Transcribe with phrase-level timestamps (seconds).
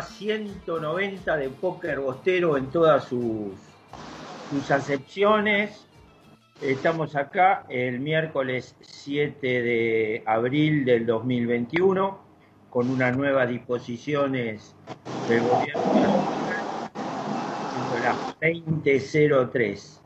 [0.00, 3.52] programa 190 de Póker Bostero en todas sus,
[4.50, 5.86] sus acepciones.
[6.60, 12.18] Estamos acá el miércoles 7 de abril del 2021
[12.68, 14.74] con unas nuevas disposiciones
[15.28, 16.70] del gobierno nacional,
[18.02, 20.02] las 2003.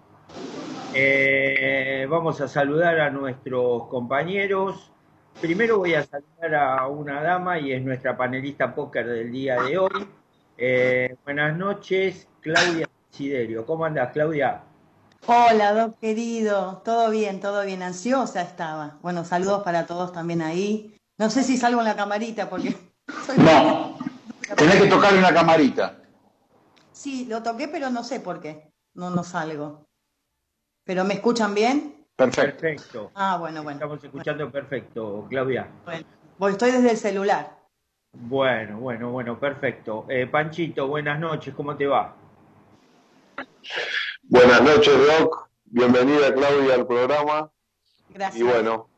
[0.94, 4.93] Eh, vamos a saludar a nuestros compañeros.
[5.40, 9.78] Primero voy a saludar a una dama y es nuestra panelista póker del día de
[9.78, 10.08] hoy.
[10.56, 13.66] Eh, buenas noches, Claudia Siderio.
[13.66, 14.62] ¿Cómo andas, Claudia?
[15.26, 16.82] Hola, Doc querido.
[16.84, 17.82] Todo bien, todo bien.
[17.82, 18.98] Ansiosa estaba.
[19.02, 20.96] Bueno, saludos para todos también ahí.
[21.18, 22.76] No sé si salgo en la camarita porque...
[23.36, 23.98] No,
[24.56, 25.98] tenés que tocar una camarita.
[26.92, 28.72] Sí, lo toqué, pero no sé por qué.
[28.94, 29.86] No, no salgo.
[30.84, 32.03] ¿Pero me escuchan bien?
[32.16, 32.60] Perfecto.
[32.60, 33.10] Perfecto.
[33.14, 33.76] Ah, bueno, bueno.
[33.76, 35.68] Estamos escuchando perfecto, Claudia.
[36.38, 37.58] Bueno, estoy desde el celular.
[38.12, 40.06] Bueno, bueno, bueno, perfecto.
[40.08, 42.14] Eh, Panchito, buenas noches, ¿cómo te va?
[44.22, 45.48] Buenas noches, Doc.
[45.64, 47.50] Bienvenida, Claudia, al programa.
[48.10, 48.40] Gracias.
[48.40, 48.88] Y bueno,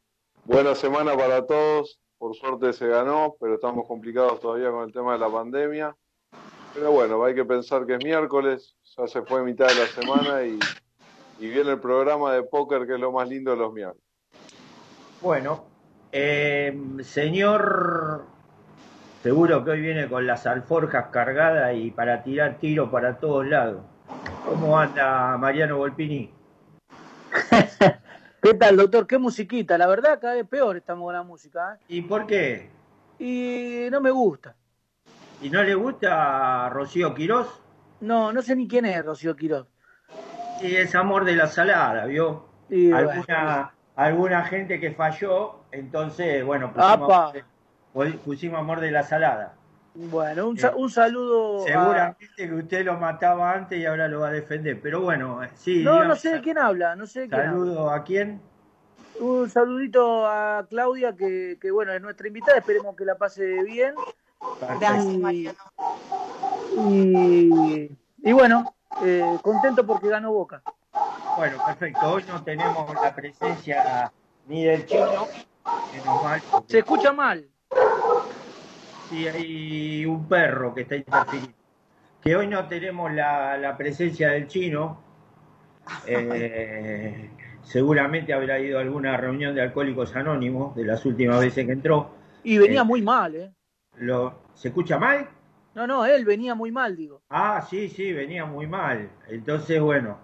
[0.45, 1.99] buena semana para todos.
[2.19, 5.97] Por suerte se ganó, pero estamos complicados todavía con el tema de la pandemia.
[6.75, 10.45] Pero bueno, hay que pensar que es miércoles, ya se fue mitad de la semana
[10.45, 10.59] y,
[11.39, 14.03] y viene el programa de póker, que es lo más lindo de los miércoles.
[15.21, 15.65] Bueno,
[16.13, 18.25] eh, señor,
[19.23, 23.83] seguro que hoy viene con las alforjas cargadas y para tirar tiro para todos lados.
[24.45, 26.31] ¿Cómo anda Mariano Volpini?
[28.43, 29.07] ¿Qué tal, doctor?
[29.07, 29.77] ¿Qué musiquita?
[29.77, 31.79] La verdad, cada vez peor estamos con la música.
[31.89, 32.55] ¿Y por qué?
[32.55, 32.71] ¿eh?
[33.19, 34.55] Y no me gusta.
[35.43, 37.49] ¿Y no le gusta a Rocío Quirós?
[38.01, 39.67] No, no sé ni quién es Rocío Quiroz.
[40.61, 42.47] Y es amor de la salada, ¿vio?
[42.69, 47.33] Y, alguna, alguna gente que falló, entonces, bueno, pusimos, Apa.
[48.25, 49.55] pusimos amor de la salada.
[49.95, 51.63] Bueno, un, sa- un saludo.
[51.63, 54.79] a- Seguramente que usted lo mataba antes y ahora lo va a defender.
[54.83, 55.83] Pero bueno, eh, sí.
[55.83, 57.53] No, no sé de quién habla, no sé de quién habla.
[57.53, 58.43] Saludo a quién.
[59.19, 63.95] Un saludito a Claudia, que, que bueno, es nuestra invitada, esperemos que la pase bien.
[64.61, 65.49] Gracias, Y-.
[66.79, 67.91] Y,
[68.23, 70.63] y bueno, eh, contento porque ganó Boca.
[71.37, 72.01] Bueno, perfecto.
[72.13, 74.11] Hoy no tenemos la presencia
[74.49, 75.27] ni del chino,
[75.93, 76.41] menos mal.
[76.51, 77.47] porque Se escucha mal.
[79.11, 81.53] Sí, hay un perro que está interfiriendo.
[82.23, 85.01] Que hoy no tenemos la, la presencia del chino.
[86.09, 87.31] Eh,
[87.63, 92.11] seguramente habrá ido a alguna reunión de alcohólicos anónimos de las últimas veces que entró.
[92.43, 92.85] Y venía Eh.
[92.85, 93.53] muy mal, ¿eh?
[93.99, 95.29] Lo, ¿Se escucha mal?
[95.77, 97.21] No, no, él venía muy mal, digo.
[97.29, 99.11] Ah, sí, sí, venía muy mal.
[99.29, 100.17] Entonces, bueno,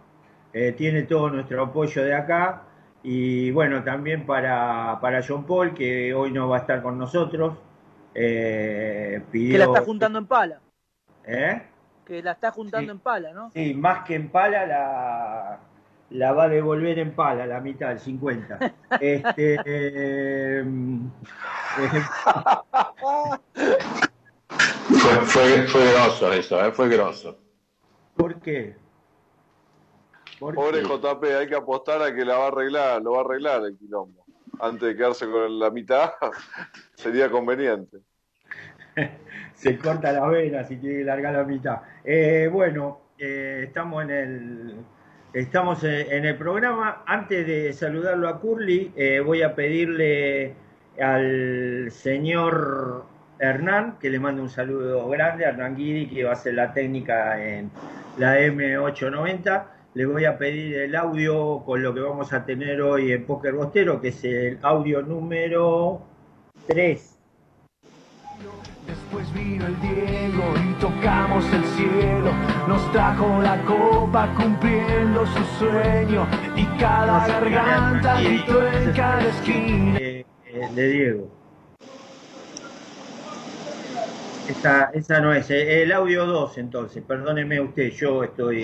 [0.54, 2.62] eh, tiene todo nuestro apoyo de acá.
[3.02, 7.58] Y bueno, también para, para John Paul, que hoy no va a estar con nosotros.
[8.14, 10.60] Eh, pidió, Que la está juntando en pala.
[11.26, 11.62] ¿Eh?
[12.06, 12.96] Que la está juntando Sí.
[12.96, 13.50] en pala, ¿no?
[13.50, 15.58] Sí, más que en pala, la,
[16.08, 18.58] la va a devolver en pala, la mitad, el 50.
[19.02, 20.64] Este, eh,
[21.78, 22.02] eh,
[25.02, 26.70] Fue, fue, fue grosso eso, ¿eh?
[26.70, 27.37] fue grosso.
[28.14, 28.76] ¿Por qué?
[30.38, 30.87] ¿Por Pobre qué?
[30.87, 33.76] JP, hay que apostar a que la va a arreglar, lo va a arreglar el
[33.76, 34.25] quilombo.
[34.60, 36.12] Antes de quedarse con la mitad,
[36.94, 37.99] sería conveniente.
[39.54, 41.81] se corta la vena si tiene que largar la mitad.
[42.04, 44.76] Eh, bueno, eh, estamos en el
[45.32, 47.02] estamos en, en el programa.
[47.06, 50.54] Antes de saludarlo a Curly, eh, voy a pedirle
[51.00, 53.10] al señor
[53.42, 56.72] Hernán que le mande un saludo grande a Hernán Guidi, que va a hacer la
[56.72, 57.70] técnica en
[58.16, 59.64] la M890.
[59.94, 63.52] Le voy a pedir el audio con lo que vamos a tener hoy en Poker
[63.54, 66.02] Bostero, que es el audio número
[66.68, 67.18] 3.
[68.86, 72.30] Después vino el Diego y tocamos el cielo.
[72.68, 76.28] Nos trajo la copa cumpliendo su sueño.
[76.56, 79.98] Y cada garganta gritó en cada esquina.
[79.98, 81.41] Eh, eh, de Diego.
[84.58, 85.50] Esa, esa no es.
[85.50, 87.02] eh, El audio 2, entonces.
[87.06, 88.60] Perdóneme usted, yo estoy.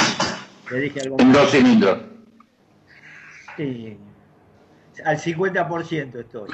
[0.71, 1.99] Le dije algo En dos cilindros.
[3.57, 3.97] Sí.
[5.05, 6.51] Al 50% estoy.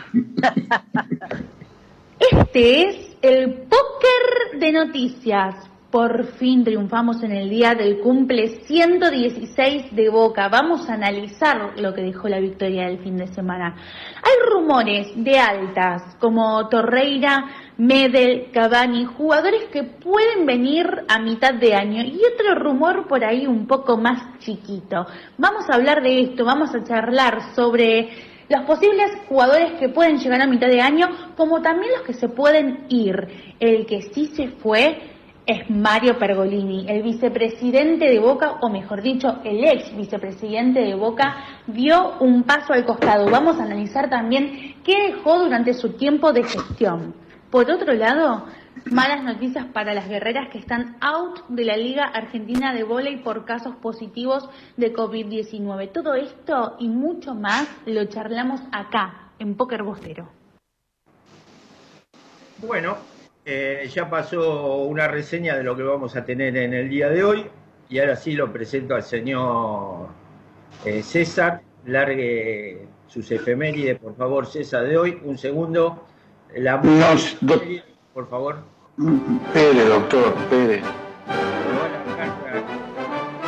[2.19, 5.55] Este es el póker de noticias.
[5.91, 10.49] Por fin triunfamos en el día del cumple 116 de Boca.
[10.49, 13.77] Vamos a analizar lo que dejó la victoria del fin de semana.
[14.17, 17.45] Hay rumores de altas como Torreira,
[17.77, 23.47] Medel, Cavani, jugadores que pueden venir a mitad de año y otro rumor por ahí
[23.47, 25.07] un poco más chiquito.
[25.39, 28.11] Vamos a hablar de esto, vamos a charlar sobre
[28.49, 32.29] los posibles jugadores que pueden llegar a mitad de año, como también los que se
[32.29, 33.57] pueden ir.
[33.59, 35.11] El que sí se fue
[35.47, 41.37] es Mario Pergolini, el vicepresidente de Boca, o mejor dicho, el ex vicepresidente de Boca,
[41.67, 43.29] dio un paso al costado.
[43.31, 47.24] Vamos a analizar también qué dejó durante su tiempo de gestión.
[47.55, 48.47] Por otro lado,
[48.91, 53.45] malas noticias para las guerreras que están out de la Liga Argentina de Volei por
[53.45, 55.93] casos positivos de COVID-19.
[55.93, 60.29] Todo esto y mucho más lo charlamos acá, en Póker Bostero.
[62.59, 62.97] Bueno,
[63.45, 67.23] eh, ya pasó una reseña de lo que vamos a tener en el día de
[67.23, 67.47] hoy
[67.89, 70.09] y ahora sí lo presento al señor
[70.85, 71.61] eh, César.
[71.87, 75.21] Largue sus efemérides, por favor, César, de hoy.
[75.23, 76.05] Un segundo.
[76.57, 77.61] La Nos- do-
[78.13, 78.57] por favor.
[79.53, 80.83] Pere, doctor, Pere.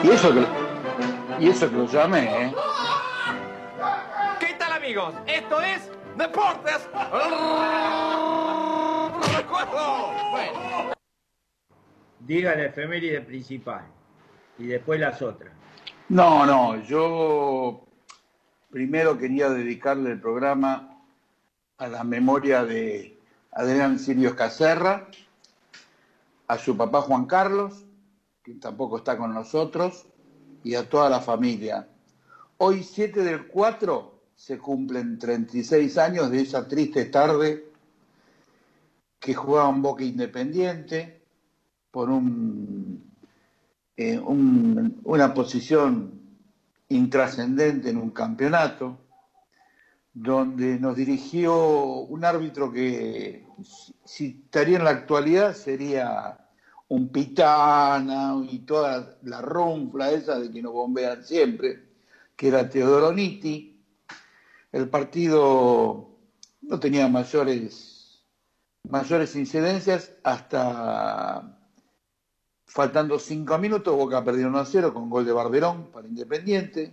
[0.02, 0.44] Y eso que,
[1.44, 2.54] y eso que lo llamé, ¿eh?
[4.40, 5.14] ¿Qué tal amigos?
[5.26, 6.88] Esto es Deportes.
[9.36, 10.12] Recuerdo.
[10.32, 10.92] Bueno.
[12.20, 13.82] Diga la efeméride principal
[14.58, 15.52] y después las otras.
[16.08, 17.84] No, no, yo
[18.70, 20.95] primero quería dedicarle el programa
[21.78, 23.18] a la memoria de
[23.52, 25.08] Adrián Silvio Caserra,
[26.48, 27.84] a su papá Juan Carlos,
[28.42, 30.06] que tampoco está con nosotros,
[30.64, 31.88] y a toda la familia.
[32.58, 37.66] Hoy, 7 del 4, se cumplen 36 años de esa triste tarde
[39.18, 41.20] que jugaban Boca Independiente
[41.90, 43.04] por un
[43.98, 46.20] eh, un- una posición
[46.90, 48.98] intrascendente en un campeonato,
[50.18, 53.46] donde nos dirigió un árbitro que,
[54.18, 56.38] estaría en la actualidad, sería
[56.88, 61.82] un pitana y toda la runfla esa de que nos bombean siempre,
[62.34, 63.78] que era Teodoro Nitti.
[64.72, 66.08] El partido
[66.62, 68.24] no tenía mayores,
[68.88, 71.58] mayores incidencias hasta
[72.64, 76.92] Faltando cinco minutos, Boca perdió 1 a 0 con gol de Barberón para Independiente.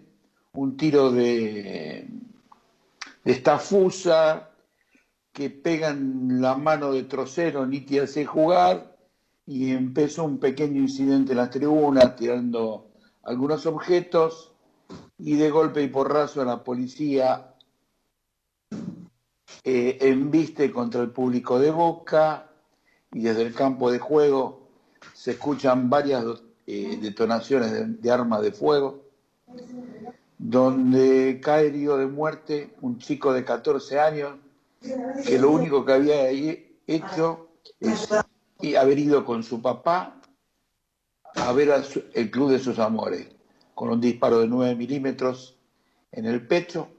[0.53, 2.07] Un tiro de,
[3.23, 4.49] de Stafusa
[5.31, 8.95] que pega en la mano de Trocero, Niti hace jugar
[9.45, 12.91] y empezó un pequeño incidente en las tribunas tirando
[13.23, 14.53] algunos objetos
[15.17, 17.55] y de golpe y porrazo la policía
[19.63, 22.49] eh, embiste contra el público de Boca
[23.11, 24.69] y desde el campo de juego
[25.13, 26.25] se escuchan varias
[26.67, 29.03] eh, detonaciones de, de armas de fuego,
[30.45, 34.35] donde cae herido de muerte un chico de 14 años
[35.25, 36.29] que lo único que había
[36.85, 37.47] hecho
[37.79, 38.09] es
[38.77, 40.19] haber ido con su papá
[41.35, 43.29] a ver a su- el club de sus amores,
[43.73, 45.57] con un disparo de 9 milímetros
[46.11, 46.89] en el pecho.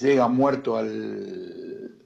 [0.00, 2.02] Llega muerto al,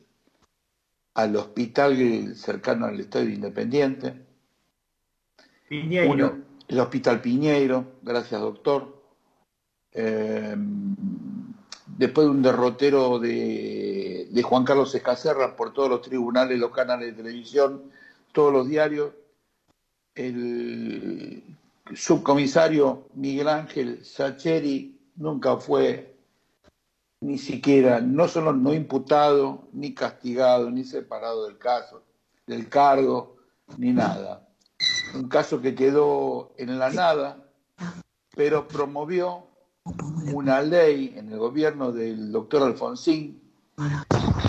[1.15, 4.15] al hospital cercano al Estadio Independiente.
[5.71, 6.13] Piñeiro.
[6.13, 6.39] Uno,
[6.69, 8.98] el Hospital Piñeiro, gracias doctor.
[10.01, 10.55] Eh,
[11.97, 17.23] después de un derrotero de, Juan Carlos Escacerra por todos los tribunales, los canales de
[17.25, 17.91] televisión,
[18.31, 19.13] todos los diarios,
[20.15, 21.43] el
[21.93, 26.15] subcomisario Miguel Ángel Sacheri nunca fue
[27.21, 32.05] ni siquiera, no solo no imputado, ni castigado, ni separado del caso,
[32.47, 33.39] del cargo,
[33.77, 34.47] ni nada.
[35.17, 37.45] Un caso que quedó en la nada,
[38.37, 39.48] pero promovió
[40.33, 43.41] una ley en el gobierno del doctor Alfonsín,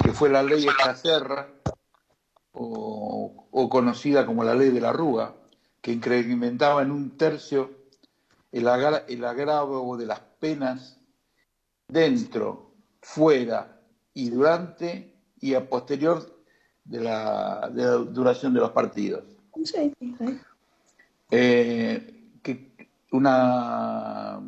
[0.04, 1.48] que fue la ley Escacerra,
[2.52, 5.34] o, o conocida como la ley de la arruga,
[5.82, 7.72] que incrementaba en un tercio
[8.52, 10.98] el, agra- el agravo de las penas
[11.88, 13.80] dentro, fuera
[14.14, 16.38] y durante y a posterior
[16.84, 19.24] de la, de la duración de los partidos.
[21.32, 24.42] Eh, que una,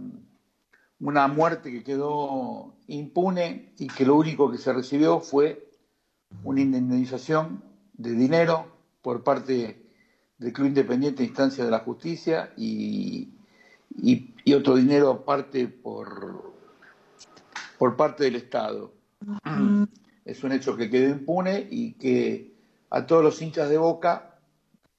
[1.01, 5.67] una muerte que quedó impune y que lo único que se recibió fue
[6.43, 8.67] una indemnización de dinero
[9.01, 9.84] por parte
[10.38, 13.34] del Club Independiente a instancia de la justicia y,
[14.55, 16.53] otro dinero aparte por,
[17.77, 18.93] por parte del Estado.
[20.24, 22.53] Es un hecho que quedó impune y que
[22.89, 24.39] a todos los hinchas de Boca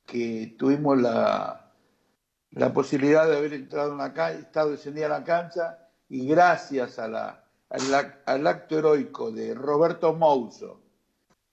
[0.06, 1.72] que tuvimos la,
[2.50, 5.81] la posibilidad de haber entrado en la cancha, estado día en la cancha
[6.12, 10.78] y gracias al, ac- al acto heroico de Roberto Mouso,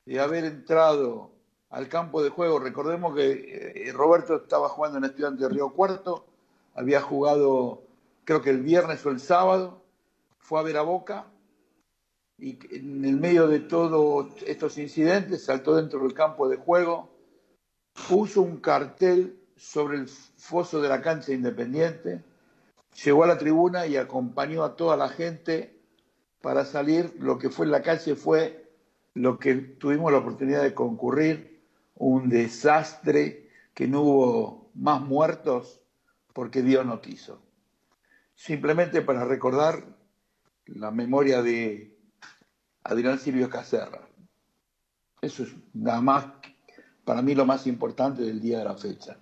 [0.06, 1.32] de haber entrado
[1.70, 6.26] al campo de juego, recordemos que eh, Roberto estaba jugando en Estudiante de Río Cuarto,
[6.76, 7.84] había jugado
[8.26, 9.82] creo que el viernes o el sábado,
[10.40, 11.26] fue a ver a Boca
[12.38, 17.10] y en el medio de todos estos incidentes saltó dentro del campo de juego,
[18.10, 22.24] puso un cartel sobre el foso de la cancha independiente,
[23.04, 25.80] llegó a la tribuna y acompañó a toda la gente
[26.42, 27.16] para salir.
[27.20, 28.72] Lo que fue en la calle fue
[29.14, 31.62] lo que tuvimos la oportunidad de concurrir,
[31.96, 35.82] un desastre que no hubo más muertos
[36.34, 37.42] porque Dios no quiso.
[38.36, 39.84] Simplemente para recordar
[40.66, 41.98] la memoria de
[42.84, 44.08] Adrián Silvio Caserra.
[45.22, 46.26] Eso es nada más
[47.04, 49.18] para mí lo más importante del día de la fecha.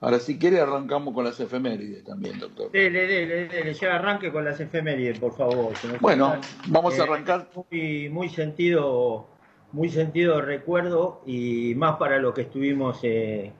[0.00, 2.70] Ahora, si quiere, arrancamos con las efemérides también, doctor.
[2.70, 5.72] Dele, dele, dele, ya arranque con las efemérides, por favor.
[6.00, 7.48] Bueno, vamos a arrancar.
[7.70, 9.26] Muy, muy sentido,
[9.72, 13.52] muy sentido recuerdo y más para lo que estuvimos eh,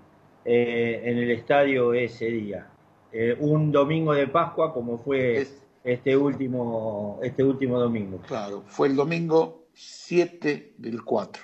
[0.45, 2.69] eh, en el estadio ese día.
[3.11, 5.45] Eh, un domingo de Pascua, como fue
[5.83, 8.19] este último, este último domingo.
[8.29, 11.43] Claro, fue el domingo 7 del 4.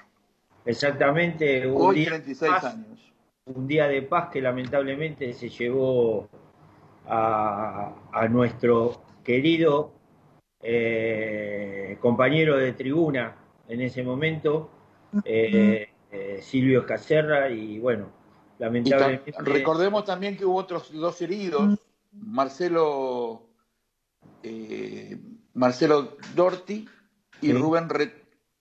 [0.66, 1.66] Exactamente.
[1.66, 3.13] Un Hoy 36 años.
[3.46, 6.30] Un día de paz que lamentablemente se llevó
[7.06, 9.92] a, nuestro querido
[10.62, 13.36] eh, compañero de tribuna
[13.68, 14.70] en ese momento,
[15.26, 18.06] eh, eh, Silvio Caserra, y bueno,
[18.58, 19.34] lamentablemente...
[19.36, 21.78] recordemos también que hubo otros dos heridos,
[22.12, 23.42] Marcelo
[25.52, 26.88] Marcelo Dorti
[27.42, 27.88] y Rubén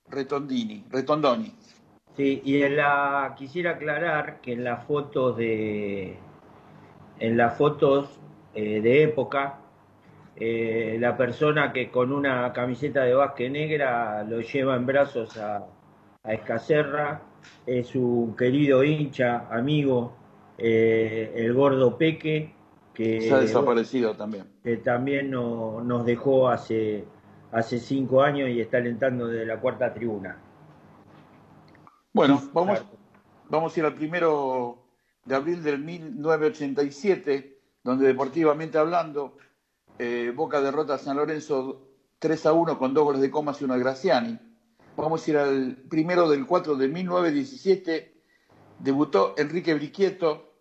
[0.09, 1.55] Retondini, Retondoni.
[2.15, 6.17] Sí, y en la quisiera aclarar que en las fotos de
[7.19, 8.19] en las fotos
[8.53, 9.59] eh, de época
[10.35, 15.65] eh, la persona que con una camiseta de básquet negra lo lleva en brazos a,
[16.23, 17.21] a Escacerra
[17.65, 20.13] es un querido hincha, amigo,
[20.57, 22.53] el gordo Peque,
[22.93, 24.45] que se ha desaparecido también.
[24.63, 27.05] Que también nos dejó hace,
[27.51, 30.37] hace cinco años y está alentando desde la cuarta tribuna.
[32.13, 32.79] Bueno, vamos,
[33.49, 34.85] vamos a ir al primero
[35.25, 39.35] de abril del 1987, donde deportivamente hablando,
[39.97, 41.87] eh, Boca derrota a San Lorenzo
[42.19, 44.39] 3 a 1 con dos goles de Comas y uno de Graciani.
[44.95, 48.21] Vamos a ir al primero del 4 de 1917,
[48.77, 50.53] debutó Enrique Briquieto,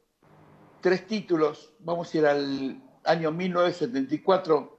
[0.81, 1.75] tres títulos.
[1.81, 4.79] Vamos a ir al año 1974.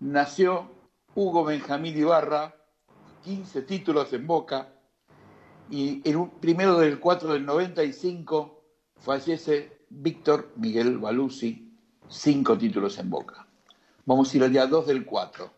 [0.00, 0.68] Nació
[1.14, 2.56] Hugo Benjamín Ibarra,
[3.22, 4.77] 15 títulos en Boca.
[5.70, 8.62] Y un primero del 4 del 95
[8.96, 11.76] fallece Víctor Miguel Baluzzi,
[12.08, 13.46] cinco títulos en Boca.
[14.06, 15.50] Vamos a ir al día 2 del 4.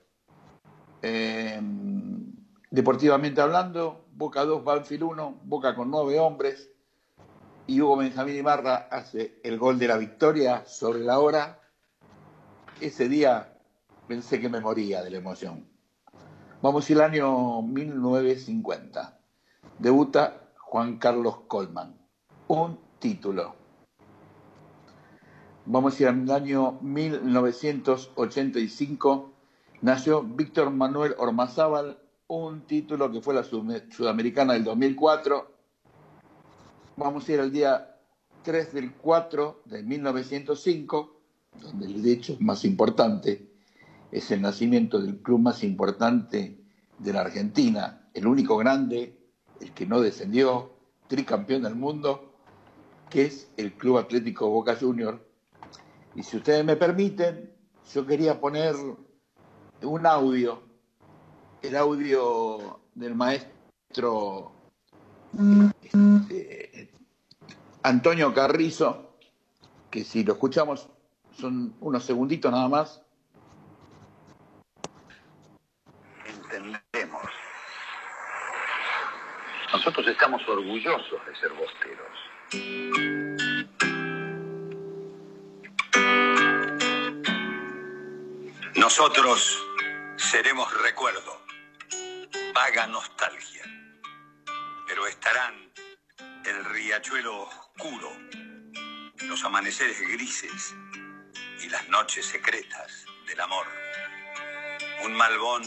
[1.02, 2.32] Em,
[2.70, 6.70] deportivamente hablando, Boca 2, Banfield 1, Boca con nueve hombres,
[7.66, 11.60] y Hugo Benjamín Ibarra hace el gol de la victoria sobre la hora,
[12.80, 13.56] ese día
[14.08, 15.68] pensé que me moría de la emoción.
[16.60, 19.19] Vamos al año 1950.
[19.80, 21.96] Debuta Juan Carlos Colman.
[22.48, 23.54] Un título.
[25.66, 29.32] Vamos a ir al año 1985.
[29.82, 35.60] Nació Víctor Manuel Ormazábal, un título que fue la Sudamericana del 2004
[37.00, 37.96] vamos a ir al día
[38.42, 41.20] 3 del 4 de 1905,
[41.62, 43.50] donde el hecho más importante
[44.12, 46.60] es el nacimiento del club más importante
[46.98, 49.18] de la Argentina, el único grande,
[49.60, 50.72] el que no descendió,
[51.08, 52.32] tricampeón del mundo,
[53.08, 55.24] que es el Club Atlético Boca Junior.
[56.14, 57.52] Y si ustedes me permiten,
[57.92, 58.74] yo quería poner
[59.82, 60.62] un audio,
[61.62, 64.52] el audio del maestro
[65.82, 66.90] este,
[67.82, 69.16] Antonio Carrizo,
[69.90, 70.88] que si lo escuchamos
[71.38, 73.02] son unos segunditos nada más.
[79.90, 82.16] Nosotros estamos orgullosos de ser bosteros.
[88.76, 89.66] Nosotros
[90.16, 91.42] seremos recuerdo,
[92.54, 93.64] vaga nostalgia
[94.86, 95.72] pero estarán
[96.44, 98.12] el riachuelo oscuro,
[99.22, 100.76] los amaneceres grises
[101.64, 103.66] y las noches secretas del amor.
[105.04, 105.64] Un malbón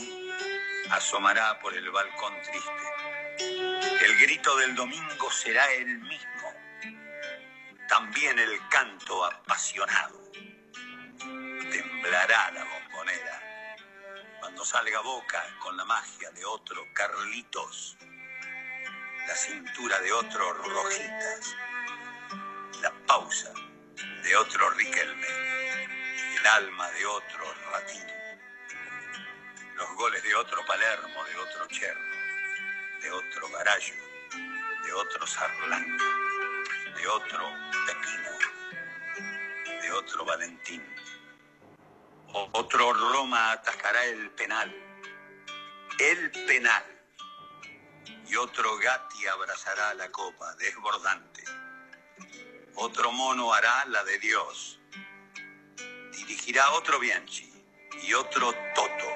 [0.92, 3.73] asomará por el balcón triste.
[4.04, 6.54] El grito del domingo será el mismo,
[7.88, 10.22] también el canto apasionado.
[11.72, 13.42] Temblará la bombonera
[14.40, 17.98] cuando salga boca con la magia de otro Carlitos
[19.28, 21.56] la cintura de otro Rojitas,
[22.82, 23.54] la pausa
[24.24, 25.28] de otro Riquelme,
[26.38, 28.06] el alma de otro Ratín.
[29.76, 32.13] Los goles de otro Palermo, de otro Cherro,
[33.04, 33.96] de otro Garallo,
[34.86, 35.98] de otro Sarlán,
[36.96, 37.50] de otro
[37.86, 40.84] Pepino, de otro Valentín.
[42.34, 44.74] O- Otro Roma atacará el penal,
[46.00, 46.84] el penal.
[48.28, 51.44] Y otro Gatti abrazará la copa desbordante.
[52.76, 54.80] Otro mono hará la de Dios.
[56.12, 57.54] Dirigirá otro Bianchi
[58.02, 59.16] y otro Toto.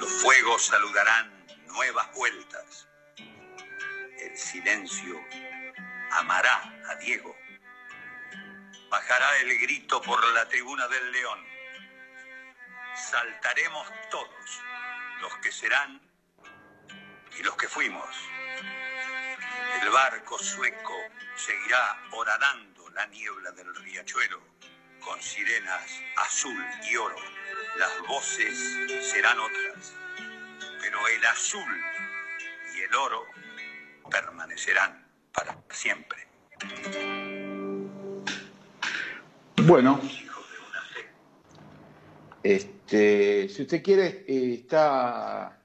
[0.00, 1.41] Los fuegos saludarán
[1.72, 2.86] nuevas vueltas.
[3.16, 5.20] El silencio
[6.10, 7.36] amará a Diego.
[8.88, 11.46] Bajará el grito por la tribuna del León.
[12.94, 14.60] Saltaremos todos,
[15.20, 16.00] los que serán
[17.38, 18.06] y los que fuimos.
[19.80, 20.94] El barco sueco
[21.36, 24.40] seguirá horadando la niebla del riachuelo
[25.00, 27.16] con sirenas azul y oro.
[27.76, 28.58] Las voces
[29.10, 29.94] serán otras,
[30.92, 31.62] pero el azul
[32.76, 33.22] y el oro
[34.10, 36.18] permanecerán para siempre.
[39.66, 39.98] Bueno,
[42.42, 45.62] este, si usted quiere, eh, está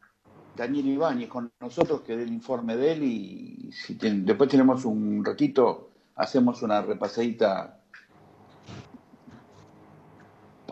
[0.55, 4.85] Daniel Ibáñez con nosotros, que dé el informe de él y si ten- después tenemos
[4.85, 7.81] un ratito, hacemos una repasadita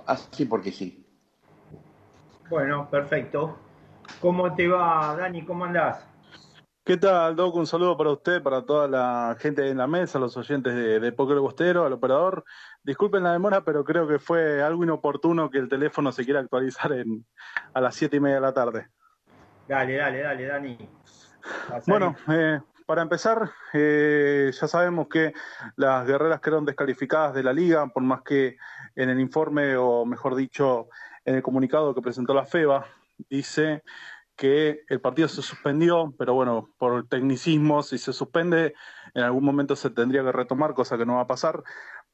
[0.08, 1.06] así porque sí.
[2.50, 3.65] Bueno, perfecto.
[4.22, 5.46] ¿Cómo te va, Dani?
[5.46, 6.06] ¿Cómo andás?
[6.84, 7.56] ¿Qué tal, Doc?
[7.56, 11.12] Un saludo para usted, para toda la gente en la mesa, los oyentes de, de
[11.12, 12.44] Poker Bostero, al operador.
[12.84, 16.94] Disculpen la demora, pero creo que fue algo inoportuno que el teléfono se quiera actualizar
[16.94, 17.26] en,
[17.74, 18.88] a las siete y media de la tarde.
[19.68, 20.90] Dale, dale, dale, Dani.
[21.88, 25.34] Bueno, eh, para empezar, eh, ya sabemos que
[25.78, 28.58] las guerreras quedaron descalificadas de la liga, por más que
[28.96, 30.90] en el informe, o mejor dicho,
[31.24, 32.86] en el comunicado que presentó la FEBA,
[33.30, 33.84] dice
[34.36, 38.74] que el partido se suspendió, pero bueno, por tecnicismos, si se suspende,
[39.14, 41.64] en algún momento se tendría que retomar, cosa que no va a pasar.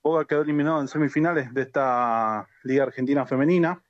[0.03, 3.83] Boca quedó eliminado en semifinales de esta Liga Argentina Femenina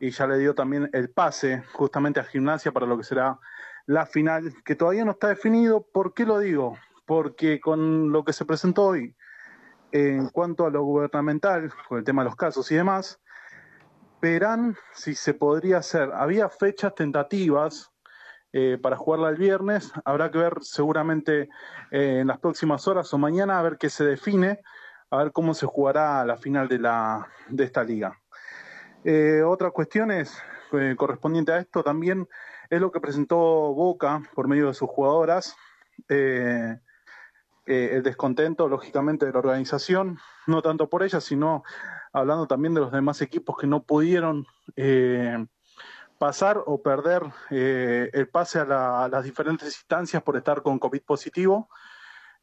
[0.00, 3.38] y ya le dio también el pase justamente a Gimnasia para lo que será
[3.86, 5.86] la final, que todavía no está definido.
[5.92, 6.76] ¿Por qué lo digo?
[7.06, 9.16] Porque con lo que se presentó hoy
[9.92, 13.20] en cuanto a lo gubernamental, con el tema de los casos y demás,
[14.20, 16.10] verán si se podría hacer.
[16.12, 17.90] Había fechas tentativas
[18.52, 21.50] eh, para jugarla el viernes, habrá que ver seguramente
[21.90, 24.60] eh, en las próximas horas o mañana a ver qué se define,
[25.10, 28.18] a ver cómo se jugará la final de, la, de esta liga.
[29.04, 32.26] Eh, otra cuestión es, eh, correspondiente a esto también,
[32.70, 35.54] es lo que presentó Boca por medio de sus jugadoras.
[36.08, 41.64] el descontento, lógicamente, de la organización, no tanto por ella, sino
[42.12, 45.44] hablando también de los demás equipos que no pudieron eh,
[46.18, 50.78] pasar o perder eh, el pase a, la- a las diferentes instancias por estar con
[50.78, 51.68] COVID positivo.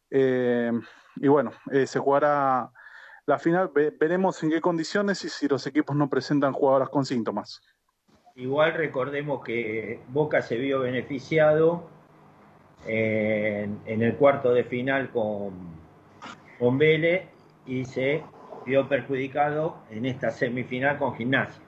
[0.10, 0.72] Eh,
[1.18, 1.52] y bueno,
[1.86, 2.72] se jugará
[3.26, 7.06] la final, Ve- veremos en qué condiciones y si los equipos no presentan jugadoras con
[7.06, 7.60] síntomas.
[8.36, 11.90] Igual recordemos que Boca se vio beneficiado
[12.86, 15.54] en, en el cuarto de final con,
[16.60, 17.30] con Vélez
[17.66, 18.24] y se
[18.66, 21.64] vio perjudicado en esta semifinal con Gimnasia.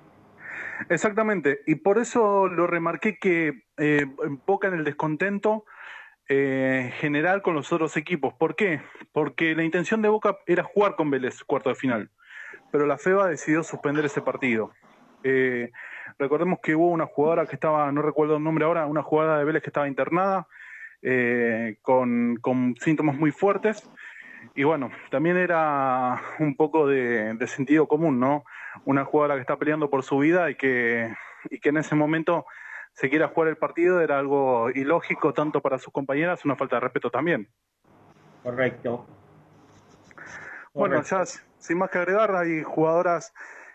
[0.90, 4.06] Exactamente, y por eso lo remarqué que eh,
[4.46, 5.66] Boca en el descontento
[6.30, 8.34] eh, general con los otros equipos.
[8.34, 8.82] ¿Por qué?
[9.12, 12.12] Porque la intención de Boca era jugar con Vélez cuarto de final,
[12.72, 14.72] pero la FEBA decidió suspender ese partido.
[15.24, 15.72] Eh,
[16.20, 19.46] recordemos que hubo una jugadora que estaba, no recuerdo el nombre ahora, una jugadora de
[19.46, 20.48] Vélez que estaba internada
[21.02, 23.90] eh, con síntomas muy fuertes.
[24.56, 28.44] Y bueno, también era un poco de, de sentido común, ¿no?
[28.86, 31.14] Una jugadora que está peleando por su vida y que,
[31.50, 32.46] y que en ese momento
[32.94, 36.80] se quiera jugar el partido era algo ilógico tanto para sus compañeras, una falta de
[36.82, 37.48] respeto también.
[38.42, 39.06] Correcto.
[40.74, 43.34] Bueno, ya sin más que agregar, hay jugadoras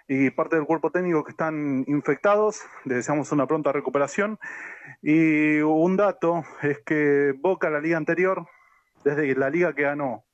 [0.09, 2.63] y parte del cuerpo técnico que están infectados.
[2.85, 4.39] Les deseamos una pronta recuperación.
[5.03, 8.47] Y un dato es que Boca, la liga anterior,
[9.05, 10.25] desde la liga que ganó,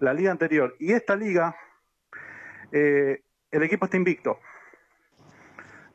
[0.00, 1.56] la liga anterior y esta liga,
[2.72, 4.38] eh, el equipo está invicto.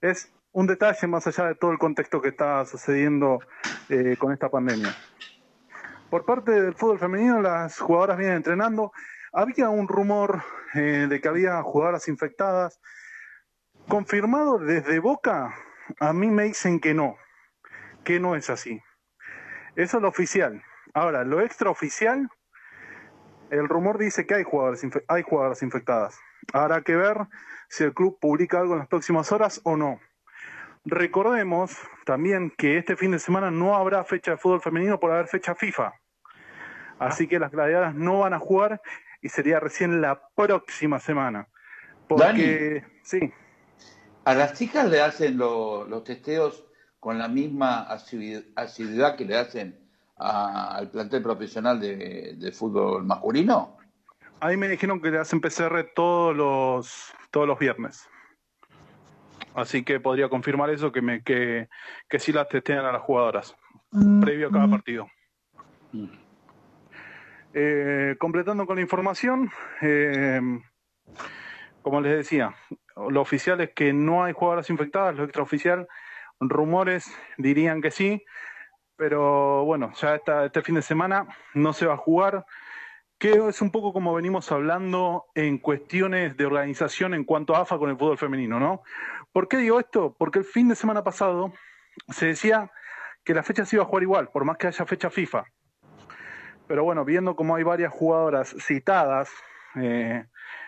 [0.01, 3.39] Es un detalle más allá de todo el contexto que está sucediendo
[3.89, 4.95] eh, con esta pandemia.
[6.09, 8.91] Por parte del fútbol femenino, las jugadoras vienen entrenando.
[9.31, 10.43] Había un rumor
[10.75, 12.79] eh, de que había jugadoras infectadas.
[13.87, 15.55] Confirmado desde Boca,
[15.99, 17.17] a mí me dicen que no,
[18.03, 18.79] que no es así.
[19.75, 20.61] Eso es lo oficial.
[20.93, 22.29] Ahora, lo extraoficial,
[23.53, 26.19] el rumor dice que hay jugadoras, infe- hay jugadoras infectadas.
[26.53, 27.17] Habrá que ver
[27.69, 29.99] si el club publica algo en las próximas horas o no.
[30.85, 35.27] Recordemos también que este fin de semana no habrá fecha de fútbol femenino por haber
[35.27, 35.93] fecha FIFA.
[36.99, 38.81] Así que las gladiadoras no van a jugar
[39.21, 41.47] y sería recién la próxima semana.
[42.07, 43.31] Porque, sí.
[44.25, 46.67] ¿A las chicas le hacen lo- los testeos
[46.99, 49.82] con la misma asidu- asiduidad que le hacen
[50.23, 53.77] a- al plantel profesional de, de fútbol masculino?
[54.39, 58.07] Ahí me dijeron que le hacen PCR todos los, todos los viernes.
[59.55, 61.69] Así que podría confirmar eso, que, me, que,
[62.09, 63.55] que sí las testean a las jugadoras,
[64.21, 65.07] previo a cada partido.
[67.53, 70.41] Eh, completando con la información, eh,
[71.83, 72.55] como les decía,
[72.95, 75.87] lo oficial es que no hay jugadoras infectadas, lo extraoficial,
[76.39, 77.05] rumores
[77.37, 78.25] dirían que sí,
[79.03, 82.45] pero bueno, ya este fin de semana no se va a jugar,
[83.17, 87.77] que es un poco como venimos hablando en cuestiones de organización en cuanto a AFA
[87.77, 88.81] con el fútbol femenino, ¿no?
[89.33, 90.15] ¿Por qué digo esto?
[90.17, 91.51] Porque el fin de semana pasado
[92.11, 92.71] se decía
[93.25, 95.43] que la fecha se iba a jugar igual, por más que haya fecha FIFA.
[96.65, 99.29] Pero bueno, viendo como hay varias jugadoras citadas
[99.75, 100.23] eh,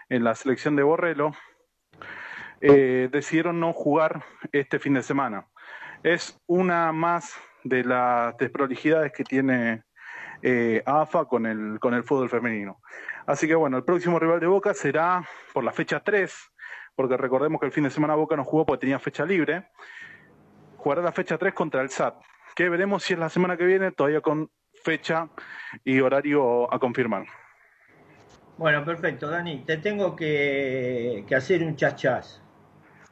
[0.09, 1.31] en la selección de Borrello,
[2.59, 5.47] eh, decidieron no jugar este fin de semana.
[6.03, 9.83] Es una más de las desprolijidades que tiene
[10.41, 12.79] eh, AFA con el, con el fútbol femenino.
[13.25, 16.33] Así que bueno, el próximo rival de Boca será por la fecha 3,
[16.95, 19.67] porque recordemos que el fin de semana Boca no jugó porque tenía fecha libre.
[20.77, 22.15] Jugará la fecha 3 contra el SAT,
[22.55, 24.51] que veremos si es la semana que viene, todavía con
[24.83, 25.27] fecha
[25.83, 27.25] y horario a confirmar.
[28.57, 29.65] Bueno, perfecto, Dani.
[29.65, 32.43] Te tengo que, que hacer un chachás.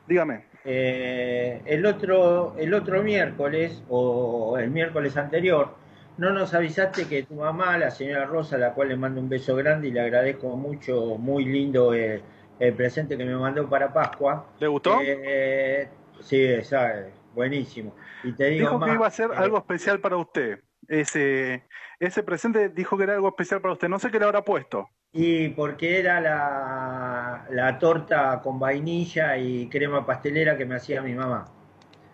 [0.08, 0.53] Dígame.
[0.66, 5.76] Eh, el, otro, el otro miércoles, o el miércoles anterior,
[6.18, 9.30] no nos avisaste que tu mamá, la señora Rosa, a la cual le mando un
[9.30, 12.22] beso grande y le agradezco mucho, muy lindo eh,
[12.60, 14.46] el presente que me mandó para Pascua.
[14.60, 15.00] ¿Le gustó?
[15.02, 15.90] Eh,
[16.22, 17.96] sí, sabe, buenísimo.
[18.24, 20.60] Y te digo Dijo que iba a ser eh, algo especial para usted.
[20.88, 21.64] Ese,
[22.00, 23.90] ese presente dijo que era algo especial para usted.
[23.90, 24.88] No sé qué le habrá puesto.
[25.14, 31.14] Y porque era la, la torta con vainilla y crema pastelera que me hacía mi
[31.14, 31.46] mamá.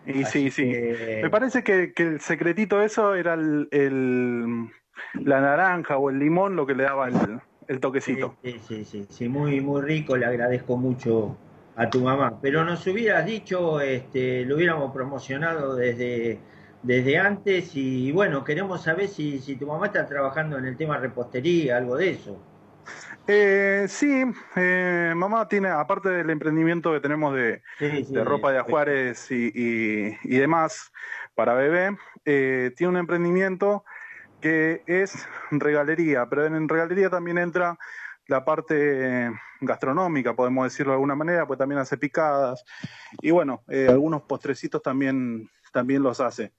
[0.05, 0.63] Y sí, sí.
[0.71, 4.69] que- Me parece que, que el secretito de eso era el, el-
[5.13, 8.35] la naranja o el limón lo que le daba el, el toquecito.
[8.43, 11.37] Sí, sí, sí, sí, muy, muy rico, le agradezco mucho
[11.75, 12.39] a tu mamá.
[12.41, 16.39] Pero nos hubieras dicho, este, lo hubiéramos promocionado desde,
[16.81, 20.97] desde antes y bueno, queremos saber si, si tu mamá está trabajando en el tema
[20.97, 22.37] repostería, algo de eso.
[23.31, 24.23] Eh, sí,
[24.55, 29.29] eh, mamá tiene, aparte del emprendimiento que tenemos de, Sí, sí, de ropa de ajuares
[29.29, 30.91] y, y- y demás
[31.35, 33.85] para bebé, eh, tiene un emprendimiento
[34.41, 37.77] que es regalería, pero en regalería también entra
[38.25, 42.63] la parte gastronómica, podemos decirlo de alguna manera, pues también hace picadas
[43.21, 46.53] y bueno, eh, algunos postrecitos también, también los hace.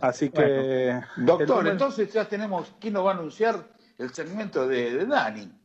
[0.00, 1.02] Así que...
[1.16, 5.63] Doctor, entonces ya tenemos quién nos va a anunciar el segmento de, de Dani.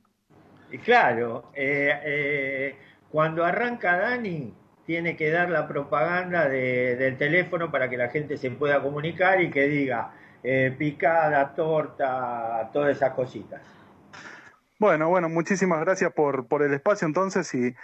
[0.72, 2.76] Y claro, eh, eh,
[3.12, 4.54] cuando arranca Dani,
[4.86, 9.42] tiene que dar la propaganda de- del teléfono para que la gente se pueda comunicar
[9.42, 10.12] y que diga
[10.44, 13.62] eh, picada, torta, todas esas cositas.
[14.80, 17.76] Bueno, bueno, muchísimas gracias por, por el espacio entonces y,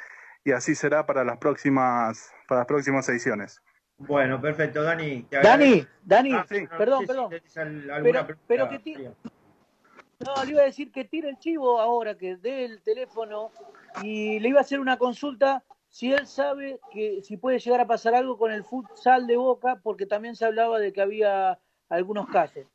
[0.45, 3.61] y así será para las próximas, para las próximas ediciones.
[3.97, 5.23] Bueno, perfecto, Dani.
[5.23, 5.91] te Dani, agradezco.
[6.03, 7.33] Dani, Ah, sí, perdón, si perdón.
[7.91, 9.11] al- Pero, pero que.
[10.19, 13.51] No, le iba a decir que tire el chivo ahora, que dé el teléfono
[14.01, 17.87] y le iba a hacer una consulta si él sabe que si puede llegar a
[17.87, 22.27] pasar algo con el futsal de Boca, porque también se hablaba de que había algunos
[22.27, 22.65] casos.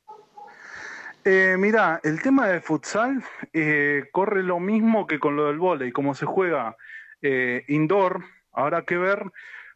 [1.25, 3.23] Eh, mira, el tema de futsal
[3.53, 6.77] eh, corre lo mismo que con lo del vóley, como se juega
[7.21, 9.25] eh, indoor, habrá que ver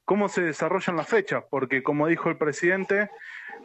[0.06, 3.10] cómo se desarrollan las fechas, porque como dijo el presidente,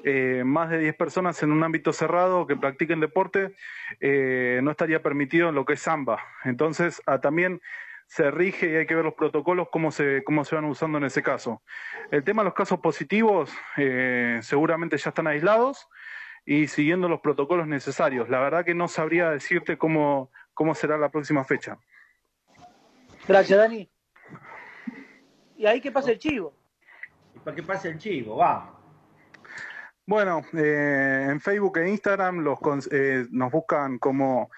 [0.03, 3.55] eh, más de 10 personas en un ámbito cerrado que practiquen deporte
[3.99, 6.23] eh, no estaría permitido en lo que es samba.
[6.43, 7.62] Entonces, ah, también
[8.07, 11.03] se rige y hay que ver los protocolos, cómo se, cómo se van usando en
[11.03, 11.62] ese caso.
[12.12, 15.88] El tema de los casos positivos eh, seguramente ya están aislados
[16.45, 18.29] y siguiendo los protocolos necesarios.
[18.29, 21.77] La verdad que no sabría decirte cómo, cómo será la próxima fecha.
[23.27, 23.88] Gracias, Dani.
[25.57, 26.53] Y ahí que pasa el chivo.
[27.35, 28.78] Y para que pase el chivo, vamos.
[30.09, 32.57] Bueno, eh, en Facebook e Instagram los,
[32.89, 34.49] eh, nos buscan como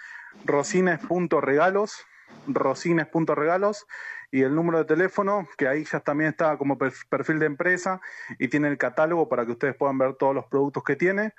[0.45, 2.05] rosines.regalos,
[2.47, 3.85] rosines.regalos
[4.31, 7.99] y el número de teléfono, que ahí ya también está como perf- perfil de empresa
[8.39, 11.33] y tiene el catálogo para que ustedes puedan ver todos los productos que tiene,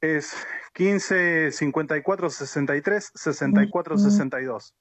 [0.00, 0.34] es
[0.72, 4.74] 15 54 63 64 62.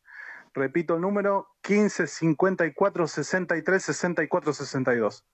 [0.54, 5.26] Repito el número, 15 54 63 64 62.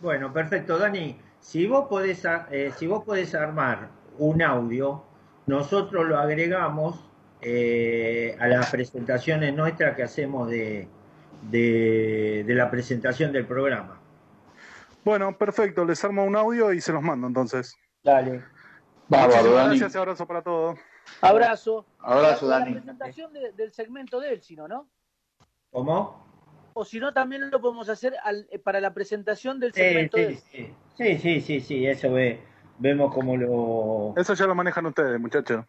[0.00, 1.20] Bueno, perfecto, Dani.
[1.42, 5.04] Si vos podés, eh, si vos podés armar un audio,
[5.46, 7.04] nosotros lo agregamos
[7.40, 10.88] eh, a las presentaciones nuestras que hacemos de,
[11.50, 14.00] de, de la presentación del programa.
[15.04, 17.76] Bueno, perfecto, les armo un audio y se los mando entonces.
[18.04, 18.44] Dale.
[19.08, 19.68] Bárbaro, Dani.
[19.70, 20.78] gracias y abrazo para todos.
[21.20, 21.84] Abrazo.
[21.98, 22.74] Abrazo, La Dani.
[22.74, 24.88] presentación de- del segmento de él, si no, ¿no?
[25.72, 26.24] ¿Cómo?
[26.74, 30.16] O si no, también lo podemos hacer al- eh, para la presentación del Sí, segmento
[30.16, 30.38] de sí, él.
[30.38, 32.40] sí, sí, sí, sí, sí, eso ve,
[32.78, 34.14] vemos cómo lo...
[34.16, 35.64] Eso ya lo manejan ustedes, muchachos.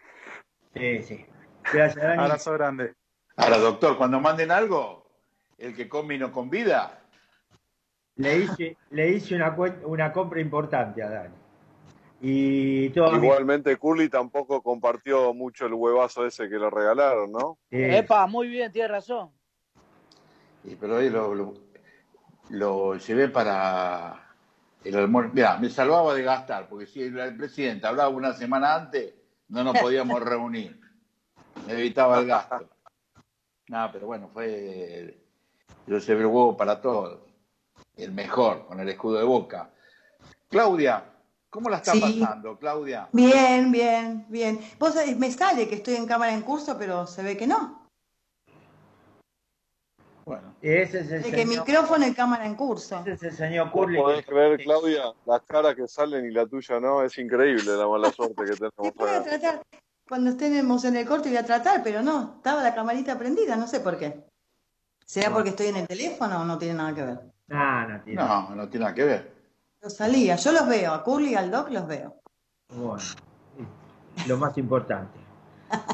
[0.73, 1.25] Sí, sí.
[1.73, 2.21] Gracias, Dani.
[2.23, 2.93] Abrazo grande.
[3.35, 5.05] Ahora, doctor, cuando manden algo,
[5.57, 6.99] el que come y no convida,
[8.15, 11.35] Le hice, le hice una, una compra importante a Dani.
[12.21, 17.57] Y todo Igualmente, Curly tampoco compartió mucho el huevazo ese que le regalaron, ¿no?
[17.69, 19.31] Epa, muy bien, tiene razón.
[20.63, 21.53] Y, pero hoy lo, lo,
[22.49, 24.19] lo llevé para
[24.83, 25.31] el almuerzo.
[25.33, 29.13] Mira, me salvaba de gastar, porque si el, el presidente hablaba una semana antes,
[29.49, 30.79] no nos podíamos reunir.
[31.67, 32.69] Me evitaba el gasto.
[33.67, 35.19] No, pero bueno, fue.
[35.87, 37.19] Yo llevé el huevo para todos.
[37.95, 39.69] El mejor, con el escudo de boca.
[40.49, 41.03] Claudia,
[41.49, 42.19] ¿cómo la está Sí.
[42.19, 43.07] pasando, Claudia?
[43.11, 44.59] Bien, bien, bien.
[44.79, 47.82] Vos sabés, me sale que estoy en cámara en curso, pero se ve que no.
[50.63, 52.99] Ese es el De que señor, micrófono y cámara en curso.
[53.01, 53.97] ese es el señor ¿Vos Curly.
[53.97, 57.03] podés creer, Claudia, las caras que salen y la tuya no?
[57.03, 59.61] Es increíble la mala suerte que tenemos Voy a tratar,
[60.07, 63.67] cuando estemos en el corte voy a tratar, pero no, estaba la camarita prendida, no
[63.67, 64.23] sé por qué.
[65.05, 67.19] ¿Será porque estoy en el teléfono o no tiene nada que ver?
[67.47, 68.21] No tiene.
[68.21, 69.33] No, no tiene nada que ver.
[69.81, 72.15] Yo salía, yo los veo, a Curly y al Doc los veo.
[72.69, 72.97] Bueno,
[74.27, 75.22] lo más importante.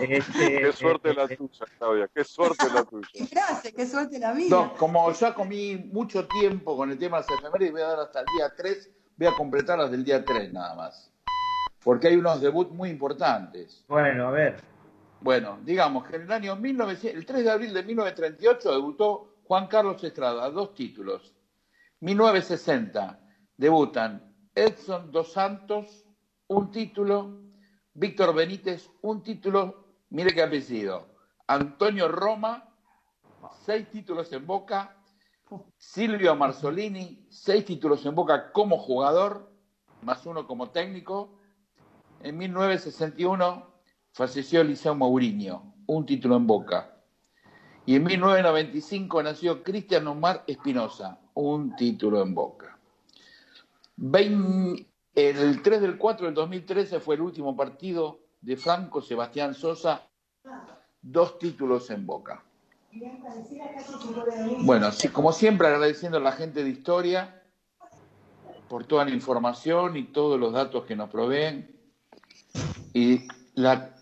[0.01, 3.07] Este, Qué suerte eh, la eh, tuya, Claudia, qué suerte la tuya.
[3.31, 4.47] Gracias, qué suerte la mía.
[4.49, 7.99] No, como ya comí mucho tiempo con el tema de las efemérides, voy a dar
[7.99, 11.11] hasta el día 3, voy a completar las del día 3 nada más.
[11.83, 13.85] Porque hay unos debuts muy importantes.
[13.87, 14.61] Bueno, a ver.
[15.21, 19.67] Bueno, digamos que en el año 1900, el 3 de abril de 1938 debutó Juan
[19.67, 21.33] Carlos Estrada, dos títulos.
[22.01, 23.19] 1960
[23.57, 26.05] debutan Edson Dos Santos,
[26.47, 27.48] un título,
[27.93, 31.07] Víctor Benítez, un título, mire qué apellido,
[31.47, 32.69] Antonio Roma,
[33.65, 34.95] seis títulos en Boca,
[35.77, 39.51] Silvio Marzolini, seis títulos en Boca como jugador,
[40.03, 41.39] más uno como técnico.
[42.21, 43.65] En 1961
[44.11, 46.95] falleció Eliseo Mourinho, un título en Boca.
[47.85, 52.77] Y en 1995 nació Cristian Omar Espinosa, un título en Boca.
[53.97, 60.07] Vein- el 3 del 4 del 2013 fue el último partido de Franco Sebastián Sosa,
[61.01, 62.43] dos títulos en Boca.
[64.61, 67.43] Bueno, como siempre agradeciendo a la gente de Historia
[68.67, 71.75] por toda la información y todos los datos que nos proveen.
[72.93, 73.95] Y la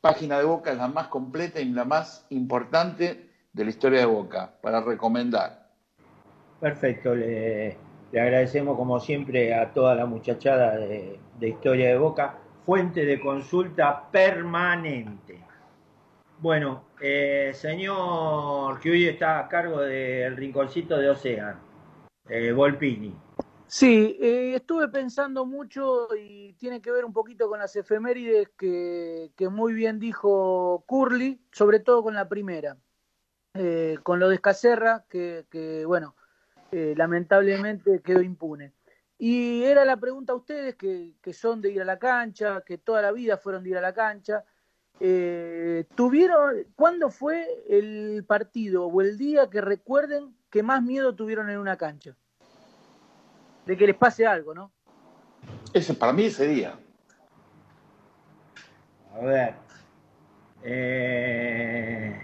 [0.00, 4.06] página de Boca es la más completa y la más importante de la historia de
[4.06, 5.68] Boca para recomendar.
[6.60, 7.76] Perfecto, le,
[8.12, 13.20] le agradecemos como siempre a toda la muchachada de, de Historia de Boca, fuente de
[13.20, 15.44] consulta permanente.
[16.40, 21.58] Bueno, eh, señor que hoy está a cargo del rinconcito de Ocean,
[22.28, 23.14] eh, Volpini.
[23.66, 29.30] Sí, eh, estuve pensando mucho y tiene que ver un poquito con las efemérides que,
[29.36, 32.76] que muy bien dijo Curly, sobre todo con la primera,
[33.54, 36.14] Eh, con lo de Escacerra, que, que, bueno,
[36.70, 38.72] eh, lamentablemente quedó impune.
[39.18, 42.78] Y era la pregunta a ustedes, que, que son de ir a la cancha, que
[42.78, 44.44] toda la vida fueron de ir a la cancha.
[45.00, 51.50] eh, ¿Tuvieron, cuándo fue el partido o el día que recuerden que más miedo tuvieron
[51.50, 52.14] en una cancha?
[53.66, 54.72] De que les pase algo, ¿no?
[55.72, 56.78] Ese para mí ese día.
[59.14, 59.54] A ver.
[60.62, 62.20] eh,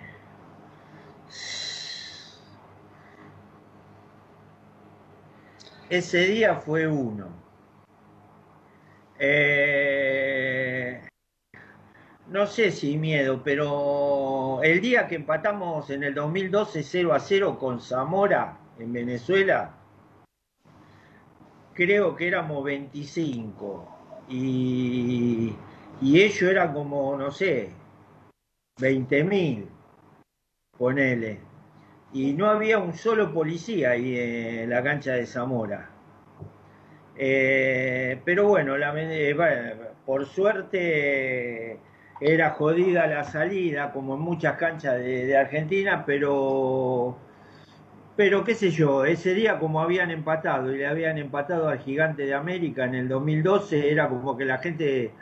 [5.89, 7.29] Ese día fue uno.
[9.19, 11.01] Eh,
[12.35, 17.59] No sé si miedo, pero el día que empatamos en el 2012 0 a 0
[17.59, 19.75] con Zamora en Venezuela,
[21.75, 23.89] creo que éramos 25
[24.29, 25.55] y,
[26.01, 27.71] y ellos eran como, no sé,
[28.81, 29.69] 20 mil,
[30.79, 31.41] ponele.
[32.15, 36.01] Y no había un solo policía ahí en la cancha de Zamora.
[37.15, 41.85] Eh, pero bueno, la- eh, por suerte
[42.19, 47.25] era jodida la salida, como en muchas canchas de, de Argentina, pero
[48.17, 52.25] Pero qué sé yo, ese día como habían empatado y le habían empatado al gigante
[52.27, 55.17] de América en el 2012, era como que la gente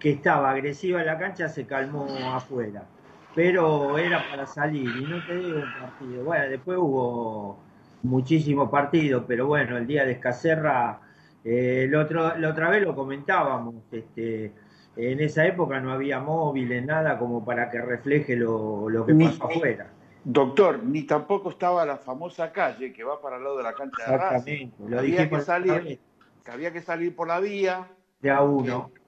[0.00, 2.95] que estaba agresiva en la cancha se calmó afuera.
[3.36, 6.24] Pero era para salir y no te digo un partido.
[6.24, 7.58] Bueno, después hubo
[8.02, 11.00] muchísimos partidos, pero bueno, el día de Escacerra,
[11.44, 14.52] eh, el otro, la otra vez lo comentábamos, este,
[14.96, 19.26] en esa época no había móviles, nada como para que refleje lo, lo que Ni-
[19.26, 19.90] pasó afuera.
[20.24, 24.10] Doctor, ni tampoco estaba la famosa calle que va para el lado de la cancha
[24.10, 24.68] de Racing.
[24.88, 26.00] Lo Había que la salir,
[26.42, 27.86] que había que salir por la vía
[28.20, 28.90] de a uno.
[28.94, 29.05] que-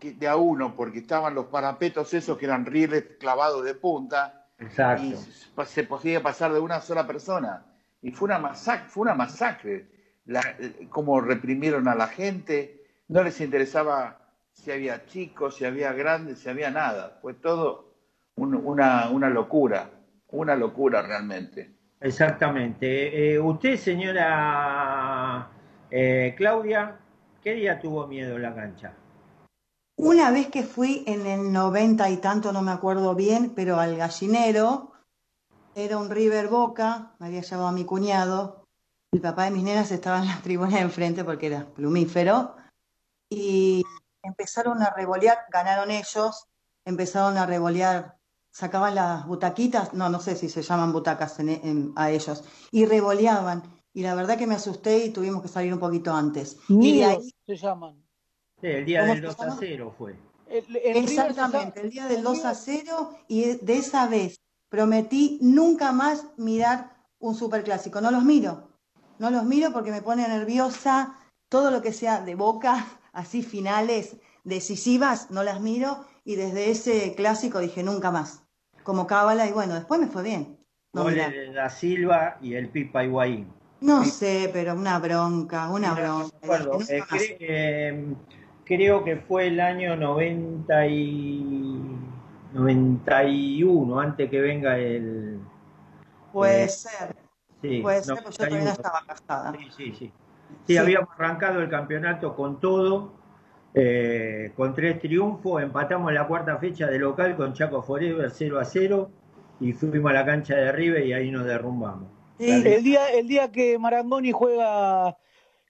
[0.00, 5.02] de a uno, porque estaban los parapetos esos que eran rieles clavados de punta Exacto.
[5.04, 5.16] y
[5.66, 7.64] se podía pasar de una sola persona.
[8.02, 9.88] Y fue una masacre, fue una masacre.
[10.26, 10.42] La,
[10.90, 14.18] cómo reprimieron a la gente, no les interesaba
[14.52, 17.18] si había chicos, si había grandes, si había nada.
[17.22, 17.94] Fue todo
[18.36, 19.90] un- una, una locura,
[20.28, 21.70] una locura realmente.
[22.00, 23.34] Exactamente.
[23.34, 25.48] Eh, usted, señora
[25.90, 26.96] eh, Claudia,
[27.42, 28.92] ¿qué día tuvo miedo en la cancha?
[30.02, 33.96] Una vez que fui en el noventa y tanto, no me acuerdo bien, pero al
[33.96, 34.92] gallinero,
[35.74, 38.64] era un River Boca, me había llevado a mi cuñado,
[39.12, 42.56] el papá de mis nenas estaba en la tribuna de enfrente porque era plumífero,
[43.30, 43.84] y
[44.22, 46.46] empezaron a revolear, ganaron ellos,
[46.86, 48.16] empezaron a revolear,
[48.50, 52.86] sacaban las butaquitas, no, no sé si se llaman butacas en- en- a ellos, y
[52.86, 56.56] revoleaban, y la verdad que me asusté y tuvimos que salir un poquito antes.
[56.70, 58.02] Y de Nidos ahí se llaman.
[58.60, 59.56] Sí, el día ¿Cómo del se 2 a llama?
[59.60, 60.16] 0 fue.
[60.48, 64.36] El- Exactamente, el día del 2 a 0 y de esa vez
[64.68, 68.00] prometí nunca más mirar un superclásico.
[68.00, 68.68] No los miro,
[69.18, 71.16] no los miro porque me pone nerviosa
[71.48, 77.14] todo lo que sea de boca, así finales decisivas, no las miro y desde ese
[77.14, 78.44] clásico dije nunca más,
[78.82, 80.58] como cábala y bueno, después me fue bien.
[80.92, 83.46] No, de Da Silva y el Pipa Higuaín.
[83.80, 86.36] No sé, pero una bronca, una no bronca.
[86.42, 86.80] me acuerdo.
[86.88, 87.02] Eh,
[87.38, 88.14] eh,
[88.70, 91.82] creo que fue el año 90 y
[92.52, 95.40] 91, antes que venga el...
[96.32, 97.16] Puede eh, ser,
[97.60, 98.70] sí, puede ser, pero yo todavía no 91.
[98.70, 99.52] estaba casada.
[99.52, 99.92] Sí, sí, sí.
[99.92, 100.12] Sí,
[100.66, 100.76] Sí.
[100.76, 103.14] habíamos arrancado el campeonato con todo,
[103.74, 108.64] eh, con tres triunfos, empatamos la cuarta fecha de local con Chaco Forever 0 a
[108.64, 109.10] 0
[109.58, 112.08] y fuimos a la cancha de River y ahí nos derrumbamos.
[112.38, 115.16] Sí, El día, el día que Marangoni juega,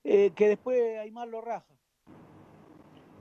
[0.04, 1.79] eh, que después Aymar lo raja.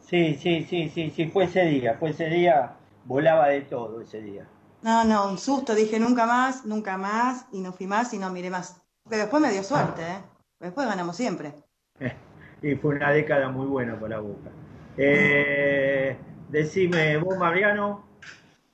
[0.09, 4.21] Sí, sí, sí, sí, sí, fue ese día, fue ese día, volaba de todo ese
[4.21, 4.47] día.
[4.81, 8.31] No, no, un susto, dije nunca más, nunca más, y no fui más y no
[8.31, 8.81] miré más.
[9.07, 10.19] Pero después me dio suerte, ¿eh?
[10.59, 11.53] Después ganamos siempre.
[12.61, 14.49] Y fue una década muy buena para Boca.
[14.97, 16.17] Eh,
[16.49, 18.03] decime, vos, Mariano,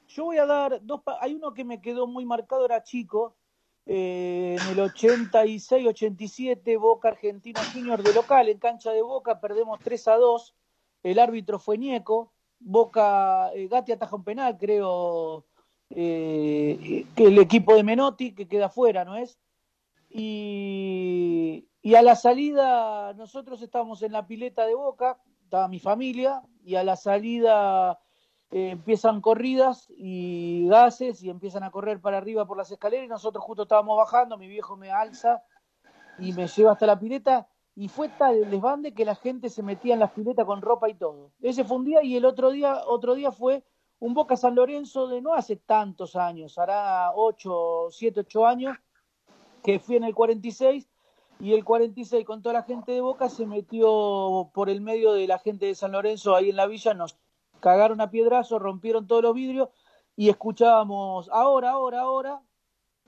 [0.07, 1.03] Yo voy a dar dos.
[1.03, 3.35] pa- Hay uno que me quedó muy marcado, era chico.
[3.85, 10.07] eh, en el 86-87, Boca Argentino Junior de local, en cancha de Boca, perdemos 3
[10.07, 10.55] a 2.
[11.05, 12.33] El árbitro fue Ñeco.
[12.59, 15.45] Boca, eh, Gatti ataja un penal, creo,
[15.91, 19.37] eh, que el equipo de Menotti, que queda fuera, ¿no es?
[20.09, 26.41] Y, y a la salida, nosotros estábamos en la pileta de Boca, estaba mi familia,
[26.63, 27.99] y a la salida
[28.49, 33.09] eh, empiezan corridas y gases y empiezan a correr para arriba por las escaleras y
[33.09, 35.43] nosotros justo estábamos bajando, mi viejo me alza
[36.17, 39.61] y me lleva hasta la pileta y fue tal el desbande que la gente se
[39.61, 41.31] metía en las piletas con ropa y todo.
[41.41, 43.63] Ese fue un día y el otro día, otro día fue
[43.99, 48.77] un Boca San Lorenzo de no hace tantos años, hará 8, 7, 8 años,
[49.61, 50.87] que fui en el 46
[51.39, 55.27] y el 46 con toda la gente de Boca se metió por el medio de
[55.27, 57.17] la gente de San Lorenzo ahí en la villa, nos
[57.59, 59.69] cagaron a piedrazo, rompieron todos los vidrios
[60.15, 62.41] y escuchábamos ahora, ahora, ahora,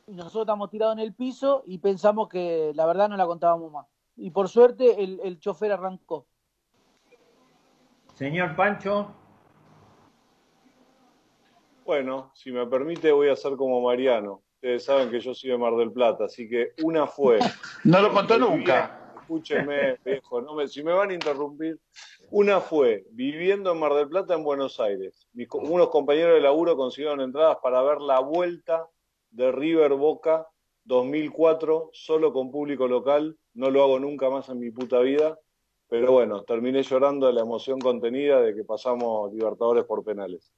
[0.08, 3.72] y nosotros estamos tirados en el piso y pensamos que la verdad no la contábamos
[3.72, 3.88] más.
[4.18, 6.26] Y por suerte el, el chofer arrancó.
[8.16, 9.14] señor Pancho,
[11.86, 14.44] Bueno, si me permite, voy a hacer como Mariano.
[14.56, 17.40] Ustedes saben que yo soy de Mar del Plata, así que una fue.
[17.86, 19.14] No lo contó nunca.
[19.22, 21.80] Escúchenme, viejo, no me, si me van a interrumpir.
[22.32, 25.28] Una fue viviendo en Mar del Plata, en Buenos Aires.
[25.34, 28.90] Mis co- unos compañeros de laburo consiguieron entradas para ver la vuelta
[29.30, 30.48] de River Boca
[30.86, 33.38] 2004, solo con público local.
[33.58, 35.40] No lo hago nunca más en mi puta vida.
[35.90, 40.54] Pero bueno, terminé llorando de la emoción contenida de que pasamos Libertadores por penales.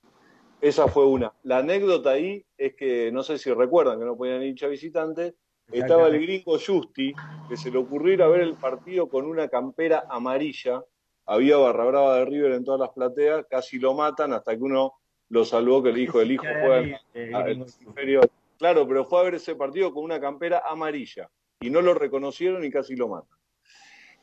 [0.60, 1.32] Esa fue una.
[1.44, 5.36] La anécdota ahí es que, no sé si recuerdan que no podían hincha visitante,
[5.72, 7.14] estaba el gringo Justi,
[7.48, 10.84] que se le ocurrió ir a ver el partido con una campera amarilla.
[11.26, 14.96] Había barra brava de River en todas las plateas, casi lo matan hasta que uno
[15.30, 17.66] lo salvó, que el hijo Ya juega vi, eh, al gringo.
[17.66, 18.22] hemisferio
[18.58, 21.30] Claro, pero fue a ver ese partido con una campera amarilla
[21.62, 23.38] y no lo reconocieron y casi lo matan.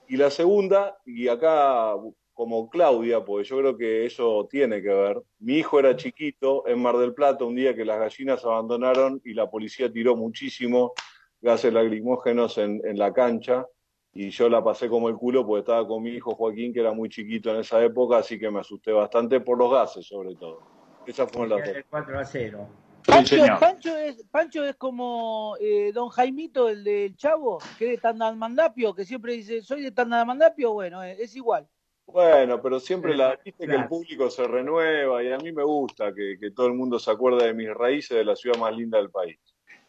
[0.09, 1.95] Y la segunda, y acá
[2.33, 6.81] como Claudia, porque yo creo que eso tiene que ver, mi hijo era chiquito en
[6.81, 10.93] Mar del Plata un día que las gallinas abandonaron y la policía tiró muchísimo
[11.41, 13.67] gases lacrimógenos en, en la cancha
[14.13, 16.93] y yo la pasé como el culo porque estaba con mi hijo Joaquín, que era
[16.93, 20.61] muy chiquito en esa época, así que me asusté bastante por los gases, sobre todo.
[21.07, 22.69] Esa fue la El 4 a 0.
[23.07, 27.99] Pancho, Pancho es, Pancho es como eh, don Jaimito, el del Chavo, que es de
[27.99, 31.69] Tandamandapio, que siempre dice, soy de Tandamandapio, bueno, es, es igual.
[32.07, 36.15] Bueno, pero siempre la viste que el público se renueva y a mí me gusta
[36.15, 38.99] que, que todo el mundo se acuerde de mis raíces de la ciudad más linda
[38.99, 39.39] del país.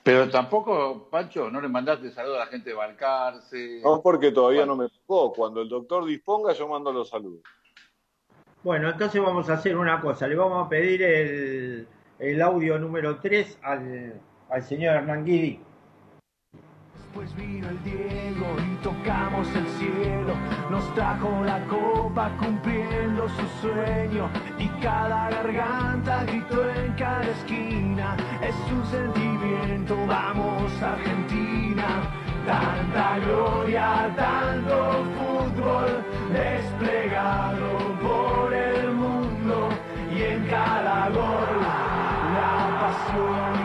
[0.08, 3.82] Pero tampoco, Pancho, no le mandaste saludos a la gente de Balcarce.
[3.84, 5.34] No, porque todavía no me tocó.
[5.34, 7.42] Cuando el doctor disponga, yo mando los saludos.
[8.64, 10.26] Bueno, entonces vamos a hacer una cosa.
[10.26, 11.88] Le vamos a pedir el,
[12.20, 15.60] el audio número 3 al, al señor Hernán Guidi.
[16.94, 20.34] Después vino el Diego y tocamos el cielo.
[20.70, 24.30] Nos trajo la copa cumpliendo su sueño.
[24.60, 28.18] Y cada garganta gritó en cada esquina.
[28.42, 32.04] Es un sentimiento, vamos Argentina.
[32.46, 39.70] Tanta gloria, tanto fútbol desplegado por el mundo.
[40.16, 41.66] Y en cada gol,
[43.06, 43.57] la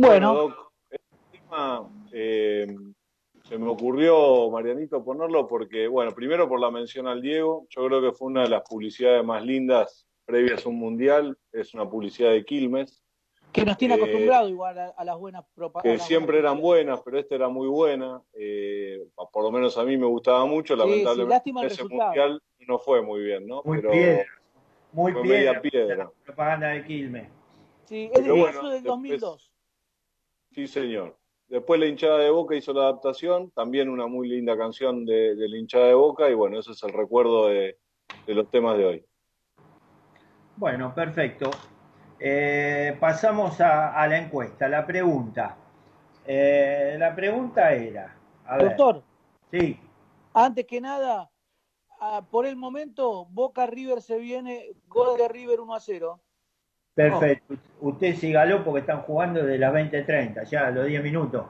[0.00, 0.34] Bueno.
[0.34, 2.66] Doc, este tema, eh,
[3.44, 8.00] se me ocurrió, Marianito, ponerlo porque, bueno, primero por la mención al Diego, yo creo
[8.00, 12.30] que fue una de las publicidades más lindas previas a un mundial, es una publicidad
[12.30, 13.02] de Quilmes,
[13.52, 16.06] Que nos tiene Eh, acostumbrado igual a, a las buenas que propagandas.
[16.06, 20.06] siempre eran buenas, pero esta era muy buena, eh, por lo menos a mí me
[20.06, 22.10] gustaba mucho, Sí, sí, lamentablemente lástima el ese resultado.
[22.10, 23.60] mundial no fue muy bien, ¿no?
[23.64, 24.24] Muy pero piedra.
[24.92, 25.38] Muy fue piedra.
[25.38, 25.96] media piedra.
[26.04, 27.28] La propaganda de Quilmes.
[27.84, 29.49] Sí, es de bueno, del después- 2002.
[30.52, 31.16] Sí, señor.
[31.48, 35.48] Después la hinchada de Boca hizo la adaptación, también una muy linda canción de, de
[35.48, 37.78] la hinchada de Boca, y bueno, ese es el recuerdo de,
[38.26, 39.06] de los temas de hoy.
[40.56, 41.50] Bueno, perfecto.
[42.18, 45.56] Eh, pasamos a, a la encuesta, la pregunta.
[46.26, 49.02] Eh, la pregunta era, a ver, Doctor,
[49.50, 49.80] sí,
[50.34, 51.30] antes que nada,
[52.00, 56.20] ah, por el momento, Boca River se viene, gol de River 1 a 0.
[57.08, 57.54] Perfecto.
[57.80, 61.46] Usted sígalo porque están jugando de las 20.30, ya a los 10 minutos.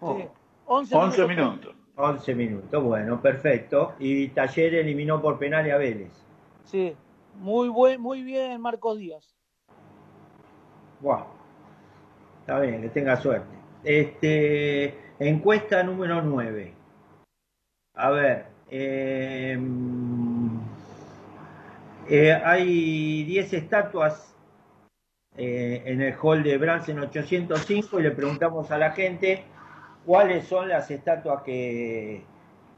[0.00, 0.28] Sí.
[0.66, 1.28] 11, 11 minutos.
[1.28, 1.76] minutos.
[1.96, 3.94] 11 minutos, bueno, perfecto.
[3.98, 6.10] Y Taller eliminó por penal a Vélez.
[6.64, 6.96] Sí,
[7.36, 9.34] muy, buen, muy bien Marcos Díaz.
[11.00, 11.24] Wow.
[12.40, 13.56] Está bien, que tenga suerte.
[13.84, 16.74] Este, encuesta número 9.
[17.94, 19.58] A ver, eh,
[22.08, 24.31] eh, hay 10 estatuas
[25.36, 29.44] eh, en el hall de Bransen 805 y le preguntamos a la gente
[30.04, 32.22] cuáles son las estatuas que,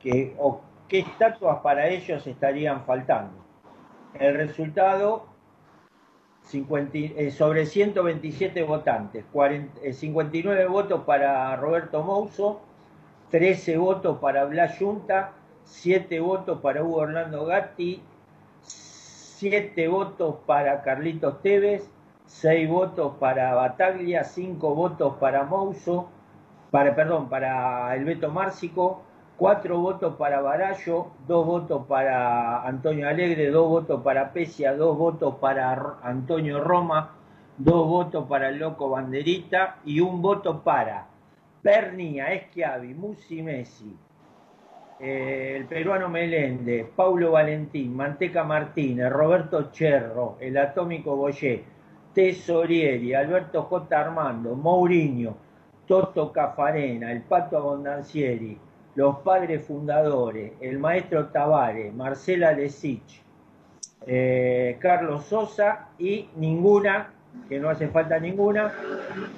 [0.01, 3.33] que o qué estatuas para ellos estarían faltando.
[4.15, 5.27] El resultado
[6.43, 12.61] 50 y- eh, sobre 127 votantes, 40 eh, 59 votos para Roberto Mouso,
[13.31, 15.33] 13 votos para Blas Yunta,
[15.65, 18.03] 7 votos para Hugo Orlando Gatti,
[18.61, 21.91] 7 votos para Carlitos Tevez,
[22.27, 26.09] 6 votos para Bataglia, 5 votos para Mouso,
[26.71, 29.03] para, perdón, para el Beto Márcico,
[29.37, 35.37] 4 votos para Barallo, 2 votos para Antonio Alegre, 2 votos para Pesia, 2 votos
[35.37, 37.13] para Antonio Roma,
[37.59, 41.07] 2 votos para el Loco Banderita y un voto para
[41.63, 43.97] Pernia, Eschiavi, Musi Messi,
[45.01, 51.65] eh, el peruano Melende, Paulo Valentín, Manteca Martínez, Roberto Cherro, el atómico Boyé,
[52.15, 53.99] Tesorieri, Alberto J.
[53.99, 55.37] Armando, Mourinho,
[55.87, 58.59] Toto Cafarena, el Pato Abondancieri,
[58.95, 63.23] los padres fundadores, el maestro Tavares, Marcela Lesich,
[64.07, 67.13] eh, Carlos Sosa y ninguna,
[67.49, 68.73] que no hace falta ninguna,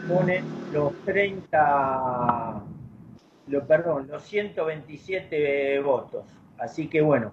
[0.06, 2.62] ponen los 30
[3.48, 6.24] lo, perdón, los 127 votos.
[6.58, 7.32] Así que bueno,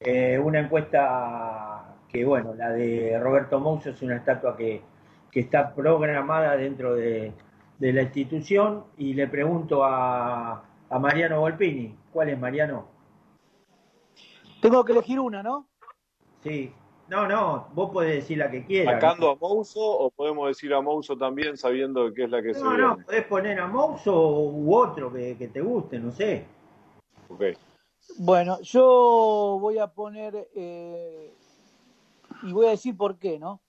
[0.00, 4.82] eh, una encuesta que bueno, la de Roberto Mouso es una estatua que,
[5.30, 7.32] que está programada dentro de,
[7.78, 12.86] de la institución y le pregunto a, a Mariano Volpini, ¿cuál es Mariano?
[14.60, 15.66] Tengo que elegir una, ¿no?
[16.42, 16.72] Sí,
[17.08, 18.94] no, no, vos podés decir la que quieras.
[18.94, 22.62] ¿Sacando a Mouso o podemos decir a Mouso también sabiendo que es la que se
[22.62, 26.44] No, no, podés poner a Mouso u otro que, que te guste, no sé.
[27.28, 27.42] Ok.
[28.18, 31.34] Bueno, yo voy a poner eh,
[32.42, 33.60] y voy a decir por qué, ¿no?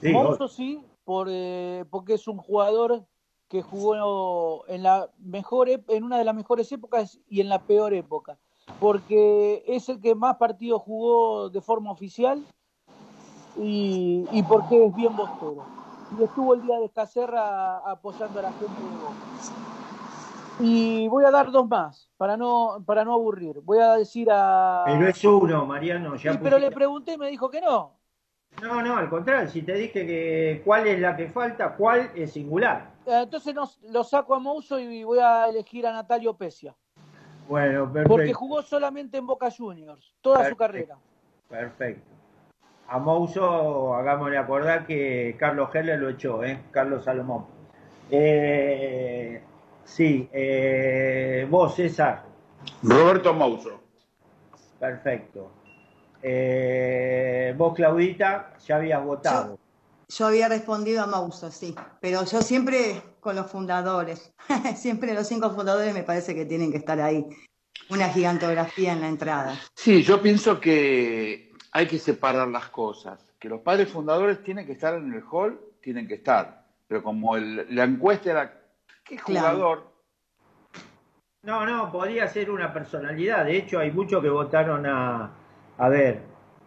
[0.00, 3.04] Sí, vos- sí, por, eh, porque es un jugador
[3.48, 7.94] que jugó en la mejor en una de las mejores épocas y en la peor
[7.94, 8.38] época,
[8.78, 12.44] porque es el que más partidos jugó de forma oficial
[13.56, 15.64] y, y porque es bien bostero.
[16.18, 19.14] Y estuvo el día de Escacerra apoyando a la gente de Boca.
[20.60, 23.60] Y voy a dar dos más, para no, para no aburrir.
[23.60, 24.82] Voy a decir a...
[24.86, 26.16] Pero es uno, Mariano.
[26.16, 27.97] Ya Sí, pero le pregunté y me dijo que no.
[28.62, 32.32] No, no, al contrario, si te dije que cuál es la que falta, cuál es
[32.32, 32.90] singular.
[33.06, 36.74] Eh, Entonces nos, lo saco a Mouso y voy a elegir a Natalio Pesia.
[37.48, 38.08] Bueno, perfecto.
[38.08, 40.96] Porque jugó solamente en Boca Juniors, toda su carrera.
[41.48, 42.06] Perfecto.
[42.88, 46.64] A Mouso, hagámosle acordar que Carlos Heller lo echó, ¿eh?
[46.70, 47.46] Carlos Salomón.
[48.10, 49.42] Eh,
[49.84, 52.24] sí, eh, vos, César.
[52.82, 53.80] Roberto Mouso.
[54.78, 55.50] Perfecto.
[56.22, 59.58] Eh, vos, Claudita, ya habías votado.
[60.08, 64.32] Yo había respondido a Mauso, sí, pero yo siempre con los fundadores,
[64.76, 67.26] siempre los cinco fundadores me parece que tienen que estar ahí.
[67.90, 69.58] Una gigantografía en la entrada.
[69.74, 73.24] Sí, yo pienso que hay que separar las cosas.
[73.38, 76.66] Que los padres fundadores tienen que estar en el hall, tienen que estar.
[76.88, 78.60] Pero como el- la encuesta era,
[79.04, 79.48] ¿qué Claro.
[79.56, 79.92] jugador?
[81.42, 83.44] No, no, podría ser una personalidad.
[83.44, 85.30] De hecho, hay muchos que votaron a,
[85.78, 86.20] a ver,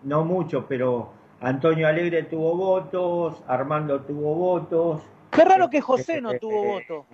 [0.04, 5.02] no muchos, pero Antonio Alegre tuvo votos, Armando tuvo votos,
[5.32, 7.06] Qué raro que José no tuvo voto.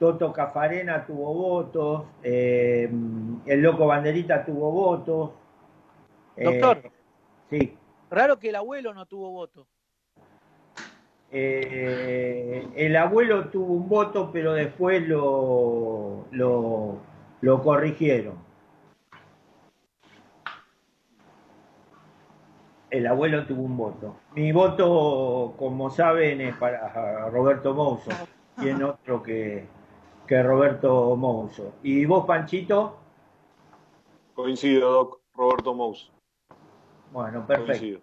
[0.00, 2.90] Toto Cafarena tuvo votos, eh,
[3.46, 5.30] el Loco Banderita tuvo votos.
[6.36, 6.90] eh, Doctor.
[7.50, 7.76] sí.
[8.10, 9.66] Raro que el abuelo no tuvo voto.
[11.30, 16.96] Eh, el abuelo tuvo un voto, pero después lo, lo,
[17.40, 18.34] lo corrigieron.
[22.90, 24.16] El abuelo tuvo un voto.
[24.34, 28.10] Mi voto, como saben, es para Roberto Mouso.
[28.60, 29.66] Y en otro que,
[30.26, 31.74] que Roberto Mouso.
[31.82, 32.98] ¿Y vos, Panchito?
[34.34, 35.20] Coincido, Doc.
[35.34, 36.10] Roberto Mouso.
[37.12, 37.72] Bueno, perfecto.
[37.72, 38.00] Coincido.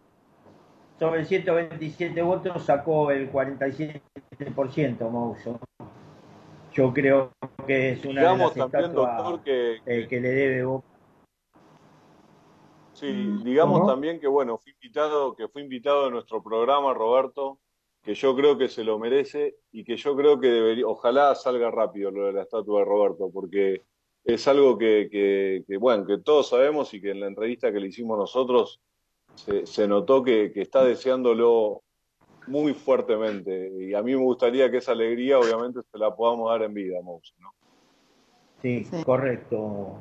[0.99, 5.59] Sobre 127 votos sacó el 47% Mouso.
[6.73, 7.31] Yo creo
[7.67, 10.96] que es una Digamos de las también, estatuas doctor, que, eh, que le debe Boca.
[12.97, 13.91] Sí, digamos ¿Cómo?
[13.91, 17.59] también que bueno, fue invitado, que fue invitado a nuestro programa, Roberto,
[18.01, 21.69] que yo creo que se lo merece y que yo creo que debería, ojalá salga
[21.69, 23.83] rápido lo de la estatua de Roberto, porque
[24.23, 27.79] es algo que, que, que, bueno, que todos sabemos y que en la entrevista que
[27.79, 28.81] le hicimos nosotros
[29.35, 31.83] se, se notó que, que está deseándolo
[32.47, 33.71] muy fuertemente.
[33.79, 36.99] Y a mí me gustaría que esa alegría, obviamente, se la podamos dar en vida,
[37.03, 37.53] Moussa, ¿no?
[38.59, 38.87] Sí.
[39.05, 39.99] correcto.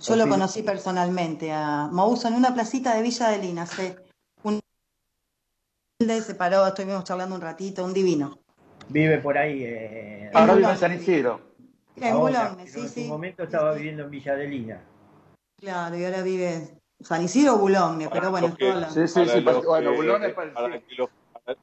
[0.00, 3.96] Yo lo conocí personalmente a Mauso en una placita de Villa de Lina, hace
[4.42, 4.60] un
[6.00, 8.38] se paró, estuvimos charlando un ratito, un divino.
[8.88, 9.62] Vive por ahí.
[9.64, 10.78] eh, Ahora En vive en.
[10.78, 11.40] San Isidro.
[11.96, 13.08] En ahora, Boulogne, pero sí, en su sí.
[13.08, 14.84] momento estaba viviendo en Villa de Lina.
[15.58, 19.14] Claro, y ahora vive San Isidro o Boulogne, pero bueno, que- toda la- Sí, sí,
[19.24, 19.40] para sí.
[19.40, 21.06] los Bueno, Bulón es para parecido.
[21.08, 21.58] que para-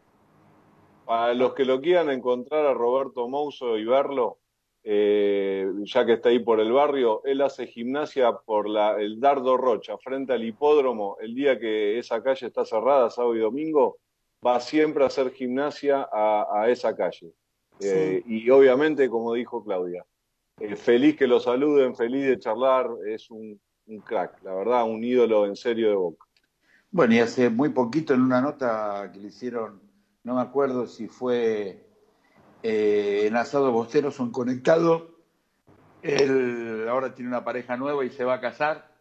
[1.05, 4.39] para los que lo quieran encontrar a Roberto Mouso y verlo,
[4.83, 9.57] eh, ya que está ahí por el barrio, él hace gimnasia por la, el Dardo
[9.57, 13.97] Rocha, frente al hipódromo, el día que esa calle está cerrada, sábado y domingo,
[14.45, 17.31] va siempre a hacer gimnasia a, a esa calle.
[17.79, 20.05] Eh, Y obviamente, como dijo Claudia,
[20.59, 25.03] eh, feliz que lo saluden, feliz de charlar, es un, un crack, la verdad, un
[25.03, 26.25] ídolo en serio de Boca.
[26.91, 29.81] Bueno, y hace muy poquito en una nota que le hicieron,
[30.23, 31.83] no me acuerdo si fue
[32.63, 35.09] eh, en Asado Bosteros o en Conectado,
[36.01, 38.91] él ahora tiene una pareja nueva y se va a casar.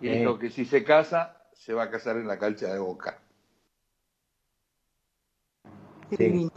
[0.00, 0.18] Y Sí.
[0.18, 3.18] dijo que si se casa, se va a casar en la cancha de Boca.
[6.08, 6.24] Qué Sí.
[6.24, 6.50] divino.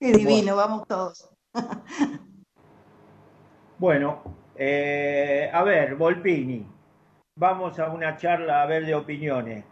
[0.00, 1.30] Qué divino, vamos todos.
[3.78, 4.22] Bueno,
[4.56, 6.66] eh, a ver, Volpini,
[7.36, 9.64] vamos a una charla a ver de opiniones.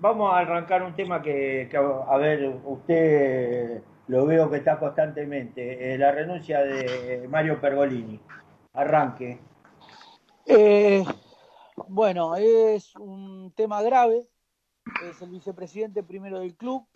[0.00, 5.94] Vamos a arrancar un tema que, que, a ver, usted lo veo que está constantemente,
[5.94, 8.20] eh, la renuncia de Mario Pergolini.
[8.72, 9.40] arranque.
[10.46, 11.04] Eh,
[11.88, 14.26] bueno, es un tema grave.
[15.02, 16.86] Es el vicepresidente primero del club.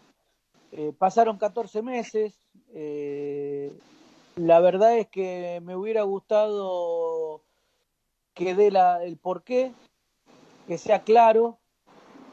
[0.73, 2.39] Eh, pasaron 14 meses.
[2.75, 3.73] Eh,
[4.37, 7.43] la verdad es que me hubiera gustado
[8.35, 9.73] que dé la, el porqué,
[10.67, 11.59] que sea claro.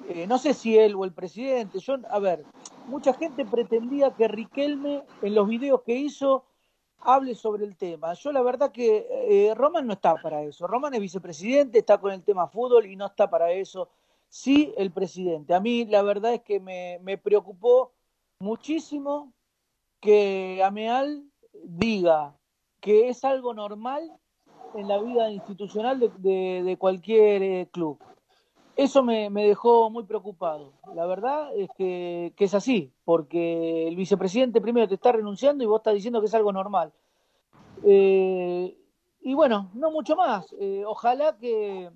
[0.10, 1.80] Eh, no sé si él o el presidente.
[1.80, 2.46] Yo, a ver,
[2.88, 6.46] mucha gente pretendía que Riquelme en los videos que hizo
[7.00, 8.14] hable sobre el tema.
[8.14, 10.68] Yo la verdad que eh, Roman no está para eso.
[10.68, 13.90] Roman es vicepresidente, está con el tema fútbol y no está para eso.
[14.28, 15.54] Sí, el presidente.
[15.54, 17.94] A mí la verdad es que me, preocupó
[18.40, 19.34] muchísimo
[20.00, 21.24] que Ameal
[21.64, 22.36] diga
[22.82, 24.12] que es algo normal
[24.74, 28.00] en la vida institucional de, de, de cualquier eh, club.
[28.76, 30.74] Eso me, me, dejó muy preocupado.
[30.94, 35.68] La verdad es que, que, es así, porque el vicepresidente primero te está renunciando y
[35.68, 36.92] vos estás diciendo que es algo normal.
[37.84, 38.78] Eh,
[39.22, 40.54] y bueno, no mucho más.
[40.60, 41.90] Eh, ojalá que,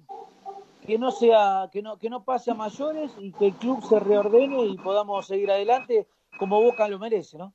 [0.86, 4.00] que no sea, que no, que no pase a mayores y que el club se
[4.00, 6.08] reordene y podamos seguir adelante
[6.40, 7.54] como Boca lo merece, ¿no?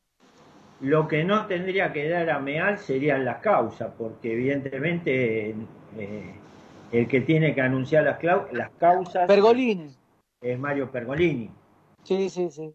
[0.80, 5.54] Lo que no tendría que dar a Meal serían las causas, porque evidentemente
[5.96, 6.34] eh,
[6.92, 8.18] el que tiene que anunciar las,
[8.52, 9.94] las causas Pergolini.
[10.40, 11.50] es Mario Pergolini.
[12.02, 12.74] Sí, sí, sí.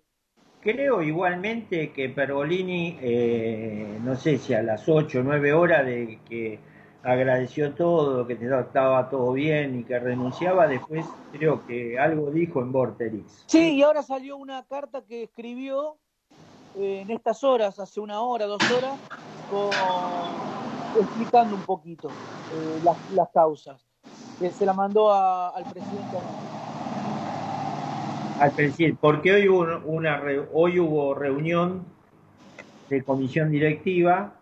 [0.62, 6.20] Creo igualmente que Pergolini, eh, no sé si a las 8 o 9 horas de
[6.28, 6.60] que
[7.04, 12.72] agradeció todo, que estaba todo bien y que renunciaba, después creo que algo dijo en
[12.72, 13.46] Vorterix.
[13.48, 15.98] Sí, y ahora salió una carta que escribió
[16.76, 19.00] eh, en estas horas, hace una hora, dos horas,
[19.50, 19.70] con,
[21.02, 23.89] explicando un poquito eh, las, las, causas.
[24.40, 26.18] Se la mandó al presidente.
[28.40, 30.22] Al presidente, porque hoy hubo una
[30.54, 31.84] hoy hubo reunión
[32.90, 34.34] de comisión directiva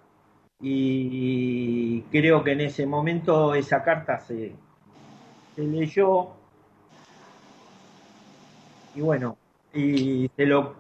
[0.62, 4.56] y creo que en ese momento esa carta se,
[5.56, 6.30] se leyó
[8.94, 9.38] y bueno,
[9.74, 10.76] y se lo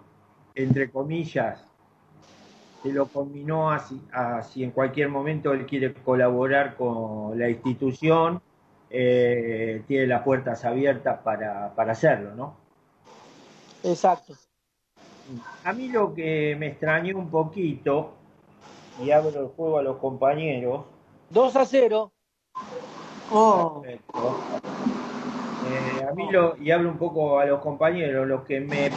[0.57, 1.63] entre comillas,
[2.81, 8.41] se lo combinó así, así en cualquier momento él quiere colaborar con la institución,
[8.89, 12.55] eh, tiene las puertas abiertas para, para hacerlo, ¿no?
[13.83, 14.33] Exacto.
[15.63, 18.13] A mí lo que me extrañó un poquito,
[19.03, 20.85] y abro el juego a los compañeros.
[21.29, 22.11] 2 a 0.
[23.31, 23.81] Oh.
[23.81, 24.39] Perfecto.
[25.69, 28.89] Eh, a mí lo, y hablo un poco a los compañeros, lo que me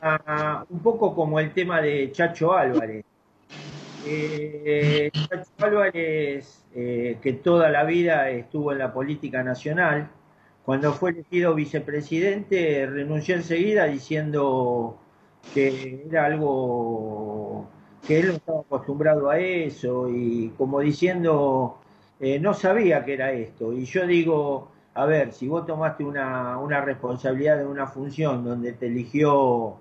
[0.00, 3.04] tema, un poco como el tema de Chacho Álvarez.
[4.06, 5.10] Eh,
[5.58, 10.10] Álvarez, eh, que toda la vida estuvo en la política nacional,
[10.64, 14.98] cuando fue elegido vicepresidente renunció enseguida diciendo
[15.52, 17.68] que era algo
[18.06, 21.78] que él no estaba acostumbrado a eso y como diciendo
[22.20, 23.72] eh, no sabía que era esto.
[23.72, 28.72] Y yo digo, a ver, si vos tomaste una, una responsabilidad de una función donde
[28.72, 29.76] te eligió,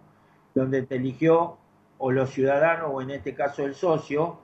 [0.53, 1.57] donde te eligió
[2.05, 4.37] o los ciudadanos o en este caso el socio,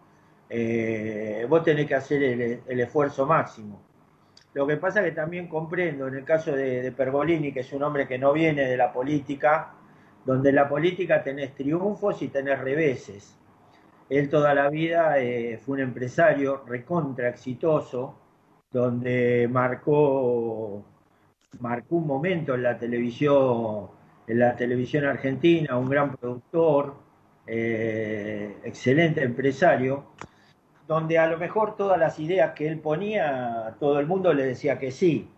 [0.50, 3.82] eh, vos tenés que hacer el, esfuerzo máximo.
[4.54, 7.84] Lo que pasa que también comprendo en el caso de, de, Pergolini, que es un
[7.84, 9.74] hombre que no viene de la política,
[10.26, 13.38] donde en la política tenés triunfos y tenés reveses.
[14.10, 18.16] Él toda la vida eh, fue un empresario recontra exitoso,
[18.72, 20.86] donde marcó,
[21.60, 23.88] marcó un momento en la televisión,
[24.28, 27.09] en la televisión argentina, un gran productor,
[27.50, 30.06] eh, excelente empresario,
[30.88, 34.78] donde a lo mejor todas las ideas que él ponía, todo el mundo le decía
[34.80, 35.30] que sí,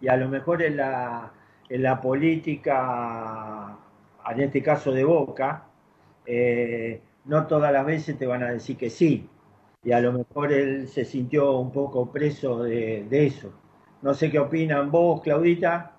[0.00, 1.32] y a lo mejor en la,
[1.68, 3.76] en la política,
[4.28, 5.64] en este caso de Boca,
[6.26, 9.28] eh, no todas las veces te van a decir que sí
[9.82, 13.52] y a lo mejor él se sintió un poco preso de, de eso.
[14.02, 15.96] No sé qué opinan vos, Claudita.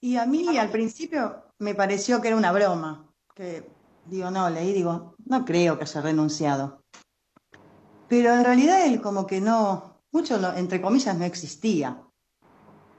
[0.00, 3.64] Y a mí al principio me pareció que era una broma, que
[4.08, 6.82] digo, no, leí, digo, no creo que haya renunciado.
[8.08, 12.02] Pero en realidad él como que no, mucho, no, entre comillas, no existía,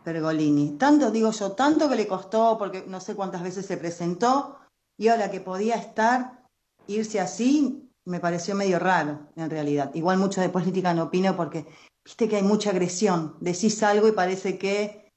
[0.04, 0.78] Pergolini.
[0.78, 4.58] Tanto, digo yo, tanto que le costó, porque no sé cuántas veces se presentó,
[4.98, 6.44] y ahora que podía estar,
[6.88, 9.92] irse así, me pareció medio raro, en realidad.
[9.94, 11.68] Igual mucho de política no opino porque
[12.04, 13.36] viste que hay mucha agresión.
[13.40, 15.12] Decís algo y parece que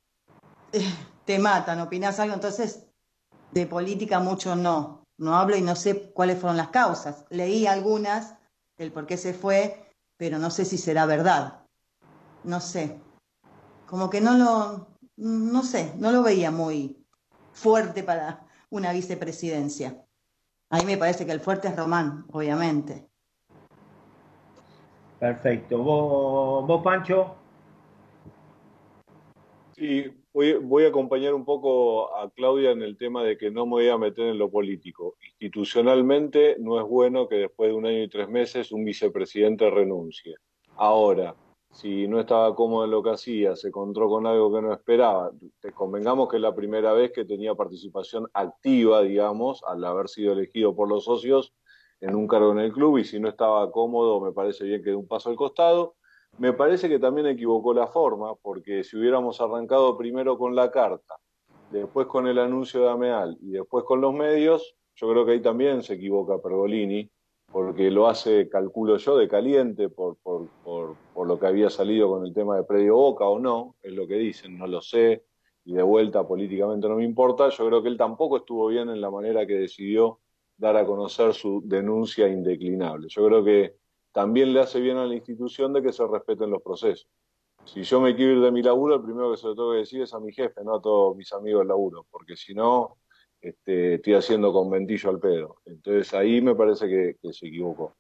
[0.73, 2.35] eh, te matan, opinás algo.
[2.35, 2.87] Entonces,
[3.53, 5.02] de política mucho no.
[5.23, 7.27] No hablo y no sé cuáles fueron las causas.
[7.31, 8.35] Leí algunas,
[8.77, 11.65] el por qué se fue, pero no sé si será verdad.
[12.43, 13.01] No sé.
[13.87, 17.07] Como que no lo, no sé, no lo veía muy
[17.53, 20.05] fuerte para una vicepresidencia.
[20.71, 23.09] A mí me parece que el fuerte es Román, obviamente.
[25.21, 25.79] Perfecto.
[25.79, 27.37] ¿Vos, vos Pancho?
[29.77, 33.67] Sí, voy, voy a acompañar un poco a Claudia en el tema de que no
[33.67, 35.17] me voy a meter en lo político.
[35.23, 40.37] Institucionalmente no es bueno que después de un año y tres meses un vicepresidente renuncie.
[40.77, 41.35] Ahora,
[41.73, 45.33] si no estaba cómodo en lo que hacía, se encontró con algo que no esperaba,
[45.75, 50.77] convengamos que es la primera vez que tenía participación activa, digamos, al haber sido elegido
[50.77, 51.55] por los socios
[52.01, 54.91] en un cargo en el club y si no estaba cómodo, me parece bien que
[54.91, 55.95] dé un paso al costado.
[56.39, 61.17] Me parece que también equivocó la forma, porque si hubiéramos arrancado primero con la carta,
[61.71, 65.43] después con el anuncio de Ameal y después con los medios, yo creo que ahí
[65.43, 67.11] también se equivoca Pergolini,
[67.51, 72.09] porque lo hace, calculo yo, de caliente por, por, por, por, lo que había salido
[72.09, 75.25] con el tema de Predio Boca o no, es lo que dicen, no lo sé,
[75.65, 77.51] y de vuelta políticamente no me importa.
[77.51, 80.21] Yo creo que él tampoco estuvo bien en la manera que decidió
[80.57, 83.09] dar a conocer su denuncia indeclinable.
[83.09, 83.77] Yo creo que
[84.13, 87.09] también le hace bien a la institución de que se respeten los procesos.
[87.65, 89.79] Si yo me quiero ir de mi laburo, el primero que se lo tengo que
[89.79, 92.99] decir es a mi jefe, no a todos mis amigos del laburo, porque si no,
[93.41, 95.57] este, estoy haciendo conventillo al pedo.
[95.65, 97.95] Entonces ahí me parece que, que, se equivocó.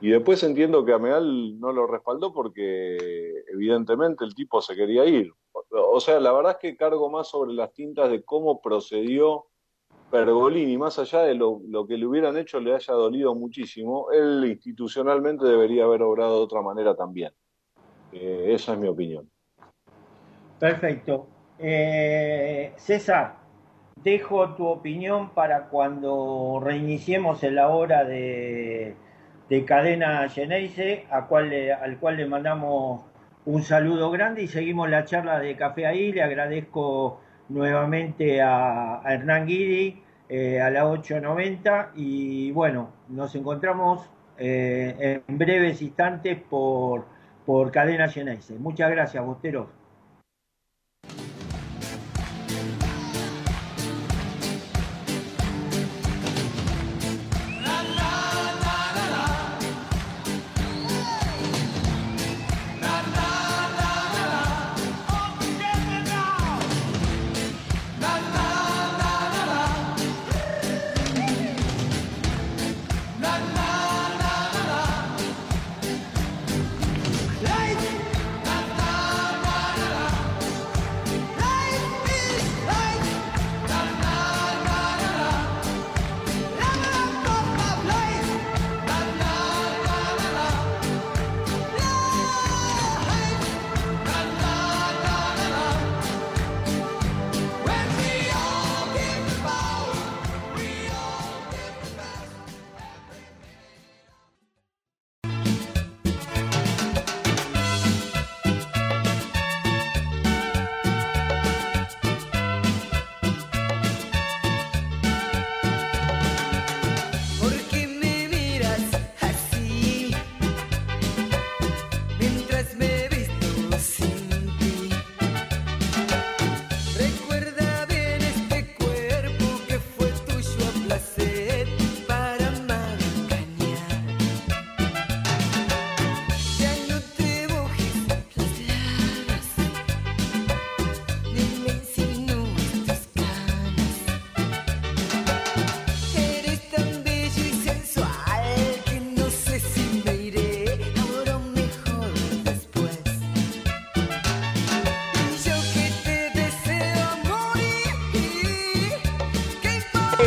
[0.00, 5.32] Y después entiendo que Ameal no lo respaldó porque evidentemente el tipo se quería ir.
[5.70, 9.46] O sea, la verdad es que cargo más sobre las tintas de cómo procedió
[10.10, 15.44] Pergolini, más allá de lo, que le hubieran hecho le haya dolido muchísimo, él institucionalmente
[15.44, 17.32] debería haber obrado de otra manera también.
[18.12, 19.28] Eh, esa es mi opinión.
[20.60, 21.26] Perfecto.
[21.58, 23.36] Eh, César,
[24.02, 28.94] dejo tu opinión para cuando reiniciemos en la hora de,
[29.48, 33.02] de Cadena Geneise, a cual al cual le mandamos
[33.44, 36.12] un saludo grande y seguimos la charla de café ahí.
[36.12, 44.10] Le agradezco nuevamente a, a Hernán Guidi eh, a las 8.90 y bueno, nos encontramos
[44.38, 47.06] eh, en breves instantes por,
[47.44, 48.58] por Cadena Geneise.
[48.58, 49.68] Muchas gracias, Bosteros.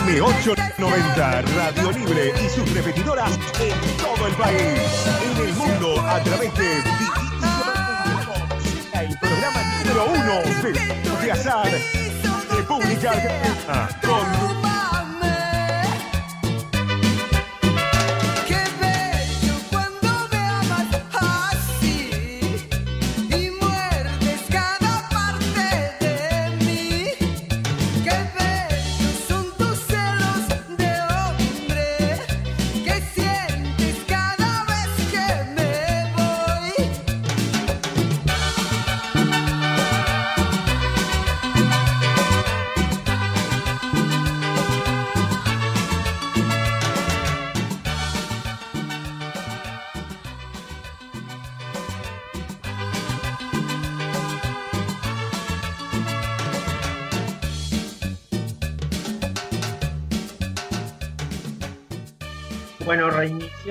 [0.10, 5.06] M890 Radio Libre y sus repetidoras en todo el país.
[5.24, 6.78] En el mundo a través de
[9.02, 11.70] el programa número uno de, de Azar,
[12.50, 14.59] República Argentina, con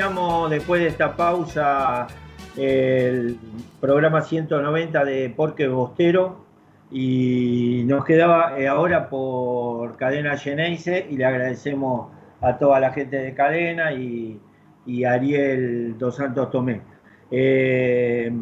[0.09, 2.07] Después de esta pausa
[2.57, 3.37] el
[3.79, 6.47] programa 190 de Porque Bostero
[6.91, 13.19] y nos quedaba eh, ahora por Cadena Geneise y le agradecemos a toda la gente
[13.19, 14.41] de Cadena y,
[14.87, 16.81] y Ariel Dos Santos Tomé.
[17.31, 18.33] Eh,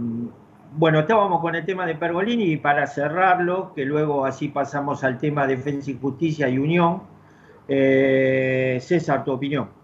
[0.77, 5.19] bueno, estábamos con el tema de Pergolini y para cerrarlo, que luego así pasamos al
[5.19, 7.03] tema Defensa y Justicia y Unión.
[7.67, 9.76] Eh, César, tu opinión.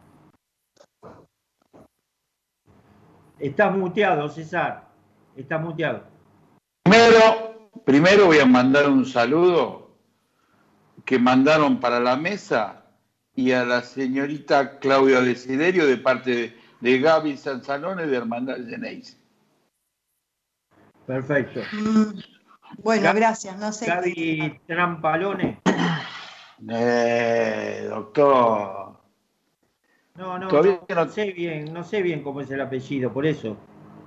[3.42, 4.84] Estás muteado, César.
[5.36, 6.04] Estás muteado.
[6.84, 9.90] Primero, primero voy a mandar un saludo
[11.04, 12.84] que mandaron para la mesa
[13.34, 19.16] y a la señorita Claudia Desiderio de parte de, de Gaby Sanzalone de Hermandad Geneise.
[21.06, 21.62] Perfecto.
[21.72, 22.20] Mm,
[22.82, 23.58] bueno, Gaby- gracias.
[23.58, 23.86] No sé.
[23.86, 25.60] Gaby Trampalone.
[26.70, 28.81] Eh, doctor.
[30.16, 33.24] No, no, Todavía no, no sé bien, no sé bien cómo es el apellido, por
[33.26, 33.56] eso.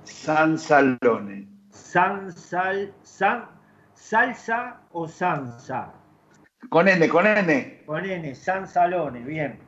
[0.04, 1.48] Sanzalone.
[1.70, 3.46] San, sal, san,
[3.94, 5.92] salsa o sansa.
[6.70, 7.82] Con N, con N.
[7.86, 9.58] Con N, San Salone, bien.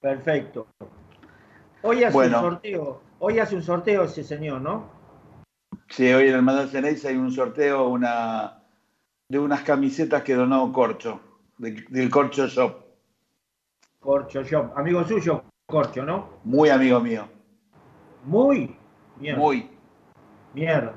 [0.00, 0.66] Perfecto.
[1.82, 2.38] Hoy hace Bueno.
[2.38, 4.90] un sorteo, hoy hace un sorteo ese señor, ¿no?
[5.88, 8.62] Sí, hoy en Hermandad Geneise hay un sorteo una,
[9.28, 11.20] de unas camisetas que donó Corcho,
[11.58, 12.87] de- del Corcho Shop.
[14.08, 16.30] Corcho Shop, amigo suyo, Corcho, ¿no?
[16.44, 17.28] Muy amigo mío.
[18.24, 18.74] Muy,
[19.20, 19.38] mierda.
[19.38, 19.68] Muy.
[20.54, 20.94] Mierda.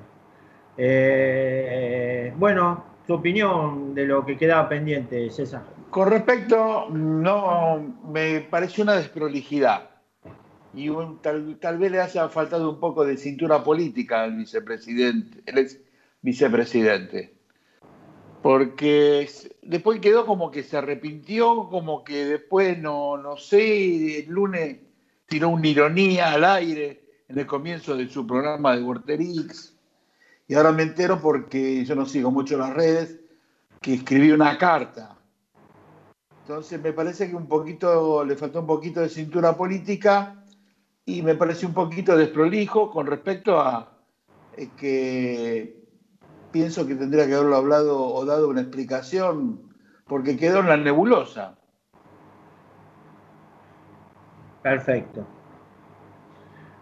[0.78, 5.64] Eh, bueno, tu opinión de lo que quedaba pendiente, César.
[5.90, 9.90] Con respecto, no, me pareció una desprolijidad.
[10.74, 15.44] Y un- tal, tal vez le haya faltado un poco de cintura política al vicepresidente,
[15.48, 15.82] el ex
[16.22, 17.36] vicepresidente.
[18.42, 19.30] Porque
[19.62, 24.78] después quedó como que se arrepintió, como que después, no, no sé, el lunes
[25.28, 29.76] tiró una ironía al aire en el comienzo de su programa de Vorterix.
[30.48, 33.20] Y ahora me entero porque yo no sigo mucho las redes,
[33.80, 35.18] que escribió una carta
[36.52, 40.44] entonces me parece que un poquito, le faltó un poquito de cintura política
[41.06, 43.98] y me parece un poquito desprolijo con respecto a
[44.58, 45.81] eh, que
[46.52, 49.62] pienso que tendría que haberlo hablado o dado una explicación
[50.08, 51.56] porque quedó en la nebulosa.
[54.62, 55.26] Perfecto.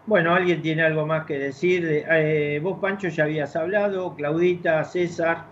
[0.06, 2.04] Bueno, ¿alguien tiene algo más que decir?
[2.10, 5.44] Eh, vos, Pancho, ya habías hablado, Claudita, César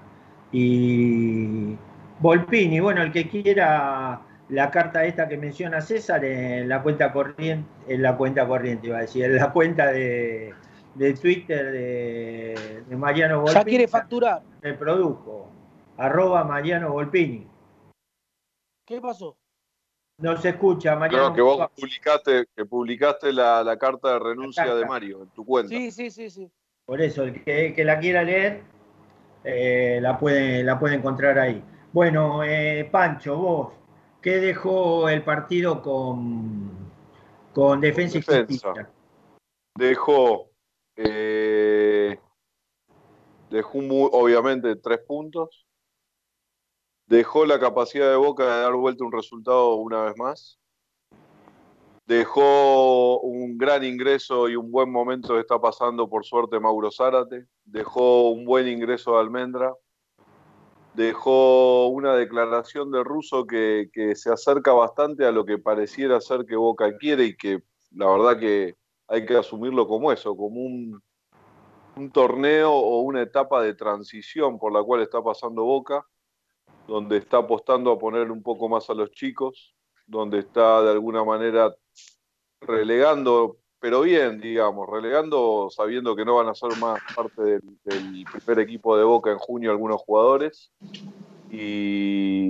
[0.50, 1.76] y
[2.18, 2.80] Volpini.
[2.80, 8.02] Bueno, el que quiera la carta esta que menciona César en la cuenta corriente, en
[8.02, 10.52] la cuenta corriente, iba a decir, en la cuenta de,
[10.98, 13.54] de Twitter de, de Mariano Volpini.
[13.60, 14.42] Ya quiere facturar.
[14.62, 15.48] Me produjo.
[15.96, 17.46] Arroba Mariano Volpini.
[18.84, 19.36] ¿Qué pasó?
[20.20, 21.32] No se escucha, Mariano.
[21.32, 24.78] Creo que vos publicaste, que publicaste la, la carta de renuncia carta.
[24.78, 25.68] de Mario en tu cuenta.
[25.68, 26.50] Sí, sí, sí, sí.
[26.84, 28.62] Por eso, el que, que la quiera leer,
[29.44, 31.62] eh, la, puede, la puede encontrar ahí.
[31.92, 33.72] Bueno, eh, Pancho, vos,
[34.20, 36.70] ¿qué dejó el partido con,
[37.52, 38.68] con Defensa y Defensa.
[38.68, 38.90] Justicia?
[39.76, 40.47] Dejó,
[41.00, 42.18] eh,
[43.50, 45.64] dejó obviamente tres puntos.
[47.06, 50.58] Dejó la capacidad de Boca de dar vuelta un resultado una vez más.
[52.04, 57.46] Dejó un gran ingreso y un buen momento que está pasando por suerte Mauro Zárate.
[57.64, 59.72] Dejó un buen ingreso de Almendra.
[60.94, 66.44] Dejó una declaración de Russo que, que se acerca bastante a lo que pareciera ser
[66.44, 68.74] que Boca quiere y que la verdad que
[69.08, 71.02] hay que asumirlo como eso, como un,
[72.12, 76.06] torneo o una etapa de transición por la cual está pasando Boca,
[76.86, 79.74] donde está apostando a poner un poco más a los chicos,
[80.06, 81.74] donde está de alguna manera
[82.60, 88.24] relegando, pero bien, digamos, relegando sabiendo que no van a ser más parte del, del
[88.32, 90.70] primer equipo de Boca en junio algunos jugadores.
[91.50, 92.47] Y,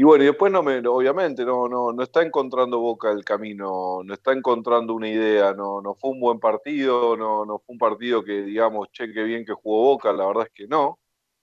[0.00, 4.00] y bueno, y después no me, obviamente no, no, no está encontrando Boca el camino,
[4.02, 7.78] no está encontrando una idea, no, no fue un buen partido, no, no fue un
[7.78, 10.98] partido que digamos, che, qué bien que jugó Boca, la verdad es que no.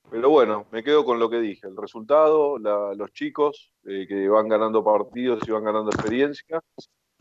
[0.09, 4.27] Pero bueno, me quedo con lo que dije, el resultado, la- los chicos eh, que
[4.29, 6.61] van ganando partidos y van ganando experiencia.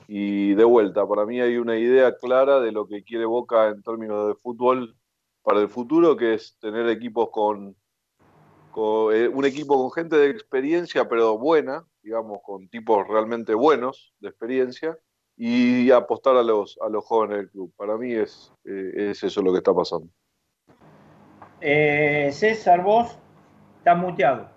[0.09, 3.83] Y de vuelta, para mí hay una idea clara de lo que quiere Boca en
[3.83, 4.97] términos de fútbol
[5.43, 7.77] para el futuro, que es tener equipos con,
[8.77, 14.13] con, eh, un equipo con gente de experiencia, pero buena, digamos, con tipos realmente buenos
[14.21, 14.99] de experiencia,
[15.35, 17.73] y apostar a los, a los jóvenes del club.
[17.75, 20.09] Para mí es, eh, es eso lo que está pasando.
[21.61, 23.17] Eh, César, vos,
[23.79, 24.51] estás muteado.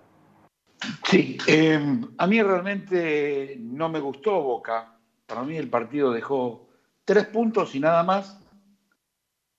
[1.04, 1.80] Sí, eh,
[2.16, 4.98] a mí realmente no me gustó Boca.
[5.26, 6.68] Para mí el partido dejó
[7.06, 8.38] tres puntos y nada más.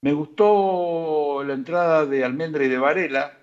[0.04, 3.41] Me gustó la entrada de Almendra y de Varela,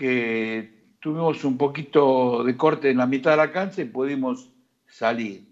[0.00, 4.50] que tuvimos un poquito de corte en la mitad de la cancha y pudimos
[4.88, 5.46] salir.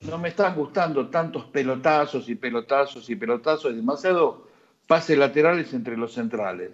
[0.00, 4.48] No me están gustando tantos pelotazos y pelotazos y pelotazos, demasiado
[4.88, 6.72] pases laterales entre los centrales.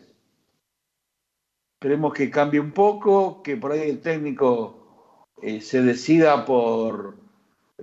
[1.74, 7.16] Esperemos que cambie un poco, que por ahí el técnico eh, se decida por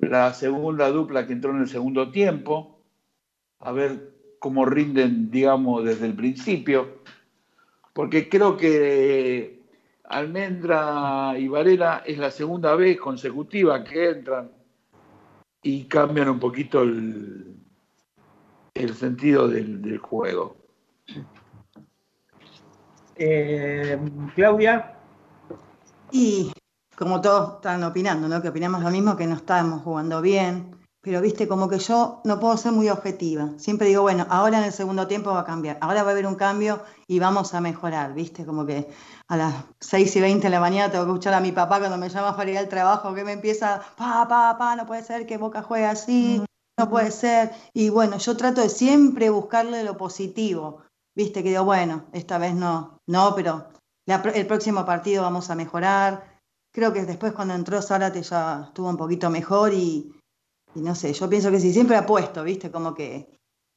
[0.02, 2.80] la segunda dupla que entró en el segundo tiempo,
[3.60, 7.04] a ver cómo rinden, digamos, desde el principio,
[7.98, 9.60] porque creo que
[10.04, 14.52] Almendra y Varela es la segunda vez consecutiva que entran
[15.64, 17.58] y cambian un poquito el,
[18.76, 20.58] el sentido del, del juego.
[23.16, 24.00] Eh,
[24.36, 25.00] Claudia.
[26.12, 26.54] Y
[26.96, 28.44] como todos están opinando, ¿no?
[28.44, 30.77] Que opinamos lo mismo, que no estamos jugando bien.
[31.08, 33.52] Pero viste, como que yo no puedo ser muy objetiva.
[33.56, 35.78] Siempre digo, bueno, ahora en el segundo tiempo va a cambiar.
[35.80, 38.90] Ahora va a haber un cambio y vamos a mejorar, viste, como que
[39.30, 41.98] a las 6 y 20 de la mañana tengo que escuchar a mi papá cuando
[41.98, 45.26] me llama para ir al trabajo, que me empieza, pa, pa, pa, no puede ser
[45.26, 46.44] que Boca juegue así,
[46.78, 47.52] no puede ser.
[47.74, 50.82] Y bueno, yo trato de siempre buscarle lo positivo,
[51.16, 53.66] viste, que digo, bueno, esta vez no, no, pero
[54.06, 56.36] la- el próximo partido vamos a mejorar.
[56.74, 60.12] Creo que después cuando entró Zárate ya estuvo un poquito mejor y,
[60.78, 63.28] y no sé, yo pienso que si siempre apuesto, viste, como que,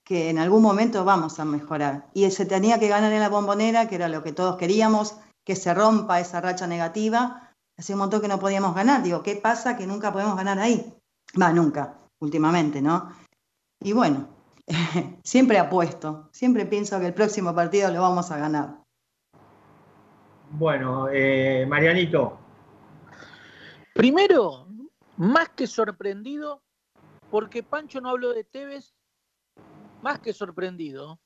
[0.04, 2.10] que en algún momento vamos a mejorar.
[2.12, 5.56] Y se tenía que ganar en la bombonera, que era lo que todos queríamos, que
[5.56, 7.54] se rompa esa racha negativa.
[7.78, 9.02] Hace un montón que no podíamos ganar.
[9.02, 10.94] Digo, ¿qué pasa que nunca podemos ganar ahí?
[11.40, 13.10] Va, nunca, últimamente, ¿no?
[13.82, 14.28] Y bueno,
[15.24, 18.76] siempre apuesto, siempre pienso que el próximo partido lo vamos a ganar.
[20.50, 22.38] Bueno, eh, Marianito.
[23.94, 24.66] Primero,
[25.16, 26.60] más que sorprendido,
[27.30, 28.94] porque Pancho no habló de Tevez,
[30.02, 31.20] más que sorprendido.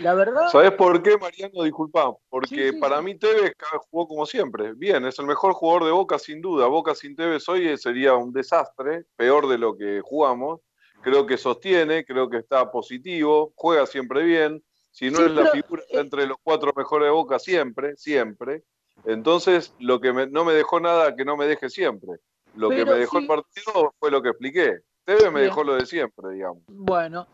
[0.00, 1.62] La verdad, ¿Sabes por qué, Mariano?
[1.62, 3.04] Disculpa, porque Sí, sí, para sí.
[3.04, 3.52] mí Tevez
[3.90, 4.72] jugó como siempre.
[4.74, 6.66] Bien, es el mejor jugador de Boca sin duda.
[6.66, 10.60] Boca sin Tevez hoy sería un desastre, peor de lo que jugamos.
[11.00, 14.64] Creo que sostiene, creo que está positivo, juega siempre bien.
[14.90, 18.64] Si no es la pero, figura, está entre los cuatro mejores de Boca siempre, siempre.
[19.04, 22.18] Entonces, lo que me- no me dejó nada que no me deje siempre.
[22.54, 23.22] Lo que me dejó sí.
[23.22, 24.80] el partido fue lo que expliqué.
[25.04, 25.50] Tevez me Bien.
[25.50, 26.62] dejó lo de siempre, digamos.
[26.68, 27.26] bueno,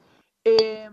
[0.44, 0.88] eh,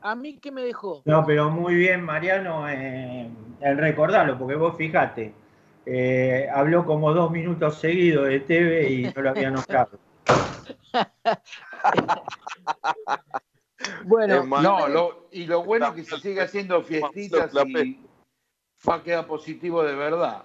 [0.00, 1.02] a mí qué me dejó.
[1.04, 3.28] No, pero muy bien, Mariano, eh,
[3.60, 5.34] en recordarlo, porque vos fijate,
[5.84, 9.98] eh, habló como dos minutos seguidos de TV y no lo había notado.
[14.02, 18.00] Bueno, No, lo- y lo bueno es que se sigue haciendo fiestitas y
[18.88, 20.44] va a quedar positivo de verdad.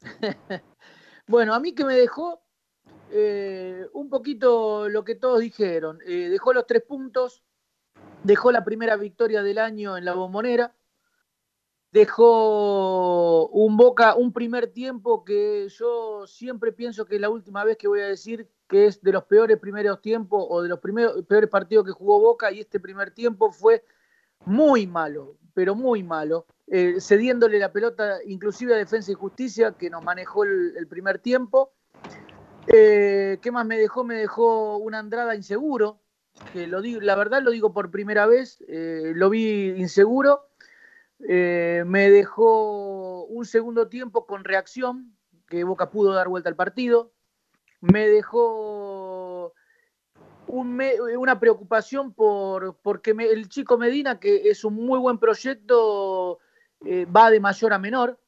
[1.30, 2.42] Bueno, a mí que me dejó
[3.12, 6.00] eh, un poquito lo que todos dijeron.
[6.04, 7.44] Eh, dejó los tres puntos,
[8.24, 10.74] dejó la primera victoria del año en la bombonera,
[11.92, 17.76] dejó un Boca, un primer tiempo que yo siempre pienso que es la última vez
[17.76, 21.24] que voy a decir que es de los peores primeros tiempos o de los primeros,
[21.26, 23.84] peores partidos que jugó Boca y este primer tiempo fue
[24.44, 29.90] muy malo, pero muy malo, eh, cediéndole la pelota inclusive a Defensa y Justicia que
[29.90, 31.72] nos manejó el, primer tiempo.
[32.66, 34.04] Eh, ¿Qué más me dejó?
[34.04, 36.00] Me dejó un Andrada inseguro,
[36.52, 40.46] que lo digo, la verdad lo digo por primera vez, eh, lo vi inseguro.
[41.18, 45.14] Me dejó un segundo tiempo con reacción,
[45.48, 47.12] que Boca pudo dar vuelta al partido.
[47.82, 48.89] Me dejó
[50.52, 56.38] una preocupación por porque me- el chico Medina, que es un muy buen proyecto,
[56.84, 58.18] eh, va de mayor a menor.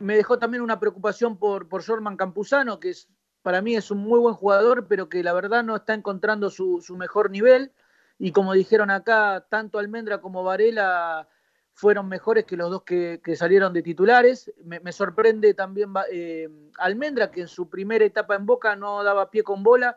[0.00, 3.08] Me dejó también una preocupación por, por Jorman Campuzano, que es,
[3.42, 6.80] para mí es un muy buen jugador, pero que la verdad no está encontrando su,
[6.80, 7.72] su mejor nivel.
[8.18, 11.28] Y como dijeron acá, tanto Almendra como Varela
[11.72, 14.52] fueron mejores que los dos que, que salieron de titulares.
[14.64, 19.30] Me, me sorprende también eh, Almendra, que en su primera etapa en Boca no daba
[19.30, 19.96] pie con bola,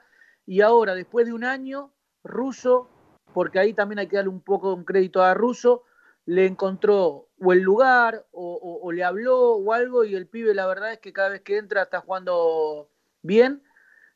[0.52, 1.94] y ahora, después de un año,
[2.26, 2.90] Russo,
[3.34, 5.84] porque ahí también hay que darle un poco un crédito a Russo,
[6.26, 10.68] le encontró o el lugar, o, o- le habló o algo, y el pibe la
[10.68, 12.90] verdad es que cada vez que entra está jugando
[13.22, 13.64] bien.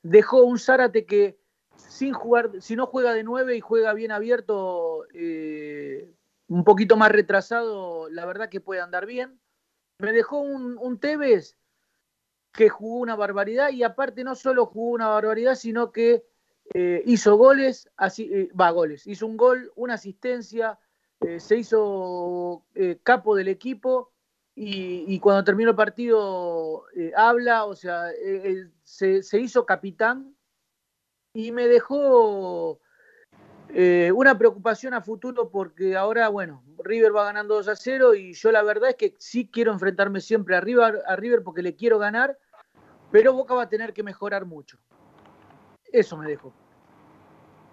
[0.03, 1.37] Dejó un Zárate que
[1.77, 6.11] sin jugar, si no juega de nueve y juega bien abierto, eh,
[6.49, 9.39] un poquito más retrasado, la verdad que puede andar bien.
[9.99, 11.55] Me dejó un, un Tevez
[12.55, 16.25] que jugó una barbaridad y aparte no solo jugó una barbaridad, sino que
[16.73, 20.79] eh, hizo goles, así, eh, va, goles, hizo un gol, una asistencia,
[21.21, 22.65] eh, se hizo
[23.03, 24.11] capo del equipo
[24.55, 26.85] y, cuando terminó el partido
[27.15, 28.05] habla, o sea,
[28.83, 30.35] se, se hizo capitán
[31.33, 32.79] y me dejó
[34.13, 38.51] una preocupación a futuro porque ahora, bueno, River va ganando 2 a 0 y yo
[38.51, 42.37] la verdad es que sí quiero enfrentarme siempre a a River porque le quiero ganar,
[43.15, 44.77] pero Boca va a tener que mejorar mucho.
[45.89, 46.51] Eso me dejó.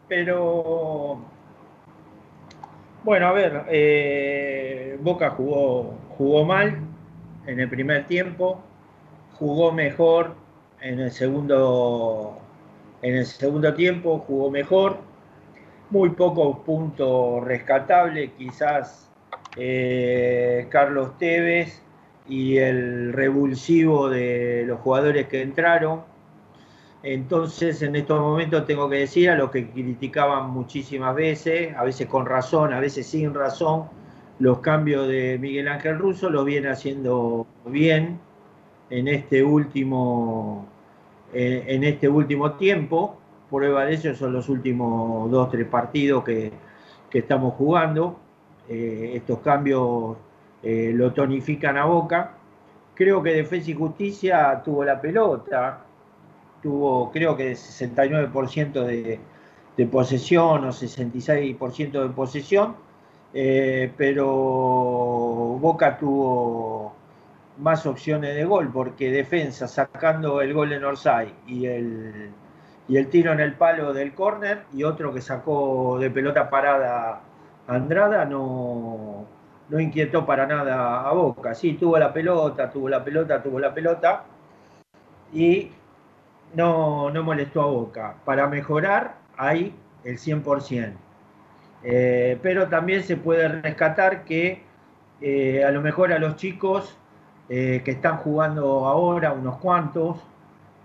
[0.06, 1.18] Pero,
[3.02, 6.78] bueno, a ver, eh, Boca jugó, jugó mal
[7.44, 8.62] en el primer tiempo,
[9.36, 10.36] jugó mejor
[10.80, 12.38] en el segundo,
[13.02, 14.98] en el segundo tiempo, jugó mejor
[15.90, 19.10] muy pocos puntos rescatables, quizás
[19.56, 21.82] eh, Carlos Tevez
[22.28, 26.02] y el revulsivo de los jugadores que entraron.
[27.02, 32.06] Entonces, en estos momentos tengo que decir a los que criticaban muchísimas veces, a veces
[32.06, 33.88] con razón, a veces sin razón,
[34.38, 38.20] los cambios de Miguel Ángel Russo los viene haciendo bien
[38.90, 40.66] en este último,
[41.32, 43.18] en este último tiempo.
[43.50, 46.52] Prueba de eso son los últimos dos, tres partidos que,
[47.12, 48.18] estamos jugando.
[48.68, 50.16] Eh, estos cambios
[50.62, 52.34] eh, lo tonifican a boca.
[52.94, 55.80] Creo que Defensa y Justicia tuvo la pelota,
[56.62, 62.76] tuvo creo que 69% de, posesión o 66% de posesión,
[63.34, 64.26] eh, pero
[65.60, 66.94] Boca tuvo
[67.58, 72.30] más opciones de gol porque defensa sacando el gol en Orsay y el
[72.88, 77.20] y el tiro en el palo del córner y otro que sacó de pelota parada
[77.68, 79.26] Andrada no,
[79.72, 81.54] no inquietó para nada a Boca.
[81.54, 84.24] Sí, tuvo la pelota, tuvo la pelota, tuvo la pelota
[85.32, 85.70] y
[86.54, 88.16] no, no molestó a Boca.
[88.26, 90.92] Para mejorar hay el 100%.
[91.84, 94.62] Eh, pero también se puede rescatar que
[95.22, 96.98] eh, a lo mejor a los chicos
[97.48, 100.18] eh, que están jugando ahora, unos cuantos,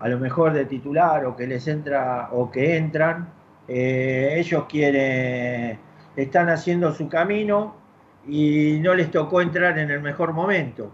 [0.00, 3.28] a lo mejor de titular o que les entra o que entran,
[3.68, 5.78] ellos quieren,
[6.16, 7.87] están haciendo su camino
[8.28, 10.92] y no les tocó entrar en el mejor momento.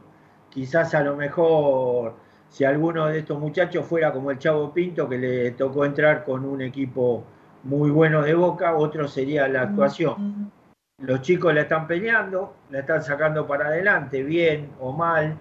[0.50, 2.14] Quizás a lo mejor
[2.48, 6.44] si alguno de estos muchachos fuera como el Chavo Pinto, que le tocó entrar con
[6.44, 7.24] un equipo
[7.64, 10.52] muy bueno de boca, otro sería la actuación.
[10.98, 15.36] Los chicos la están peleando, la están sacando para adelante, bien o mal,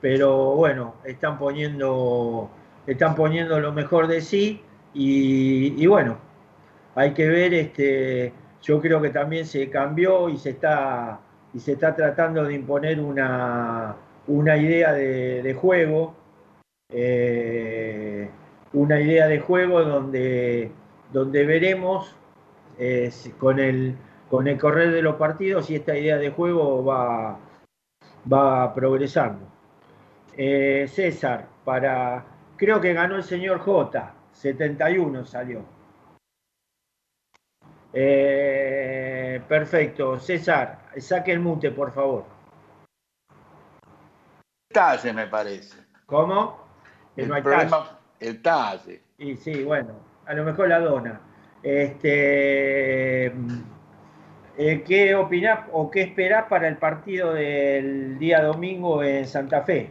[0.00, 2.50] pero bueno, están poniendo
[2.86, 4.62] están poniendo lo mejor de sí
[4.92, 6.18] y, bueno,
[6.94, 11.20] hay que ver, este, yo creo que también se cambió y se está,
[11.52, 13.96] y se está tratando de imponer una,
[14.26, 16.14] una idea de, juego,
[16.88, 18.28] eh,
[18.72, 20.70] una idea de juego donde,
[21.12, 22.14] donde veremos
[22.78, 23.96] eh, con, el,
[24.28, 27.38] con el correr de los partidos si esta idea de juego va,
[28.32, 29.46] va progresando.
[30.36, 32.24] Eh, César, para
[32.60, 35.64] Creo que ganó el señor J, 71 salió.
[39.48, 40.18] Perfecto.
[40.18, 42.24] César, saque el mute, por favor.
[44.72, 45.78] Talle, me parece.
[46.06, 46.64] ¿Cómo?
[47.16, 49.02] El, problema, el talle.
[49.18, 49.94] Y sí, bueno,
[50.26, 51.20] a lo mejor la dona.
[51.62, 59.62] Este, eh, ¿Qué opinás o qué esperás para el partido del día domingo en Santa
[59.62, 59.90] Fe?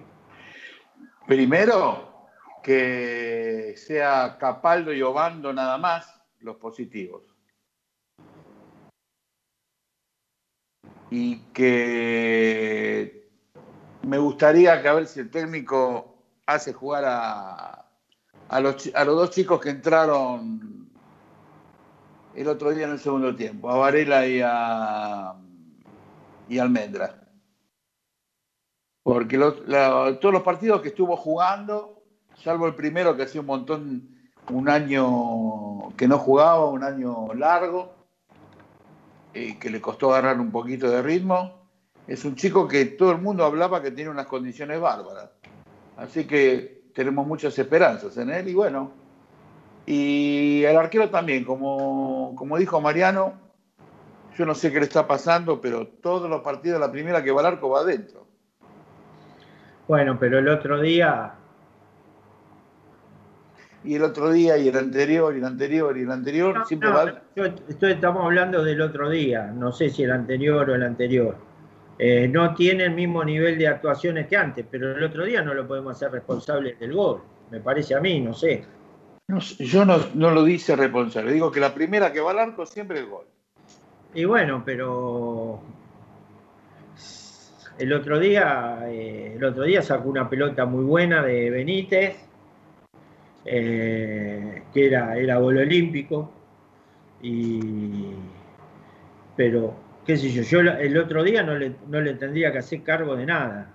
[1.28, 2.28] Primero,
[2.64, 7.29] que sea Capaldo y Obando nada más los positivos.
[11.12, 13.30] Y que
[14.04, 16.16] me gustaría que a ver si el técnico
[16.46, 17.86] hace jugar a,
[18.48, 20.90] a, los, a los dos chicos que entraron
[22.36, 25.36] el otro día en el segundo tiempo, a Varela y a,
[26.48, 27.28] y Almendra.
[29.04, 32.04] Porque todos los partidos que estuvo jugando
[32.44, 34.10] salvo el primero que hacía un montón,
[34.50, 37.99] un año que no jugaba, un año largo,
[39.34, 41.68] y que le costó agarrar un poquito de ritmo.
[42.08, 45.30] Es un chico que todo el mundo hablaba que tiene unas condiciones bárbaras.
[45.98, 48.92] Así que tenemos muchas esperanzas en él y bueno.
[49.86, 53.34] Y el arquero también, como, como dijo Mariano,
[54.38, 57.42] yo no sé qué le está pasando, pero todos los partidos, la primera que va
[57.42, 58.28] al arco va adentro.
[59.88, 61.34] Bueno, pero el otro día
[63.84, 67.22] y el otro día y el anterior y el anterior y el anterior siempre va...
[67.36, 71.36] estamos hablando del otro día, no sé si el anterior o el anterior.
[71.98, 75.54] Eh, no tiene el mismo nivel de actuaciones que antes, pero el otro día no
[75.54, 78.64] lo podemos hacer responsable del gol, me parece a mí, no sé.
[79.60, 83.00] yo no, no lo dice responsable, digo que la primera que va al arco siempre
[83.00, 83.26] es el gol.
[84.14, 85.62] Y bueno, pero
[87.78, 92.29] el otro día, eh, el otro día sacó una pelota muy buena de Benítez
[93.52, 96.32] eh, que era, era gol olímpico,
[97.22, 98.12] y,
[99.36, 99.74] pero
[100.06, 103.16] qué sé yo, yo el otro día no le, no le tendría que hacer cargo
[103.16, 103.74] de nada.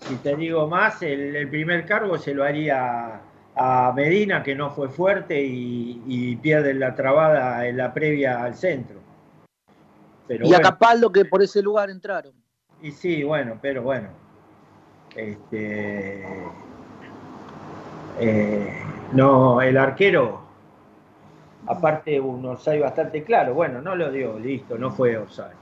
[0.00, 3.20] Si te digo más, el, el primer cargo se lo haría
[3.54, 8.54] a Medina, que no fue fuerte y, y pierde la trabada en la previa al
[8.54, 8.96] centro.
[10.26, 12.34] Pero y bueno, a Capaldo, que por ese lugar entraron.
[12.82, 14.08] Y sí, bueno, pero bueno.
[15.14, 16.26] Este,
[18.20, 20.40] eh, no, el arquero,
[21.66, 25.56] aparte un offside bastante claro, bueno, no lo dio, listo, no fue offside.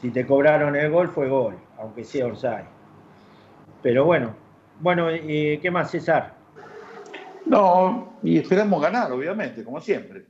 [0.00, 2.66] Si te cobraron el gol, fue gol, aunque sea offside.
[3.82, 4.34] Pero bueno,
[4.80, 6.34] bueno, eh, ¿qué más, César?
[7.46, 10.26] No, y esperamos ganar, obviamente, como siempre.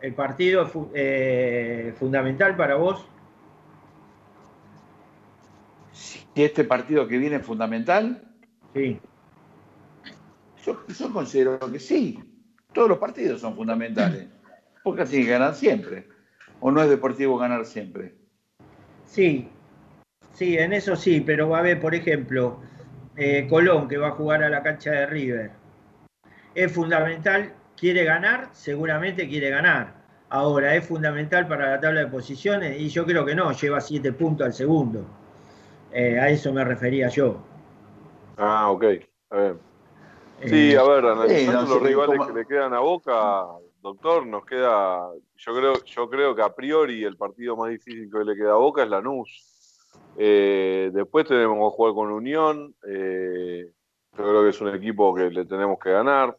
[0.00, 3.06] ¿El partido es eh, fundamental para vos?
[5.92, 8.22] Si este partido que viene es fundamental.
[8.74, 9.00] Sí.
[10.66, 12.18] Yo, yo considero que sí.
[12.72, 14.26] Todos los partidos son fundamentales.
[14.82, 16.08] Porque tiene que ganar siempre.
[16.58, 18.14] ¿O no es deportivo ganar siempre?
[19.04, 19.48] Sí,
[20.32, 22.60] sí, en eso sí, pero va a ver, por ejemplo,
[23.16, 25.50] eh, Colón, que va a jugar a la cancha de River.
[26.54, 29.94] Es fundamental, quiere ganar, seguramente quiere ganar.
[30.28, 32.80] Ahora, ¿es fundamental para la tabla de posiciones?
[32.80, 35.06] Y yo creo que no, lleva siete puntos al segundo.
[35.92, 37.40] Eh, a eso me refería yo.
[38.36, 38.84] Ah, ok.
[39.30, 39.65] A ver.
[40.44, 43.46] Sí, a ver, analizando los rivales que le quedan a Boca,
[43.80, 48.24] doctor, nos queda, yo creo, yo creo que a priori el partido más difícil que
[48.24, 49.56] le queda a Boca es Lanús.
[50.18, 52.74] Eh, después tenemos que jugar con Unión.
[52.86, 53.70] Eh,
[54.16, 56.36] yo creo que es un equipo que le tenemos que ganar.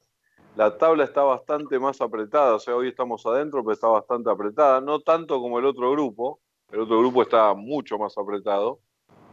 [0.55, 4.81] La tabla está bastante más apretada, o sea, hoy estamos adentro, pero está bastante apretada.
[4.81, 6.39] No tanto como el otro grupo,
[6.71, 8.79] el otro grupo está mucho más apretado,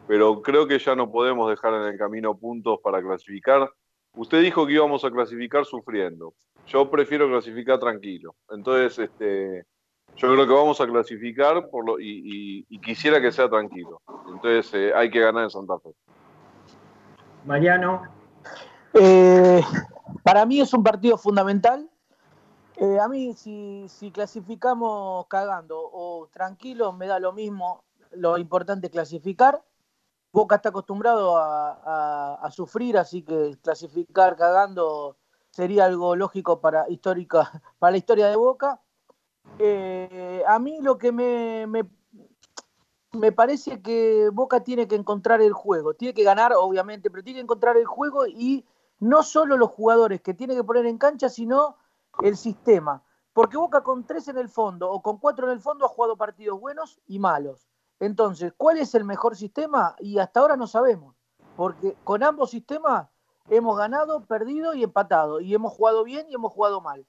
[0.07, 3.71] pero creo que ya no podemos dejar en el camino puntos para clasificar.
[4.15, 6.35] Usted dijo que íbamos a clasificar sufriendo.
[6.67, 8.35] Yo prefiero clasificar tranquilo.
[8.49, 9.67] Entonces, este,
[10.17, 14.01] yo creo que vamos a clasificar por lo, y, quisiera que sea tranquilo.
[14.29, 15.91] Entonces eh, hay que ganar en Santa Fe.
[17.45, 18.03] Mariano.
[18.95, 19.61] Eh,
[20.23, 21.91] para mí es un partido fundamental.
[22.77, 27.85] Eh, a mí si, clasificamos cagando o tranquilo me da lo mismo.
[28.13, 29.63] Lo importante es clasificar.
[30.35, 35.17] Boca está acostumbrado a, sufrir, así que clasificar cagando
[35.51, 37.49] sería algo lógico para, histórica,
[37.79, 38.81] para la historia de Boca
[39.61, 41.69] eh, a mí lo que me,
[43.13, 47.39] me, parece que Boca tiene que encontrar el juego, tiene que ganar obviamente, pero tiene
[47.39, 48.67] que encontrar el juego y
[48.99, 51.77] no solo los jugadores que tiene que poner en cancha, sino
[52.25, 53.05] el sistema.
[53.33, 56.17] Porque Boca con tres en el fondo o con cuatro en el fondo ha jugado
[56.17, 57.69] partidos buenos y malos.
[58.05, 59.97] Entonces, ¿cuál es el mejor sistema?
[59.99, 61.15] Y hasta ahora no sabemos.
[61.57, 63.09] Porque con ambos sistemas
[63.49, 65.41] hemos ganado, perdido y empatado.
[65.41, 67.05] Y hemos jugado bien y hemos jugado mal.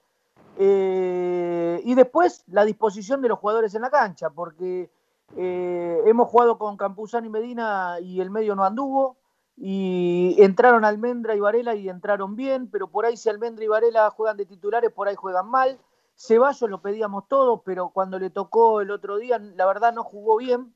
[0.58, 4.90] Eh, y después la disposición de los jugadores en la cancha, porque
[5.36, 9.18] eh, hemos jugado con Campuzano y Medina y el medio no anduvo,
[9.58, 14.10] y entraron Almendra y Varela y entraron bien, pero por ahí si Almendra y Varela
[14.12, 15.80] juegan de titulares, por ahí juegan mal.
[16.18, 20.38] Ceballos lo pedíamos todo, pero cuando le tocó el otro día, la verdad no jugó
[20.38, 20.74] bien.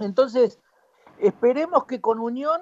[0.00, 0.58] Entonces,
[1.18, 2.60] esperemos que con Unión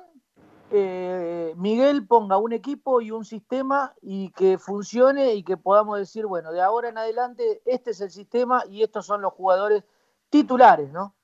[0.74, 6.24] eh, Miguel ponga un equipo y un sistema y que funcione y que podamos decir,
[6.24, 9.84] bueno, de ahora en adelante este es el sistema y estos son los jugadores
[10.30, 11.14] titulares, ¿no?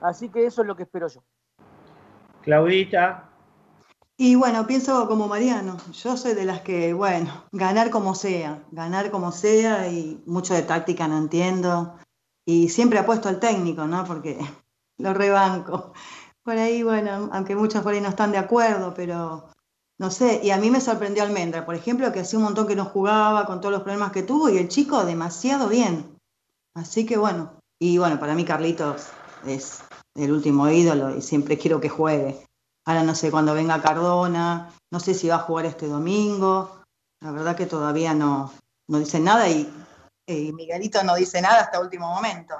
[0.00, 1.22] Así que eso es lo que espero yo.
[2.42, 3.30] Claudita.
[4.16, 9.12] Y bueno, pienso como Mariano, yo soy de las que, bueno, ganar como sea, ganar
[9.12, 11.94] como sea y mucho de táctica no entiendo.
[12.44, 14.04] Y siempre apuesto al técnico, ¿no?
[14.04, 14.40] Porque
[14.98, 15.92] lo rebanco
[16.48, 19.50] por ahí, bueno, aunque muchos por ahí no están de acuerdo, pero
[19.98, 22.74] no sé, y a mí me sorprendió Almendra, por ejemplo, que hacía un montón que
[22.74, 26.18] no jugaba con todos los problemas que tuvo y el chico demasiado bien.
[26.72, 29.08] Así que bueno, y bueno, para mí Carlitos
[29.46, 29.82] es
[30.14, 32.46] el último ídolo y siempre quiero que juegue.
[32.86, 36.80] Ahora no sé cuándo venga Cardona, no sé si va a jugar este domingo.
[37.20, 38.54] La verdad que todavía no,
[38.86, 39.70] no dice nada y,
[40.24, 42.54] y Miguelito no dice nada hasta último momento.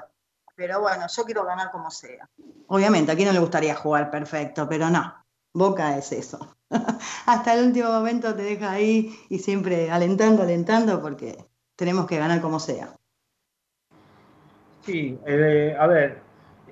[0.59, 2.29] Pero bueno, yo quiero ganar como sea.
[2.67, 5.15] Obviamente, a quién no le gustaría jugar perfecto, pero no.
[5.53, 6.53] Boca es eso.
[7.25, 11.37] Hasta el último momento te deja ahí y siempre alentando, alentando, porque
[11.77, 12.93] tenemos que ganar como sea.
[14.81, 16.19] Sí, eh, a ver,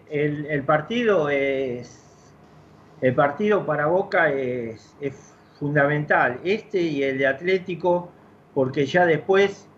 [0.10, 2.04] el, partido es.
[3.00, 6.42] El partido para Boca es, es fundamental.
[6.44, 8.12] Este y el de Atlético,
[8.54, 9.70] porque ya después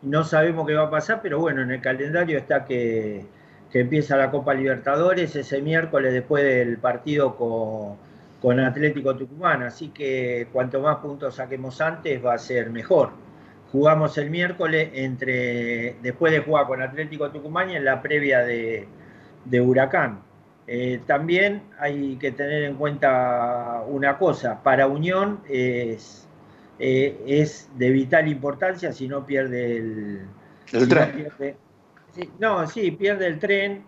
[0.00, 3.26] no sabemos qué va a pasar, pero bueno, en el calendario está que
[3.72, 9.62] que empieza la Copa Libertadores ese miércoles después del partido con, Atlético Tucumán.
[9.62, 13.10] Así que cuanto más puntos saquemos antes va a ser mejor.
[13.72, 18.86] jugamos el miércoles entre después de jugar con Atlético Tucumán y en la previa de,
[19.46, 20.20] de Huracán.
[20.66, 26.28] Eh, también hay que tener en cuenta una cosa, para Unión es,
[26.78, 30.20] eh, es de vital importancia si no pierde el,
[30.72, 31.08] El si tren.
[31.08, 31.56] No, pierde,
[32.38, 33.84] no, sí, pierde el tren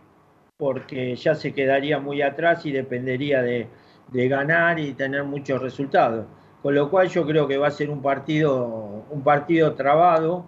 [0.56, 3.68] porque ya se quedaría muy atrás y dependería de,
[4.08, 6.26] de ganar y tener muchos resultados.
[6.62, 10.46] Con lo cual yo creo que va a ser un partido, un partido trabado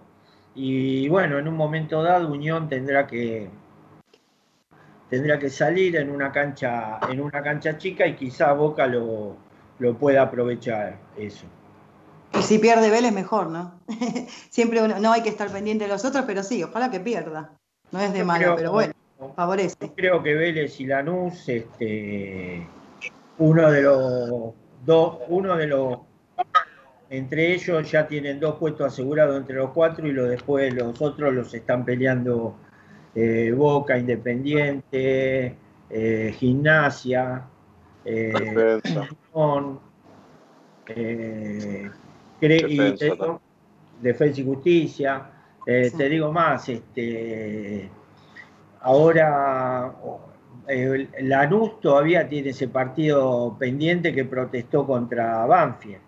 [0.55, 3.49] y bueno, en un momento dado Unión tendrá que,
[5.09, 9.35] tendrá que salir en una cancha, en una cancha chica y quizá Boca lo,
[9.77, 11.45] lo pueda aprovechar eso.
[12.33, 13.79] Y si pierde Vélez, mejor, ¿no?
[14.49, 17.57] Siempre uno, no hay que estar pendiente de los otros, pero sí, ojalá que pierda.
[17.91, 18.93] No es de Yo malo, creo- pero bueno,
[19.35, 19.75] favorece.
[19.95, 22.65] Creo que Vélez y Lanús, este,
[23.37, 24.53] uno de los
[24.85, 25.99] dos, uno de los,
[27.09, 31.33] entre ellos ya tienen dos puestos asegurados entre los cuatro y los después los otros
[31.33, 32.55] los están peleando
[33.15, 35.55] eh, Boca, Independiente,
[35.89, 37.43] eh, Gimnasia,
[38.05, 39.07] eh, Defensa.
[40.89, 41.89] Eh.
[44.01, 45.31] Defensa y Justicia.
[45.69, 47.89] Eh, Te digo más, este,
[48.79, 49.93] ahora
[50.69, 56.01] eh, Lanús todavía tiene ese partido pendiente que protestó contra Banfield.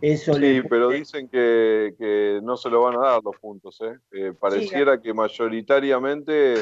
[0.00, 3.78] Eso Sí, le pero dicen que, que no se lo van a dar los puntos.
[3.82, 3.98] ¿eh?
[4.12, 6.54] Eh, pareciera que mayoritariamente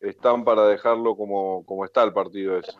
[0.00, 2.72] están para dejarlo como, como está el partido ese.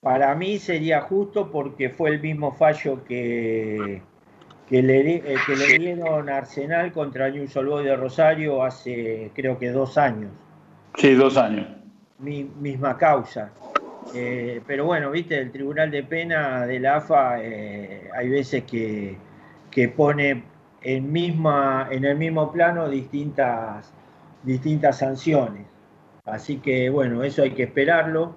[0.00, 4.00] Para mí sería justo porque fue el mismo fallo que,
[4.68, 9.58] que, le, eh, que le dieron Arsenal contra News Old Boys de Rosario hace creo
[9.58, 10.30] que dos años.
[10.96, 11.66] Sí, dos años.
[12.18, 13.50] Mi- misma causa.
[14.14, 19.16] Eh, pero bueno, viste, el Tribunal de Pena de la AFA eh, hay veces que,
[19.70, 20.42] que pone
[20.82, 23.92] en, misma, en el mismo plano distintas,
[24.42, 25.66] distintas sanciones.
[26.26, 28.36] Así que bueno, eso hay que esperarlo.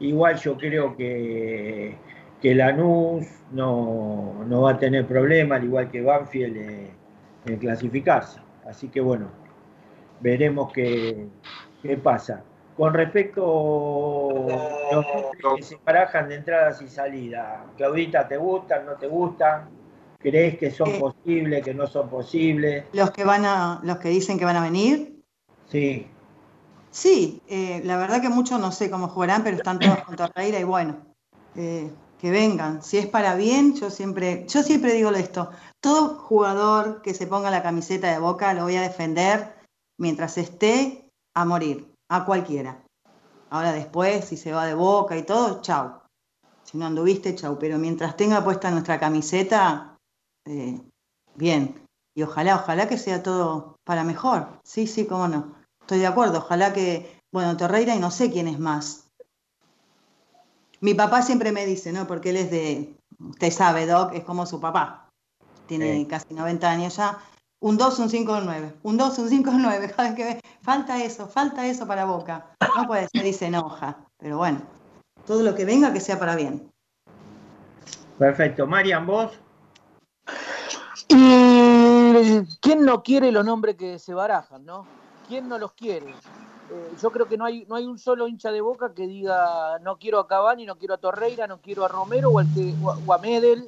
[0.00, 1.94] Igual yo creo que,
[2.40, 6.90] que Lanús no, no va a tener problema, al igual que Banfield, eh,
[7.46, 8.40] en clasificarse.
[8.66, 9.26] Así que bueno,
[10.20, 11.26] veremos qué,
[11.82, 12.42] qué pasa.
[12.76, 13.42] Con respecto
[14.50, 19.06] a los nombres que se barajan de entradas y salidas, Claudita, ¿te gustan, no te
[19.06, 19.68] gustan?
[20.18, 20.98] ¿Crees que son Eh.
[21.00, 22.84] posibles, que no son posibles?
[22.92, 25.16] Los que van a, los que dicen que van a venir,
[25.66, 26.08] Sí,
[26.90, 30.58] sí, eh, la verdad que muchos no sé cómo jugarán, pero están todos con Torreira
[30.58, 30.96] y bueno,
[31.54, 31.90] eh,
[32.20, 32.82] que vengan.
[32.82, 37.50] Si es para bien, yo siempre, yo siempre digo esto, todo jugador que se ponga
[37.50, 39.56] la camiseta de Boca lo voy a defender
[39.98, 42.84] mientras esté a morir, a cualquiera.
[43.48, 46.00] Ahora después, si se va de Boca y todo, chau.
[46.62, 47.58] Si no anduviste, chau.
[47.58, 49.96] Pero mientras tenga puesta nuestra camiseta,
[50.46, 50.80] eh,
[51.34, 51.82] bien.
[52.14, 54.60] Y ojalá, ojalá que sea todo para mejor.
[54.62, 55.54] Sí, sí, cómo no.
[55.80, 56.38] Estoy de acuerdo.
[56.38, 59.09] Ojalá que, bueno, Torreira y no sé quién es más.
[60.80, 62.06] Mi papá siempre me dice, ¿no?
[62.06, 65.08] Porque él es de, usted sabe, Doc, es como su papá.
[65.66, 66.06] Tiene Sí.
[66.06, 67.18] casi 90 años ya.
[67.60, 68.74] Un 2, un 5, un 9.
[68.82, 69.92] Un 2, un 5, un 9.
[69.96, 72.46] Cada vez que ve, falta eso, falta eso para Boca.
[72.76, 73.98] No puede ser y se enoja.
[74.18, 74.62] Pero bueno,
[75.26, 76.70] todo lo que venga que sea para bien.
[78.18, 78.66] perfecto.
[78.66, 79.32] Marian, vos.
[81.08, 84.86] Y quién no quiere los nombres que se barajan, ¿no?
[85.28, 86.14] ¿Quién no los quiere?
[86.72, 89.78] Eh, yo creo que no hay, no hay un solo hincha de boca que diga
[89.80, 92.74] no quiero a Cavani, no quiero a Torreira, no quiero a Romero o, al que,
[92.82, 93.66] o a- o a Medel.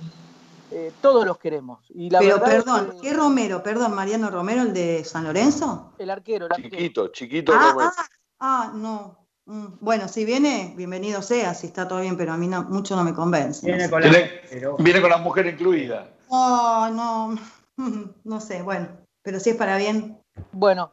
[0.71, 1.81] Eh, todos los queremos.
[1.91, 3.63] Y la Pero es perdón, que ¿qué Romero?
[3.63, 5.93] Perdón, Mariano Romero, el de San Lorenzo.
[5.99, 6.71] el arquero, el arquero.
[6.77, 7.91] Chiquito, chiquito Ah, Romero.
[7.97, 8.07] ah,
[8.41, 9.19] ah, no.
[9.45, 12.97] Mm, Bueno, si viene, bienvenido sea, si está todo bien, pero a mí no, mucho
[12.97, 13.67] no me convence.
[13.67, 13.91] no Viene sé.
[13.91, 14.09] con la
[14.49, 16.09] pero- viene con la mujer incluida.
[16.29, 17.35] Oh, no,
[18.25, 18.89] no sé, bueno,
[19.23, 20.23] pero si es para bien,
[20.53, 20.91] Bueno,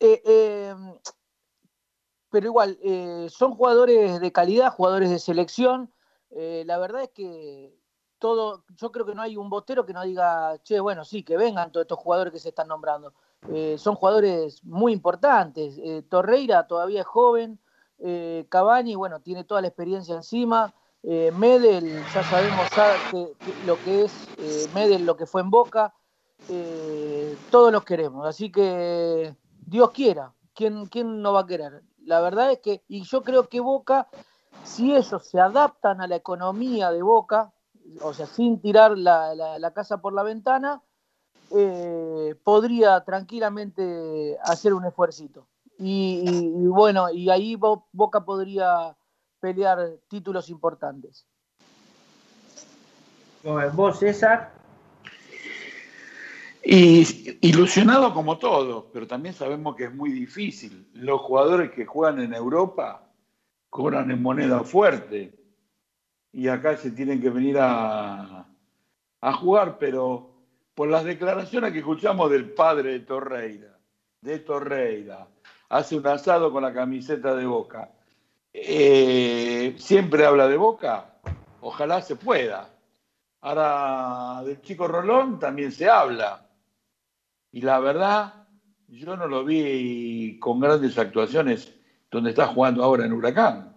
[0.00, 0.74] eh, eh,
[2.30, 5.90] pero igual, eh, son jugadores de calidad, jugadores de selección.
[6.30, 7.74] Eh, la verdad es que
[8.18, 11.36] todo, yo creo que no hay un botero que no diga, che, bueno, sí, que
[11.36, 13.14] vengan todos estos jugadores que se están nombrando.
[13.50, 15.80] Eh, son jugadores muy importantes.
[16.08, 17.58] Torreira todavía es joven,
[18.48, 20.74] Cavani, bueno, tiene toda la experiencia encima.
[21.02, 22.66] Medel, ya sabemos
[23.64, 25.94] lo que es Medel, lo que fue en Boca.
[27.50, 29.34] Todos los queremos, así que
[29.64, 31.82] Dios quiera, ¿quién, ¿quién no va a querer?
[32.08, 34.08] La verdad es que, y yo creo que Boca,
[34.64, 37.52] si ellos se adaptan a la economía de Boca,
[38.00, 40.80] o sea, sin tirar la, la- casa por la ventana,
[41.54, 45.46] eh, podría tranquilamente hacer un esfuercito.
[45.78, 48.96] Y, bueno, y ahí Bo- Boca podría
[49.38, 51.26] pelear títulos importantes.
[53.74, 54.57] Vos, César.
[56.70, 60.86] Y ilusionado como todos, pero también sabemos que es muy difícil.
[60.92, 63.08] Los jugadores que juegan en Europa
[63.70, 65.32] cobran en moneda fuerte
[66.30, 68.44] y acá se tienen que venir a,
[69.40, 70.30] jugar, pero
[70.74, 73.78] por las declaraciones que escuchamos del padre de Torreira,
[74.20, 75.26] de Torreira,
[75.70, 77.92] hace un asado con la camiseta de Boca,
[78.52, 81.14] eh, siempre habla de Boca,
[81.62, 82.68] ojalá se pueda.
[83.40, 86.44] Ahora, del chico Rolón también se habla.
[87.52, 88.46] Y la verdad,
[88.88, 91.74] yo no lo vi con grandes actuaciones
[92.10, 93.76] donde está jugando ahora en Huracán.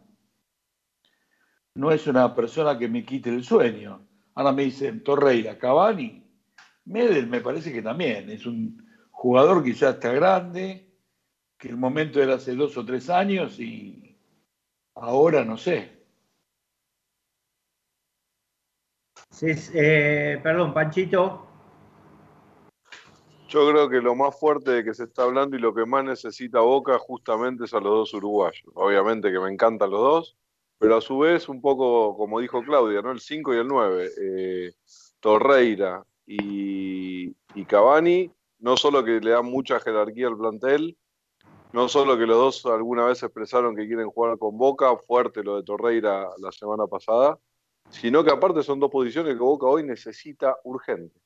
[1.75, 4.07] No es una persona que me quite el sueño.
[4.35, 6.21] Ahora me dicen Torreira, Cavani,
[6.85, 10.89] Medel me parece que también es un jugador que ya está grande,
[11.57, 14.17] que el momento era hace dos o tres años y
[14.95, 16.01] ahora no sé.
[19.41, 21.50] Eh, perdón, Panchito.
[23.51, 26.05] Yo creo que lo más fuerte de que se está hablando y lo que más
[26.05, 28.63] necesita Boca justamente es a los dos uruguayos.
[28.75, 30.37] Obviamente que me encantan los dos,
[30.77, 33.11] pero a su vez, un poco como dijo Claudia, ¿no?
[33.11, 34.09] El 5 y el 9.
[34.21, 34.71] Eh,
[35.19, 40.97] Torreira y, y Cavani, no solo que le dan mucha jerarquía al plantel,
[41.73, 45.57] no solo que los dos alguna vez expresaron que quieren jugar con Boca, fuerte lo
[45.57, 47.37] de Torreira la semana pasada,
[47.89, 51.19] sino que aparte son dos posiciones que Boca hoy necesita urgente.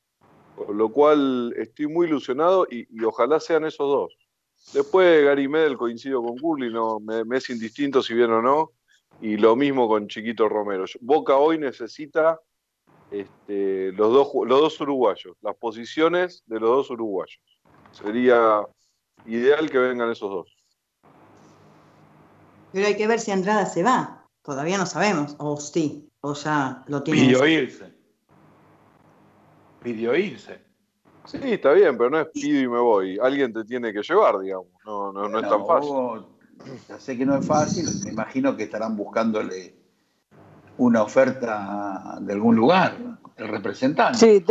[0.56, 4.18] Con lo cual estoy muy ilusionado y, y ojalá sean esos dos.
[4.74, 8.72] Después Gary Medel coincido con Curly, no, me, me, es indistinto si bien o no,
[9.22, 10.86] y lo mismo con Chiquito Romero.
[11.02, 12.40] Boca hoy necesita
[13.12, 17.40] este, los, dos, los dos uruguayos, las posiciones de los dos uruguayos.
[17.92, 18.66] Sería
[19.26, 20.58] ideal que vengan esos dos.
[22.74, 24.28] Pero hay que ver si Andrada se va.
[24.42, 25.36] Todavía no sabemos.
[25.40, 27.22] O sí, o ya lo tiene.
[27.22, 27.95] Pidió irse.
[29.86, 30.60] Pidió irse.
[31.26, 33.20] Sí, está bien, pero no es pido y me voy.
[33.22, 34.72] Alguien te tiene que llevar, digamos.
[34.84, 36.26] No, no, no es tan fácil.
[36.90, 37.86] Ya sé que no es fácil.
[38.04, 39.76] Me imagino que estarán buscándole
[40.80, 42.98] una oferta de algún lugar,
[43.36, 44.18] el representante.
[44.18, 44.44] Sí,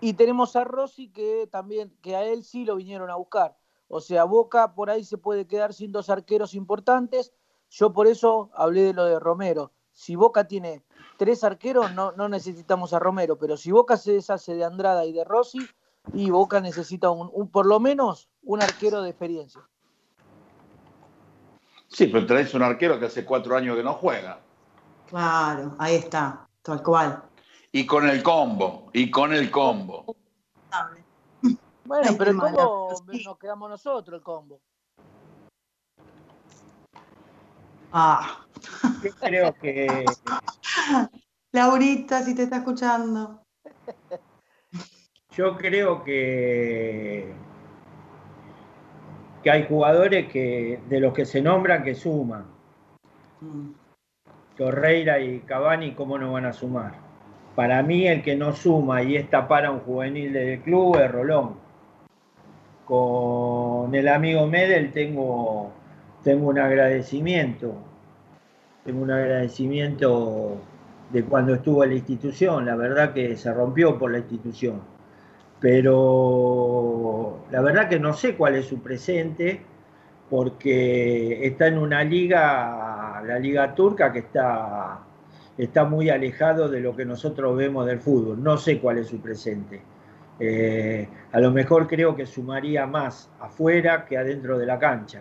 [0.00, 3.56] y tenemos a Rossi que también, que a él sí lo vinieron a buscar.
[3.86, 7.32] O sea, Boca por ahí se puede quedar sin dos arqueros importantes.
[7.70, 9.70] Yo por eso hablé de lo de Romero.
[9.98, 10.84] Si Boca tiene
[11.16, 15.12] tres arqueros, no, no necesitamos a Romero, pero si Boca se deshace de Andrada y
[15.12, 15.58] de Rossi,
[16.12, 19.60] y Boca necesita un, un por lo menos un arquero de experiencia.
[21.88, 24.38] Sí, pero tenés un arquero que hace cuatro años que no juega.
[25.08, 27.20] Claro, ahí está, tal cual.
[27.72, 30.04] Y con el combo, y con el combo.
[31.84, 34.60] Bueno, pero el combo nos quedamos nosotros, el combo.
[37.92, 38.44] Ah.
[39.02, 40.04] Yo creo que.
[41.52, 43.42] Laurita, si te está escuchando.
[45.32, 47.32] Yo creo que.
[49.42, 52.46] que hay jugadores que de los que se nombran que suman.
[53.40, 53.70] Mm.
[54.56, 56.94] Torreira y Cavani, ¿cómo no van a sumar?
[57.54, 61.56] Para mí, el que no suma y está para un juvenil del club es Rolón.
[62.84, 65.72] Con el amigo Medel tengo,
[66.22, 67.74] tengo un agradecimiento.
[68.88, 70.56] Tengo un agradecimiento
[71.12, 72.64] de cuando estuvo en la institución.
[72.64, 74.80] La verdad que se rompió por la institución.
[75.60, 79.60] Pero la verdad que no sé cuál es su presente
[80.30, 85.00] porque está en una liga, la liga turca, que está,
[85.58, 88.42] está muy alejado de lo que nosotros vemos del fútbol.
[88.42, 89.82] No sé cuál es su presente.
[90.40, 95.20] Eh, a lo mejor creo que sumaría más afuera que adentro de la cancha.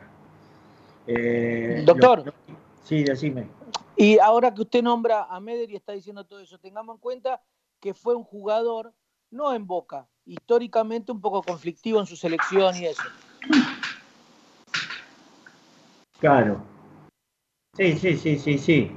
[1.05, 2.25] Eh, Doctor.
[2.25, 2.33] Lo,
[2.81, 3.56] sí, decime.
[3.99, 7.41] Y ahora que usted nombra a Meder y está diciendo todo eso, tengamos en cuenta
[7.79, 8.93] que fue un jugador,
[9.31, 13.01] no en Boca, históricamente un poco conflictivo en su selección y eso.
[16.19, 16.61] Claro.
[17.75, 18.91] Sí, sí, sí, sí, sí.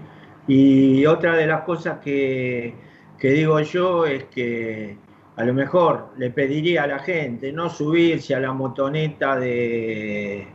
[0.47, 2.75] Y otra de las cosas que,
[3.19, 4.99] que, digo yo es que
[5.37, 10.47] a lo mejor le pediría a la gente no subirse a la motoneta de,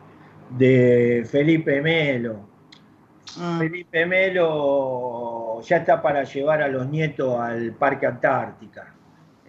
[0.51, 2.54] de Felipe Melo.
[3.37, 3.59] Mm.
[3.59, 8.93] Felipe Melo ya está para llevar a los nietos al Parque Antártica,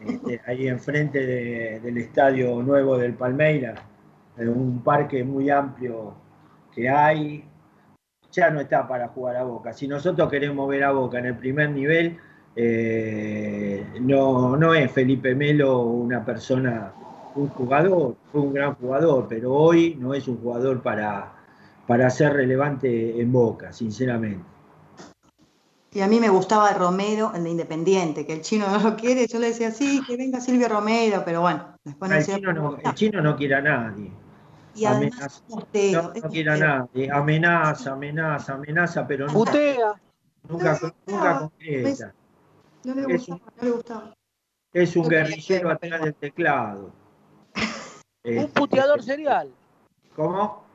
[0.05, 3.81] este, ahí enfrente de, del estadio nuevo del Palmeiras,
[4.39, 6.15] un parque muy amplio
[6.75, 7.45] que hay,
[8.31, 9.73] ya no está para jugar a Boca.
[9.73, 12.19] Si nosotros queremos ver a Boca en el primer nivel,
[12.55, 16.93] eh, no, no es Felipe Melo una persona,
[17.35, 21.36] un jugador, fue un gran jugador, pero hoy no es un jugador para,
[21.87, 24.45] para ser relevante en Boca, sinceramente.
[25.93, 29.27] Y a mí me gustaba Romero, el de Independiente, que el chino no lo quiere.
[29.27, 32.77] Yo le decía, sí, que venga Silvio Romero, pero bueno, después no el, chino no,
[32.77, 34.13] el chino no quiere a nadie.
[34.75, 36.13] Y además, Amenaza.
[36.23, 37.11] No, quiere a nadie.
[37.11, 39.95] Amenaza, amenaza, amenaza, pero nunca, Putea.
[40.51, 42.15] nunca, No, nunca no, concreta.
[42.85, 44.15] No le Es gustaba, no le gustaba.
[44.75, 46.93] Es un guerrillero atrás del teclado.
[47.57, 47.63] Un
[48.23, 49.51] Este, puteador serial.
[50.15, 50.66] ¿Cómo?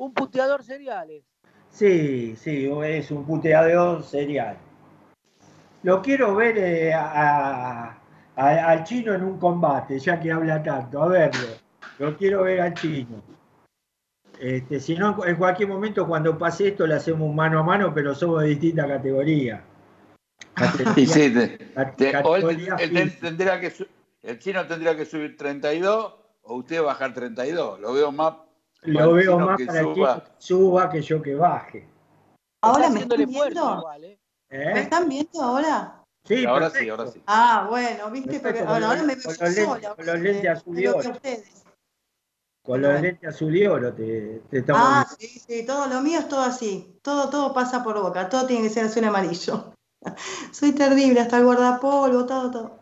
[0.00, 1.24] Un puteador serial es.
[1.68, 4.56] Sí, sí, es un puteador serial.
[5.82, 7.98] Lo quiero ver eh, a-
[8.34, 11.48] a- al chino en un combate, ya que habla tanto, a verlo.
[11.98, 13.22] Lo quiero ver al chino.
[14.40, 18.14] Este, si no, en cualquier momento cuando pase esto le hacemos mano a mano, pero
[18.14, 18.52] somos de.
[18.52, 18.56] Y
[21.06, 22.90] sí, te- te- él, categoría él
[23.60, 23.70] que
[24.22, 27.80] el chino tendría que subir 32 o usted bajar 32.
[27.80, 28.49] Lo veo más.
[28.82, 30.06] Lo veo más que para el que
[30.38, 31.88] suba que yo que baje.
[32.62, 33.76] Ahora me están viendo.
[33.78, 34.18] igual, ¿eh?
[34.50, 34.70] ¿Eh?
[34.74, 36.02] ¿Me están viendo ahora?
[36.24, 37.22] Sí, ahora sí, ahora sí.
[37.26, 39.94] Ah, bueno, viste, con ahora, me veo sola.
[39.94, 41.12] con los lentes azul y oro.
[42.62, 45.34] Con los lentes azul y oro te, te estamos Ah, viendo.
[45.34, 46.98] sí, sí, todo lo mío es todo así.
[47.02, 48.28] Todo, todo pasa por boca.
[48.28, 49.72] Todo tiene que ser azul y amarillo.
[50.52, 52.80] Soy terrible, hasta el guardapolvo, todo, todo.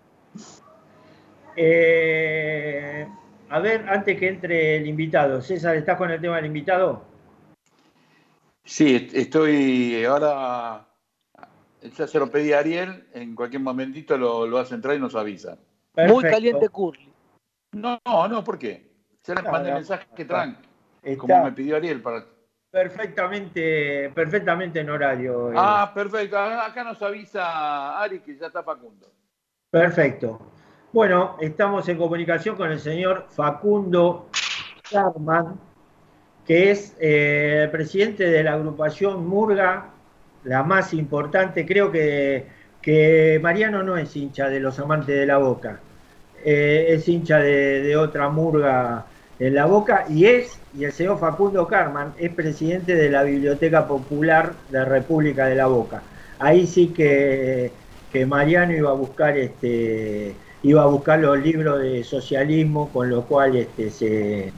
[1.56, 3.08] Eh,
[3.50, 7.02] a ver, antes que entre el invitado, César, ¿estás con el tema del invitado?
[8.64, 10.84] Sí, est- estoy ahora.
[11.96, 15.14] Ya se lo pedí a Ariel, en cualquier momentito lo, lo hace entrar y nos
[15.14, 15.56] avisa.
[15.96, 17.12] Muy caliente Curly.
[17.72, 18.90] No, no, no, ¿por qué?
[19.24, 20.68] Ya le No, mandé no, mensaje que tranqui,
[21.02, 22.02] Está como me pidió Ariel.
[22.02, 22.24] para
[22.70, 25.52] perfectamente, perfectamente en horario.
[25.52, 25.56] eh.
[25.58, 26.38] Ah, perfecto.
[26.38, 29.10] Acá acá nos avisa Ari que ya está Facundo.
[29.70, 30.52] Perfecto.
[30.90, 34.30] Bueno, estamos en comunicación con el señor Facundo
[34.90, 35.60] Carman,
[36.46, 39.90] que es eh, el presidente de la agrupación Murga,
[40.44, 41.66] la más importante.
[41.66, 42.46] Creo que,
[42.80, 45.78] que Mariano no es hincha de los amantes de la boca,
[46.42, 49.04] eh, es hincha de, otra Murga
[49.38, 53.86] en la boca y es, y el señor Facundo Carman es presidente de la Biblioteca
[53.86, 56.02] Popular de República de la Boca.
[56.38, 57.72] Ahí sí que,
[58.10, 63.22] que Mariano iba a buscar este iba a buscar los libros de socialismo con lo
[63.24, 64.52] cual este, se,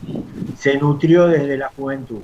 [0.58, 2.20] se nutrió desde la juventud.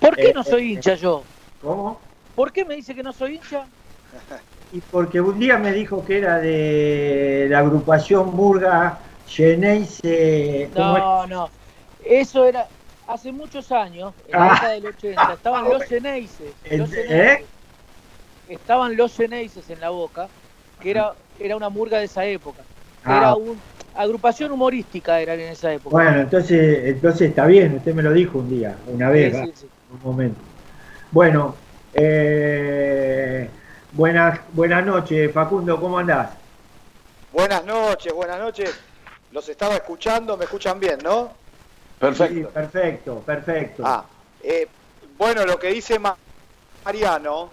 [0.00, 1.22] ¿Por qué Eh, no soy eh, hincha yo?
[1.62, 2.00] ¿Cómo?
[2.34, 3.66] ¿Por qué me dice que no soy hincha?
[4.72, 8.98] Y porque un día me dijo que era de la agrupación Burga
[9.28, 10.68] Geneise.
[10.74, 11.02] ¿cómo es?
[11.04, 11.48] No, no.
[12.04, 12.66] Eso era
[13.06, 14.52] hace muchos años, en la Ah.
[14.54, 15.32] década del 80.
[15.34, 15.86] Estaban los ¿Eh?
[15.86, 16.52] Ceneices.
[18.48, 20.28] Estaban los Ceneices en la boca,
[20.80, 22.62] que era, era una murga de esa época.
[23.06, 23.16] Ah.
[23.18, 23.60] Era una
[23.94, 25.94] agrupación humorística, eran en esa época.
[25.94, 29.52] Bueno, entonces, entonces está bien, usted me lo dijo un día, una vez, Sí, sí,
[29.62, 29.68] sí.
[29.92, 30.40] un momento.
[31.12, 31.54] Bueno,
[31.94, 33.48] eh,
[33.92, 36.30] buenas, buenas noches, Facundo, ¿cómo andás?
[37.32, 38.74] Buenas noches, buenas noches.
[39.30, 41.30] Los estaba escuchando, me escuchan bien, ¿no?
[42.12, 43.82] Sí, perfecto, perfecto.
[43.86, 44.04] Ah,
[44.42, 44.66] eh,
[45.16, 46.16] bueno, lo que dice Ma-
[46.84, 47.50] Mariano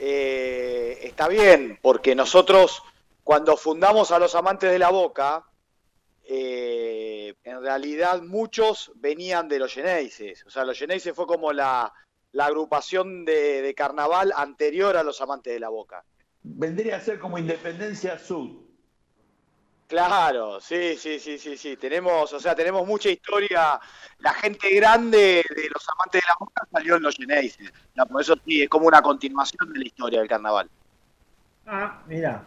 [0.00, 2.82] eh, está bien, porque nosotros
[3.24, 5.44] cuando fundamos a los amantes de la boca,
[6.24, 10.44] eh, en realidad muchos venían de los Geneises.
[10.46, 11.92] O sea, los Geneises fue como la,
[12.32, 16.04] la agrupación de, de carnaval anterior a los amantes de la boca.
[16.42, 18.62] Vendría a ser como Independencia Sud.
[19.86, 21.76] Claro, sí, sí, sí, sí, sí.
[21.76, 23.78] Tenemos, o sea, tenemos mucha historia.
[24.20, 27.70] La gente grande de los amantes de la boca salió en los Geneises.
[27.94, 30.70] Ya, por eso sí, es como una continuación de la historia del carnaval.
[31.66, 32.42] Ah, mira,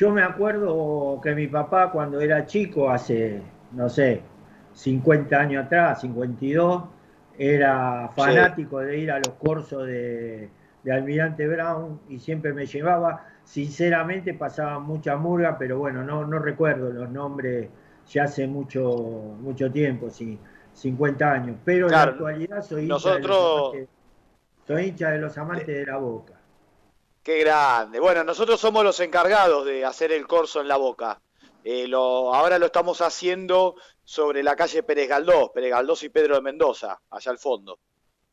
[0.00, 4.22] yo me acuerdo que mi papá cuando era chico, hace, no sé,
[4.72, 6.84] 50 años atrás, 52,
[7.38, 10.48] era fanático de ir a los cursos de,
[10.82, 13.26] de Almirante Brown y siempre me llevaba.
[13.44, 17.68] Sinceramente pasaba mucha murga, pero bueno, no, no recuerdo los nombres
[18.08, 20.38] ya hace mucho, mucho tiempo, sí,
[20.72, 21.56] 50 años.
[21.64, 23.88] Pero Claro, en la actualidad soy hincha, nosotros- de los amantes,
[24.66, 26.39] soy hincha de los amantes de la boca.
[27.30, 28.00] Qué grande.
[28.00, 31.22] Bueno, nosotros somos los encargados de hacer el corso en la boca.
[31.62, 36.34] Eh, lo, ahora lo estamos haciendo sobre la calle Pérez Galdós, Pérez Galdós y Pedro
[36.34, 37.78] de Mendoza, allá al fondo.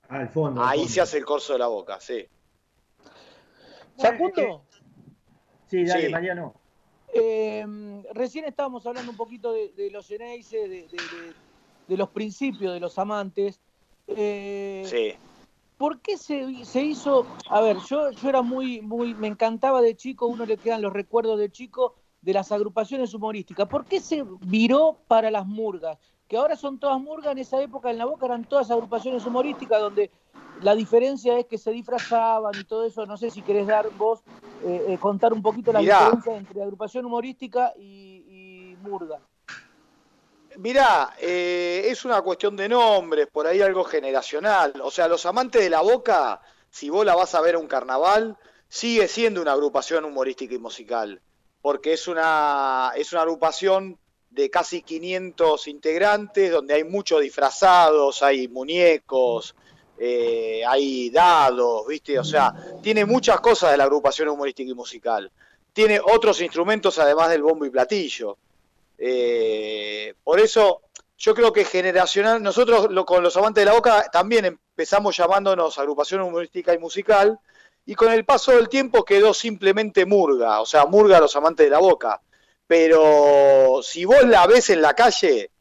[0.10, 0.64] Al fondo.
[0.64, 0.94] al Ahí fondo.
[0.94, 2.28] se hace el corso de la boca, sí.
[3.99, 4.65] Facundo,
[5.68, 6.11] Sí, dale, Sí.
[6.11, 6.56] Mariano.
[7.14, 7.64] eh,
[8.15, 11.36] recién estábamos hablando un poquito de, de los Geneises, de, de- de-
[11.88, 13.61] de los principios de los amantes.
[14.07, 15.14] Eh, Sí.
[15.78, 17.26] ¿Por qué se, se hizo?
[17.49, 20.91] A ver, yo, yo era muy, muy, me encantaba de chico, uno le quedan los
[20.91, 23.68] recuerdos de chico de las agrupaciones humorísticas.
[23.68, 25.98] ¿Por qué se viró para las murgas?
[26.28, 29.80] Que ahora son todas murgas, en esa época en la boca eran todas agrupaciones humorísticas
[29.80, 30.12] donde
[30.62, 33.06] la diferencia es que se disfrazaban y todo eso.
[33.06, 34.24] No sé si querés dar vos,
[34.66, 35.99] eh, eh, contar un poquito la Mirá.
[35.99, 39.20] diferencia entre agrupación humorística y, y murga.
[40.58, 44.74] Mirá, eh, es una cuestión de nombres, por ahí algo generacional.
[44.82, 47.68] O sea, los amantes de la boca, si vos la vas a ver a un
[47.68, 51.22] carnaval, sigue siendo una agrupación humorística y musical.
[51.62, 54.00] Porque es una, es una agrupación
[54.32, 59.56] de casi 500 integrantes, donde hay muchos disfrazados, hay muñecos,
[60.00, 62.18] eh, hay dados, ¿viste?
[62.18, 65.32] O sea, tiene muchas cosas de la agrupación humorística y musical.
[65.72, 68.40] Tiene otros instrumentos además del bombo y platillo.
[68.98, 70.82] Eh, por eso
[71.18, 75.78] yo creo que generacional, nosotros lo- con los amantes de la boca también empezamos llamándonos
[75.78, 77.40] agrupación humorística y musical,
[77.86, 81.69] y con el paso del tiempo quedó simplemente Murga, o sea, Murga los amantes de
[81.72, 82.22] la boca.
[82.68, 85.52] Pero si vos la ves en la calle,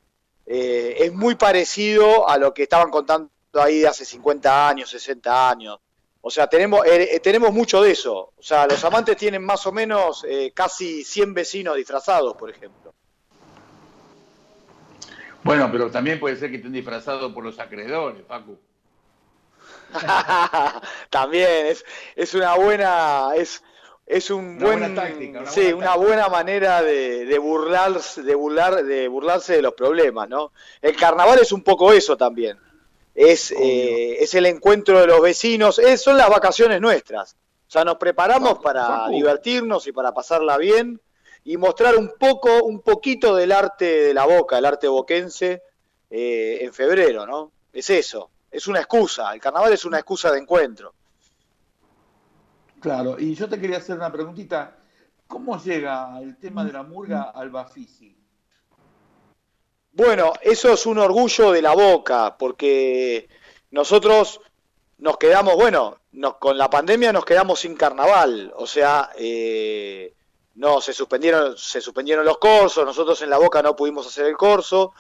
[0.45, 5.49] eh, es muy parecido a lo que estaban contando ahí de hace 50 años, 60
[5.51, 5.79] años.
[6.21, 8.33] O sea, tenemos, eh, eh, tenemos mucho de eso.
[8.37, 12.86] O sea, los amantes tienen más o menos casi 100 vecinos disfrazados, por ejemplo.
[15.47, 18.59] Bueno, pero también puede ser que estén disfrazados por los acreedores, Facu.
[21.11, 21.85] También es,
[22.17, 23.63] es una buena, es,
[24.07, 28.23] es un Una buen, buena táctica, una sí, buena una buena manera de, de burlarse,
[28.23, 30.53] de burlar, de burlarse de los problemas, ¿no?
[30.83, 32.59] El carnaval es un poco eso también.
[33.15, 37.35] Es, eh, es el encuentro de los vecinos, es- son las vacaciones nuestras.
[37.69, 41.01] O sea, nos preparamos para divertirnos y para pasarla bien
[41.49, 45.63] y mostrar un poco, un poquito del arte de la boca, el arte boquense,
[46.11, 47.53] eh, en febrero, ¿no?
[47.73, 49.33] Es eso, es una excusa.
[49.33, 50.93] El carnaval es una excusa de encuentro.
[52.81, 54.77] Claro, y yo te quería hacer una preguntita.
[55.29, 58.17] ¿Cómo llega el tema de la murga al Bafisi?
[59.93, 63.29] Bueno, eso es un orgullo de la boca, porque
[63.71, 64.41] nosotros
[64.99, 70.13] nos quedamos, bueno, nos- con la pandemia nos quedamos sin carnaval, o sea, eh,
[70.57, 74.37] no, se suspendieron, se suspendieron los corsos, nosotros en la boca no pudimos hacer el
[74.37, 74.93] corso,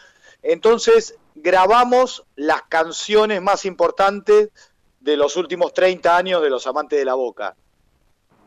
[0.42, 4.50] entonces grabamos las canciones más importantes
[5.00, 7.56] de los últimos 30 años de los amantes de la boca.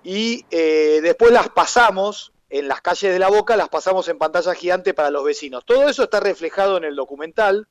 [0.03, 4.53] Y eh, después las pasamos en las calles de la boca, las pasamos en pantalla
[4.53, 5.65] gigante para los vecinos.
[5.65, 7.67] Todo eso está reflejado en el documental.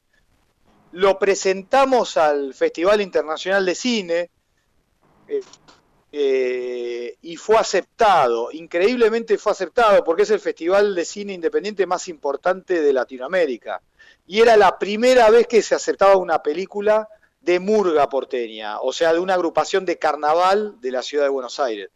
[0.93, 4.31] Lo presentamos al Festival Internacional de Cine
[5.29, 5.41] eh,
[6.13, 12.09] eh, y fue aceptado, increíblemente fue aceptado, porque es el festival de cine independiente más
[12.09, 13.81] importante de Latinoamérica.
[14.27, 17.09] Y era la primera vez que se aceptaba una película
[17.41, 21.61] de murga porteña, o sea, de una agrupación de carnaval de la ciudad de Buenos
[21.61, 21.91] Aires.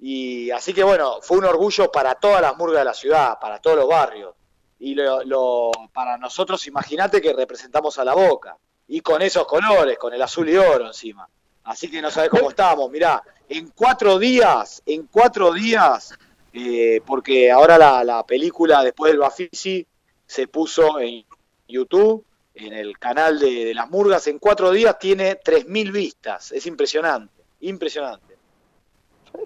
[0.00, 3.60] Y así que bueno, fue un orgullo para todas las murgas de la ciudad, para
[3.60, 4.34] todos los barrios.
[4.78, 8.56] Y lo, lo- para nosotros, imagínate que representamos a la boca.
[8.88, 11.26] Y con esos colores, con el azul y oro encima.
[11.64, 12.90] Así que no sabes cómo estamos.
[12.90, 16.14] Mirá, en cuatro días, en cuatro días,
[16.52, 19.86] eh, porque ahora la, la película después del Bafisi
[20.26, 21.24] se puso en
[21.66, 22.24] YouTube,
[22.54, 26.52] en el canal de, las murgas, en cuatro días tiene 3.000 vistas.
[26.52, 28.36] Es impresionante, impresionante.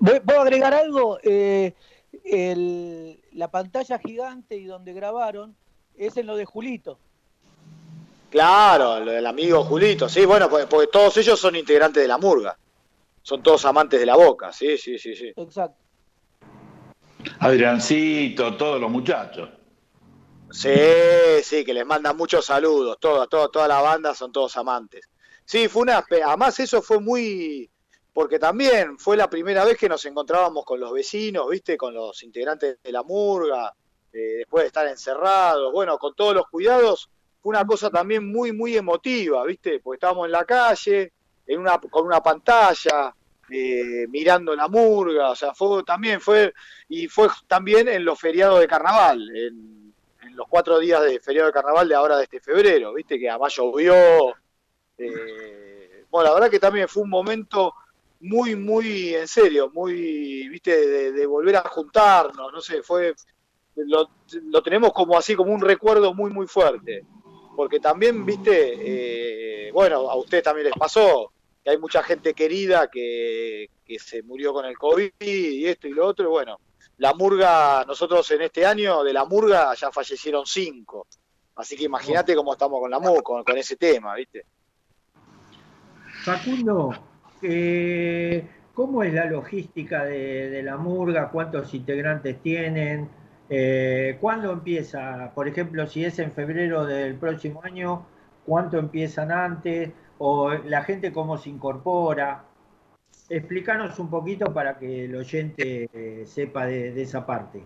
[0.01, 1.19] ¿Voy- ¿Puedo agregar algo?
[1.23, 1.73] Eh,
[3.33, 5.57] la pantalla gigante y donde grabaron
[5.97, 6.99] es en lo de Julito.
[8.31, 12.19] Claro, lo del amigo Julito, sí, bueno, pues- porque todos ellos son integrantes de la
[12.19, 12.59] murga.
[13.23, 15.33] Son todos amantes de la boca, sí, sí, sí, sí.
[15.37, 15.77] Exacto.
[17.41, 19.51] Adriancito, todos los muchachos.
[20.51, 20.71] Sí,
[21.43, 25.09] sí, que les mandan muchos saludos, toda, toda, toda la banda son todos amantes.
[25.45, 27.71] Sí, fue una, además eso fue muy,
[28.13, 32.23] porque también fue la primera vez que nos encontrábamos con los vecinos, viste, con los
[32.23, 33.75] integrantes de la murga,
[34.13, 38.53] eh, después de estar encerrados, bueno, con todos los cuidados, fue una cosa también muy,
[38.53, 41.13] muy emotiva, viste, porque estábamos en la calle,
[41.47, 43.15] en una, con una pantalla,
[43.51, 46.53] eh, mirando la murga, o sea, fue también fue,
[46.89, 49.79] y fue también en los feriados de carnaval, en,
[50.35, 53.57] los cuatro días de feriado de carnaval de ahora de este febrero, viste, que además
[53.57, 53.93] llovió,
[54.97, 57.75] eh, bueno, la verdad que también fue un momento
[58.21, 63.15] muy, muy en serio, muy, viste, de, de volver a juntarnos, no sé, fue,
[63.75, 67.05] lo tenemos como así, como un recuerdo muy, muy fuerte.
[67.59, 71.33] Porque también, viste, eh, bueno, a ustedes también les pasó,
[71.65, 75.91] que hay mucha gente querida que, que se murió con el COVID y esto y
[75.91, 76.61] lo otro, y bueno,
[76.99, 81.09] la murga, nosotros en este año de la murga ya fallecieron cinco.
[81.57, 84.45] Así que imagínate cómo estamos con la murga, con, con ese tema, ¿viste?
[86.23, 86.91] Facundo,
[87.43, 91.29] eh, ¿cómo es la logística de, de la murga?
[91.33, 93.11] ¿Cuántos integrantes tienen?
[93.51, 95.33] Eh, ¿Cuándo empieza?
[95.35, 98.07] Por ejemplo, si es en febrero del próximo año,
[98.45, 99.91] ¿cuánto empiezan antes?
[100.19, 102.45] o la gente cómo se incorpora.
[103.29, 107.63] Explícanos un poquito para que el oyente eh, sepa de, de esa parte.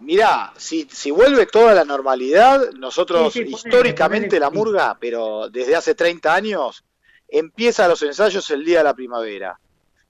[0.00, 4.96] Mirá, si, si vuelve toda la normalidad, nosotros Sí, sí, ponele, históricamente ponele, la murga,
[4.98, 6.84] pero desde hace 30 años,
[7.28, 9.60] empieza los ensayos el día de la primavera.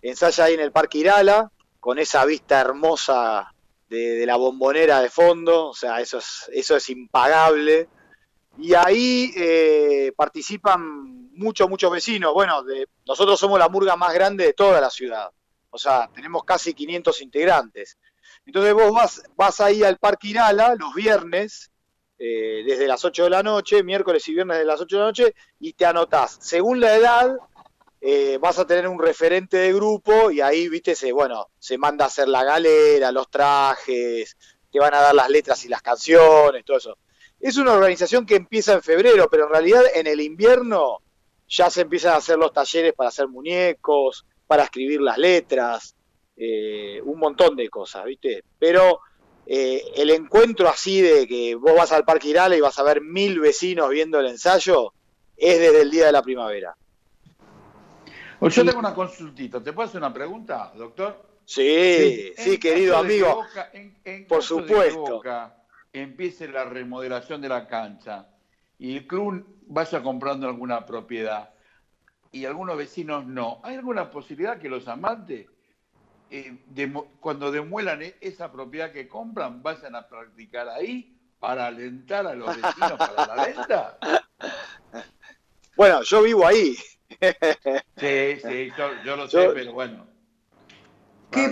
[0.00, 1.50] Ensaya ahí en el Parque Irala,
[1.80, 3.52] con esa vista hermosa
[3.90, 7.88] de, de la bombonera de fondo, o sea, eso es, eso es impagable.
[8.56, 12.32] Y ahí eh, participan muchos, muchos vecinos.
[12.32, 15.30] Bueno, de, nosotros somos la murga más grande de toda la ciudad.
[15.70, 17.98] O sea, tenemos casi 500 integrantes.
[18.46, 21.70] Entonces vos vas, vas ahí al Parque Irala los viernes,
[22.18, 25.06] eh, desde las 8 de la noche, miércoles y viernes de las 8 de la
[25.06, 26.38] noche, y te anotás.
[26.40, 27.36] Según la edad,
[28.00, 32.04] eh, vas a tener un referente de grupo y ahí, viste, se, bueno, se manda
[32.04, 34.36] a hacer la galera, los trajes,
[34.70, 36.98] te van a dar las letras y las canciones, todo eso.
[37.38, 40.98] Es una organización que empieza en febrero, pero en realidad en el invierno
[41.48, 45.94] ya se empiezan a hacer los talleres para hacer muñecos, para escribir las letras,
[46.36, 48.44] eh, un montón de cosas, ¿viste?
[48.58, 49.00] Pero
[49.46, 53.00] eh, el encuentro así de que vos vas al Parque Irala y vas a ver
[53.00, 54.92] mil vecinos viendo el ensayo
[55.36, 56.76] es desde el día de la primavera.
[58.40, 59.62] Yo tengo una consultita.
[59.62, 61.40] ¿Te puedo hacer una pregunta, doctor?
[61.44, 63.34] Sí, sí, querido que amigo.
[63.36, 65.00] Boca- en- en por que supuesto.
[65.14, 65.56] Boca
[65.92, 68.28] empiece la remodelación de la cancha
[68.78, 71.50] y el club vaya comprando alguna propiedad
[72.32, 75.48] y algunos vecinos no, ¿hay alguna posibilidad que los amantes,
[76.30, 76.56] eh,
[77.18, 82.54] cuando demuelan e- esa propiedad que compran, vayan a practicar ahí para alentar a los
[82.56, 83.98] vecinos para la venta?
[85.76, 86.76] Bueno, yo vivo ahí.
[87.20, 90.06] Sí, sí, yo, yo lo Yo- sé, pero bueno.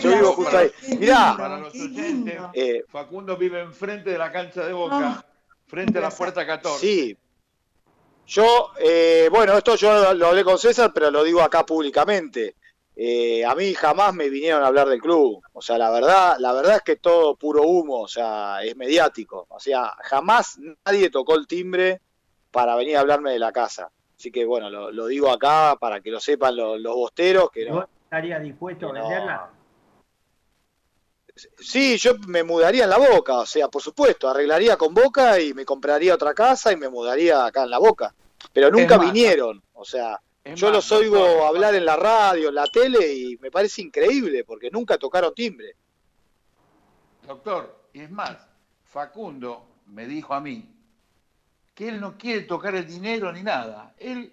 [0.01, 0.71] Yo vivo justo ahí.
[0.99, 5.25] Mirá, Para los oyentes, eh, Facundo vive enfrente de la cancha de Boca,
[5.67, 6.81] frente a la puerta 14.
[6.85, 7.17] Sí.
[8.27, 12.57] Yo, eh, bueno, esto yo lo hablé con César, pero lo digo acá públicamente.
[12.97, 15.41] Eh, a mí jamás me vinieron a hablar del club.
[15.53, 19.47] O sea, la verdad, la verdad es que todo puro humo, o sea, es mediático.
[19.49, 22.01] O sea, jamás nadie tocó el timbre
[22.51, 23.91] para venir a hablarme de la casa.
[24.19, 27.63] Así que bueno, lo, lo digo acá para que lo sepan los, los bosteros, que
[27.63, 29.51] ¿Y no, ¿Vos estarías dispuesto a venderla?
[31.57, 35.55] Sí, yo me mudaría en la Boca, o sea, por supuesto, arreglaría con Boca y
[35.55, 38.13] me compraría otra casa y me mudaría acá en la Boca.
[38.53, 42.49] Pero nunca más, vinieron, o sea, yo más, los oigo doctor, hablar en la radio,
[42.49, 45.77] en la tele y me parece increíble porque nunca tocaron timbre.
[47.25, 48.49] Doctor, y es más,
[48.83, 50.78] Facundo me dijo a mí
[51.79, 53.95] que él no quiere tocar el dinero ni nada.
[53.99, 54.33] Él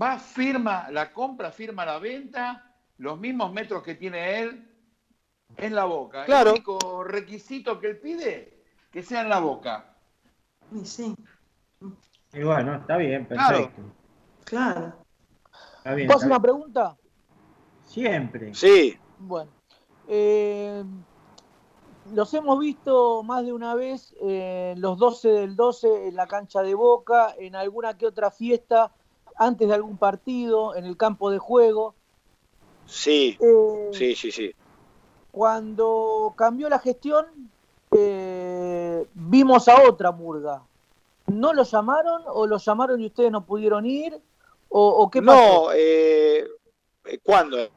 [0.00, 4.66] va, firma la compra, firma la venta, los mismos metros que tiene él
[5.54, 6.24] en la boca.
[6.24, 6.52] Claro.
[6.52, 9.98] El único requisito que él pide, que sea en la boca.
[10.72, 11.14] Y sí,
[12.32, 13.56] Y bueno, está bien, Claro.
[13.58, 13.82] perfecto.
[14.46, 14.96] claro.
[15.76, 16.96] Está bien, ¿Puedo está hacer una pregunta?
[17.84, 18.54] Siempre.
[18.54, 19.50] Sí, Bueno,
[20.08, 20.82] eh,
[22.14, 26.62] los hemos visto más de una vez en los 12 del 12 en la cancha
[26.62, 28.92] de Boca, en alguna que otra fiesta,
[29.36, 31.94] antes de algún partido, en el campo de juego.
[32.86, 34.54] sí, Eh, sí, sí, sí.
[35.32, 37.26] Cuando cambió la gestión,
[37.90, 40.62] eh, vimos a otra murga.
[41.26, 44.18] ¿No lo llamaron o lo llamaron y ustedes no pudieron ir?
[44.68, 45.64] ¿O, o qué pasó?
[45.64, 46.46] No, eh,
[47.22, 47.58] ¿cuándo?
[47.58, 47.70] Eh,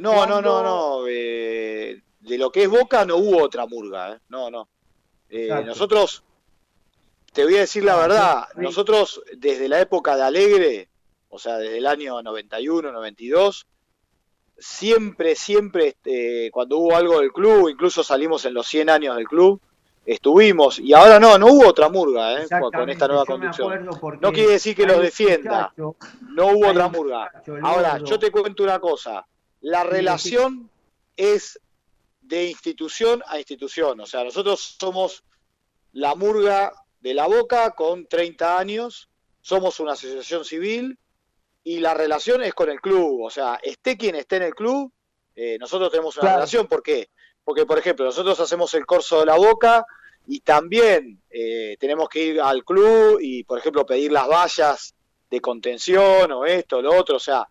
[0.00, 0.62] No, no, no, ¿Cuándo?
[0.62, 2.05] no.
[2.26, 4.18] De lo que es Boca no hubo otra murga, ¿eh?
[4.28, 4.68] No, no.
[5.28, 6.22] Eh, nosotros,
[7.32, 10.88] te voy a decir la Ah, verdad, nosotros desde la época de Alegre,
[11.28, 13.66] o sea, desde el año 91, 92,
[14.58, 19.26] siempre, siempre, este, cuando hubo algo del club, incluso salimos en los 100 años del
[19.26, 19.60] club,
[20.04, 22.46] estuvimos, y ahora no, no hubo otra murga, ¿eh?
[22.60, 23.68] Con- esta nueva conducción.
[24.20, 25.96] No quiere decir que los defienda, muchacho-
[26.30, 27.30] no hubo otra murga.
[27.34, 29.26] muchacho, Ahora, yo te cuento una cosa,
[29.60, 30.70] la relación
[31.16, 31.58] es
[32.26, 35.22] de institución a institución, o sea, nosotros somos
[35.92, 39.08] la murga de la Boca con 30 años,
[39.40, 40.98] somos una asociación civil
[41.62, 44.92] y la relación es con el club, o sea, esté quien esté en el club,
[45.34, 46.36] eh, nosotros tenemos una Claro.
[46.38, 47.10] relación, ¿por qué?
[47.44, 49.84] Porque, por ejemplo, nosotros hacemos el corso de la Boca
[50.26, 54.94] y también eh, tenemos que ir al club y, por ejemplo, pedir las vallas
[55.30, 57.46] de contención o esto, lo otro, o sea,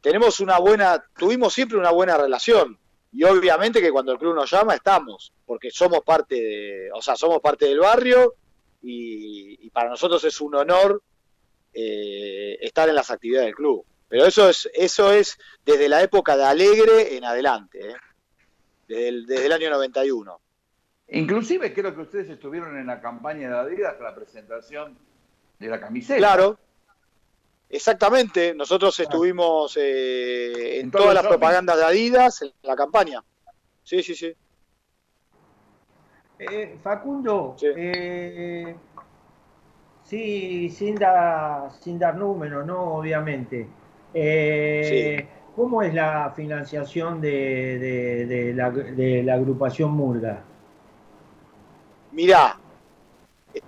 [0.00, 2.78] tenemos una buena, tuvimos siempre una buena relación.
[3.12, 7.16] Y obviamente que cuando el club nos llama estamos, porque somos parte de, o sea,
[7.16, 8.34] somos parte del barrio
[8.82, 11.02] y, y para nosotros es un honor
[11.72, 13.84] eh, estar en las actividades del club.
[14.08, 17.94] Pero eso es, eso es desde la época de Alegre en adelante, ¿eh?
[18.88, 20.40] desde, el, desde el año 91.
[21.10, 24.98] Inclusive creo que ustedes estuvieron en la campaña de Adidas la presentación
[25.58, 26.18] de la camiseta.
[26.18, 26.58] Claro,
[27.70, 33.22] Exactamente, nosotros estuvimos eh, en, todas las propagandas de Adidas, en la campaña.
[33.82, 34.32] Sí, sí, sí.
[36.38, 38.74] Eh, Facundo, eh,
[40.04, 42.94] sí, sin, dar, sin dar números, ¿no?
[42.94, 43.68] Obviamente.
[44.14, 50.44] Eh, ¿Cómo es la financiación de, de- de la, de la agrupación Murga?
[52.12, 52.56] Mirá,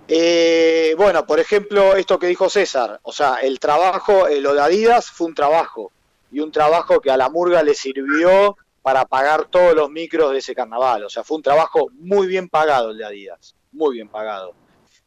[0.07, 4.61] eh, bueno, por ejemplo, esto que dijo César, o sea, el trabajo, eh, lo de
[4.61, 5.91] Adidas fue un trabajo,
[6.31, 10.39] y un trabajo que a la murga le sirvió para pagar todos los micros de
[10.39, 14.09] ese carnaval, o sea, fue un trabajo muy bien pagado el de Adidas, muy bien
[14.09, 14.53] pagado.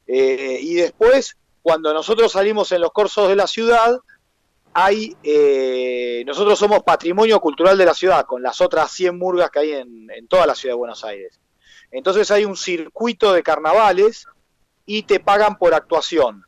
[0.07, 3.99] Eh, y después, cuando nosotros salimos en los cursos de la ciudad,
[4.73, 9.59] hay, eh, nosotros somos patrimonio cultural de la ciudad, con las otras 100 murgas que
[9.61, 11.41] hay en toda la ciudad de Buenos Aires.
[11.95, 14.27] Entonces hay un circuito de carnavales
[14.87, 16.45] y te pagan por actuación.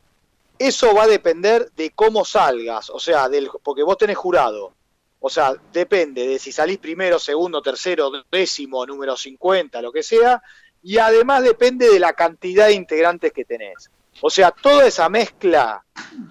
[0.59, 4.73] Eso va a depender de cómo salgas, o sea, del, porque vos tenés jurado.
[5.19, 10.41] O sea, depende de si salís primero, segundo, tercero, décimo, número 50, lo que sea,
[10.83, 13.89] y además depende de la cantidad de integrantes que tenés.
[14.21, 15.83] O sea, toda esa mezcla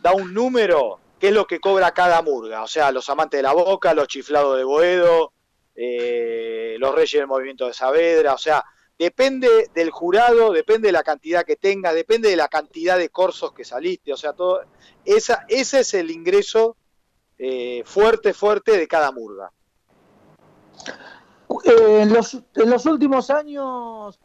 [0.02, 2.62] da un número que es lo que cobra cada murga.
[2.62, 5.32] O sea, los amantes de la boca, los chiflados de Boedo,
[5.74, 8.64] eh, los reyes del movimiento de Saavedra, o sea,
[8.98, 13.52] depende del jurado, depende de la cantidad que tengas, depende de la cantidad de corsos
[13.52, 14.62] que saliste, o sea, todo
[15.04, 16.76] esa, ese es el ingreso
[17.38, 19.52] eh, fuerte, fuerte de cada murga.
[21.64, 24.18] Eh, en, los, en los últimos años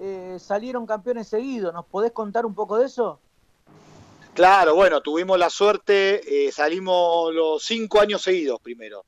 [0.00, 1.72] eh, salieron campeones seguidos.
[1.72, 3.20] ¿Nos podés contar un poco de eso?
[4.32, 9.04] Claro, bueno, tuvimos la suerte, salimos los cinco años seguidos primero.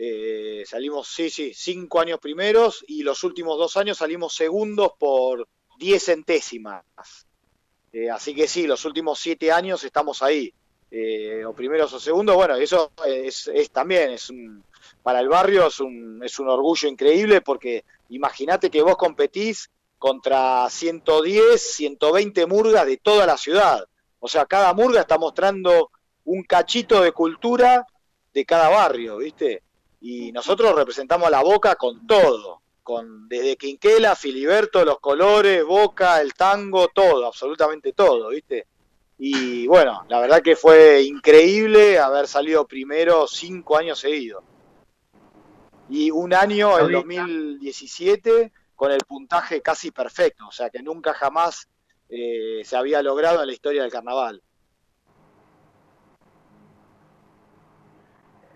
[0.00, 5.48] Eh, salimos, sí, sí, cinco años primeros y los últimos dos años salimos segundos por
[5.76, 6.84] diez centésimas.
[7.92, 10.54] Eh, así que sí, los últimos siete años estamos ahí,
[10.88, 12.36] eh, o primeros o segundos.
[12.36, 14.62] Bueno, eso es, es también, es un,
[15.02, 19.68] para el barrio es un, es un orgullo increíble porque imagínate que vos competís
[19.98, 23.84] contra 110, 120 murgas de toda la ciudad.
[24.20, 25.90] O sea, cada murga está mostrando
[26.24, 27.84] un cachito de cultura
[28.32, 29.64] de cada barrio, ¿viste?
[30.00, 36.20] Y nosotros representamos a la Boca con todo, con desde Quinquela, Filiberto, los colores, Boca,
[36.20, 38.66] el tango, todo, absolutamente todo, ¿viste?
[39.18, 44.44] Y bueno, la verdad que fue increíble haber salido primero cinco años seguidos.
[45.90, 51.68] Y un año, el 2017, con el puntaje casi perfecto, o sea que nunca jamás
[52.08, 54.40] eh, se había logrado en la historia del carnaval.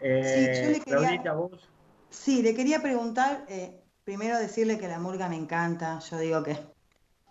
[0.02, 1.68] Eh, Sí, yo le quería- Claudita, vos.
[2.10, 6.56] Sí, le quería preguntar, eh, primero decirle que la murga me encanta, yo digo que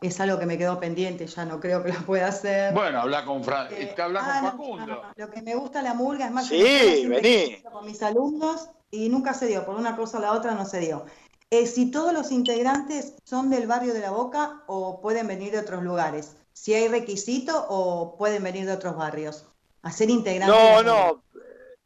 [0.02, 2.74] es algo que me quedó pendiente, ya no creo que lo pueda hacer.
[2.74, 4.86] Bueno, habla con, Fra Eh, habla ah, con no, Facundo.
[4.88, 7.62] no, no, Lo que me gusta la murga es más Sí, la vení.
[7.72, 10.80] con mis alumnos y nunca se dio, por una cosa o la otra no se
[10.80, 11.06] dio.
[11.52, 15.60] Eh, si todos los integrantes son del barrio de La Boca o pueden venir de
[15.60, 19.46] otros lugares, si hay requisito o pueden venir de otros barrios,
[19.84, 20.58] a ser integrantes.
[20.58, 21.12] No, la murga.
[21.14, 21.24] no,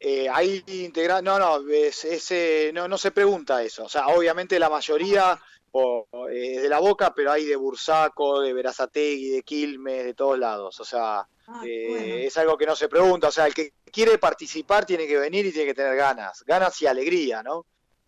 [0.08, 3.86] eh, ahí integra no, no, es, es, eh, no, no se pregunta eso.
[3.86, 5.36] O sea, obviamente la mayoría
[5.72, 10.14] o, eh, es de la Boca, pero hay de Bursaco, de Verazategui, de Quilmes, de
[10.14, 10.78] todos lados.
[10.78, 11.26] O sea,
[11.64, 13.26] eh, es algo que no se pregunta.
[13.26, 16.80] O sea, el que quiere participar tiene que venir y tiene que tener ganas, ganas
[16.82, 17.66] y alegría, ¿no?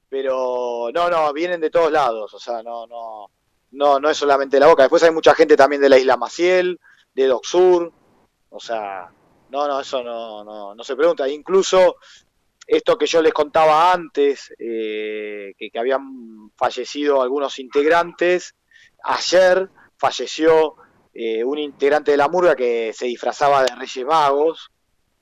[0.08, 2.32] Pero no, no, vienen de todos lados.
[2.32, 3.28] O sea, no, no,
[3.72, 4.84] no, no es solamente de la Boca.
[4.84, 6.78] Después hay mucha gente también de la Isla Maciel,
[7.12, 7.92] de Doc Sur.
[8.50, 9.10] O sea,
[9.50, 11.28] no, no, eso no, no, no se pregunta.
[11.28, 11.96] Incluso
[12.66, 18.54] esto que yo les contaba antes, eh, que, habían fallecido algunos integrantes,
[19.04, 20.76] ayer falleció
[21.14, 24.70] eh, un integrante de la murga que se disfrazaba de Reyes Magos,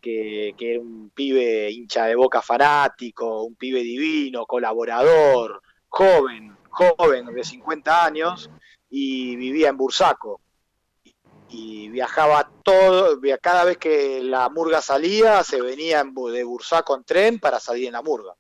[0.01, 7.27] que, que era un pibe hincha de boca fanático, un pibe divino, colaborador, joven, joven
[7.27, 8.51] de 50 años,
[8.90, 10.40] y vivía en Bursaco
[11.48, 17.39] y viajaba todo, cada vez que la murga salía, se venía de Bursaco en tren
[17.39, 18.35] para salir en la murga.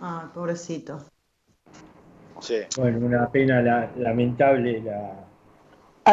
[0.00, 1.02] Ah, pobrecito.
[2.40, 5.24] Sí, Bueno, una pena la- lamentable la,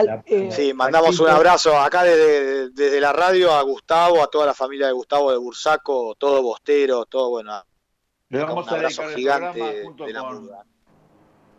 [0.04, 4.54] la- Sí, mandamos un abrazo acá desde, desde la radio a Gustavo, a toda la
[4.54, 7.62] familia de Gustavo de Bursaco, todo Bostero, todo bueno.
[8.30, 10.36] Le un vamos a abrazo dedicar el gigante programa junto de la con.
[10.44, 10.66] murga.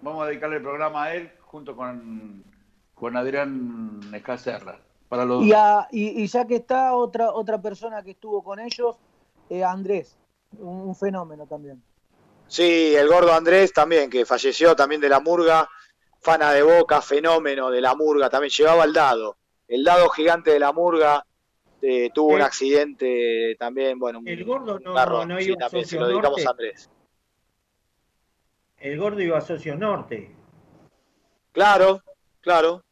[0.01, 2.44] Vamos a dedicarle el programa a él junto con,
[2.94, 4.80] con Adrián Escacerra.
[5.08, 8.58] Para los Y, a- y- y ya que está otra, otra persona que estuvo con
[8.58, 8.96] ellos,
[9.50, 10.16] eh, Andrés,
[10.58, 11.82] un, un fenómeno también.
[12.46, 15.68] Sí, el gordo Andrés también, que falleció también de la murga,
[16.20, 19.36] fana de boca, fenómeno de la murga, también llevaba el dado,
[19.68, 21.26] el dado gigante de la murga,
[21.82, 25.56] eh, tuvo un El- accidente también, bueno, un El gordo no, carro, no sí, iba
[25.56, 26.46] a también se Socio lo dedicamos Norte.
[26.46, 26.90] a Andrés.
[28.78, 30.34] El gordo iba a Socio Norte,
[31.52, 32.02] Claro,
[32.44, 32.82] claro,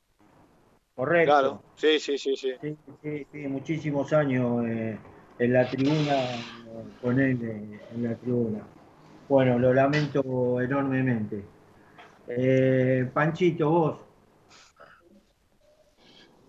[0.94, 1.30] correcto.
[1.30, 2.52] claro, sí, sí, sí, sí.
[2.60, 4.98] Sí, sí, sí, muchísimos años eh,
[5.38, 6.42] en la tribuna,
[7.00, 8.66] con él eh, en la tribuna.
[9.28, 11.44] Bueno, lo lamento enormemente.
[12.28, 13.98] Eh, Panchito, vos.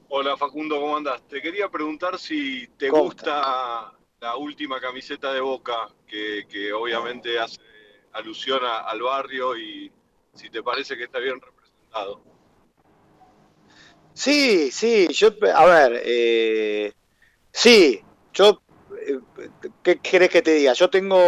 [0.10, 1.28] Hola Facundo, ¿cómo andás?
[1.28, 7.40] Te quería preguntar si te ¿Cómo gusta la última camiseta de Boca, que, que obviamente
[7.40, 7.60] hace
[8.14, 9.92] alusión a- al barrio y
[10.34, 12.33] si te parece que está bien representado.
[14.14, 16.94] Sí, sí, yo, a ver, eh,
[17.52, 18.02] sí,
[18.34, 18.62] yo,
[19.08, 19.20] eh,
[19.84, 20.74] ¿qué querés que te diga?
[20.74, 21.20] Yo tengo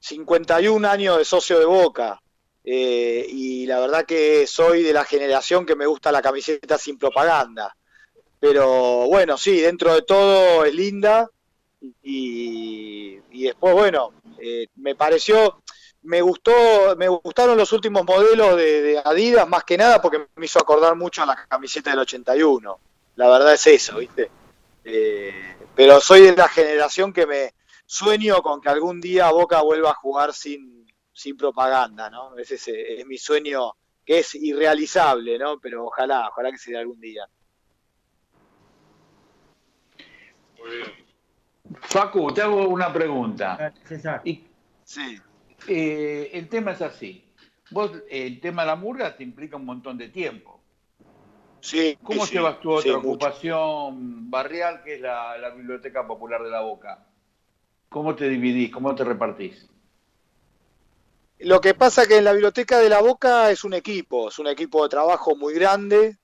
[0.00, 2.20] 51 años de socio de Boca
[2.64, 6.98] eh, y la verdad que soy de la generación que me gusta la camiseta sin
[6.98, 7.76] propaganda.
[8.40, 11.30] Pero bueno, sí, dentro de todo es linda
[12.02, 15.62] y, y después, bueno, eh, me pareció,
[16.06, 16.52] me gustó,
[16.96, 20.94] me gustaron los últimos modelos de, de Adidas más que nada porque me hizo acordar
[20.96, 22.78] mucho a la camiseta del 81.
[23.16, 24.30] La verdad es eso, ¿viste?
[24.84, 27.54] Eh, pero soy de la generación que me
[27.84, 32.36] sueño con que algún día Boca vuelva a jugar sin, sin propaganda, ¿no?
[32.38, 33.72] Ese es, es mi sueño
[34.04, 35.58] que es irrealizable, ¿no?
[35.58, 37.28] Pero ojalá, ojalá que se dé algún día.
[40.58, 41.06] Muy bien.
[41.80, 43.72] Facu, te hago una pregunta.
[43.84, 44.22] César.
[44.24, 44.46] Y,
[44.86, 45.20] Sí.
[45.68, 47.24] Eh, el tema es así.
[47.70, 50.60] Vos, el tema de la murga te implica un montón de tiempo.
[51.60, 51.98] Sí.
[52.02, 53.08] ¿Cómo sí, llevas tu sí, otra mucho.
[53.08, 57.06] ocupación barrial, que es la, la Biblioteca Popular de la Boca?
[57.88, 58.70] ¿Cómo te dividís?
[58.70, 59.68] ¿Cómo te repartís?
[61.38, 64.46] Lo que pasa que en la biblioteca de la Boca es un equipo, es un
[64.46, 66.16] equipo de trabajo muy grande,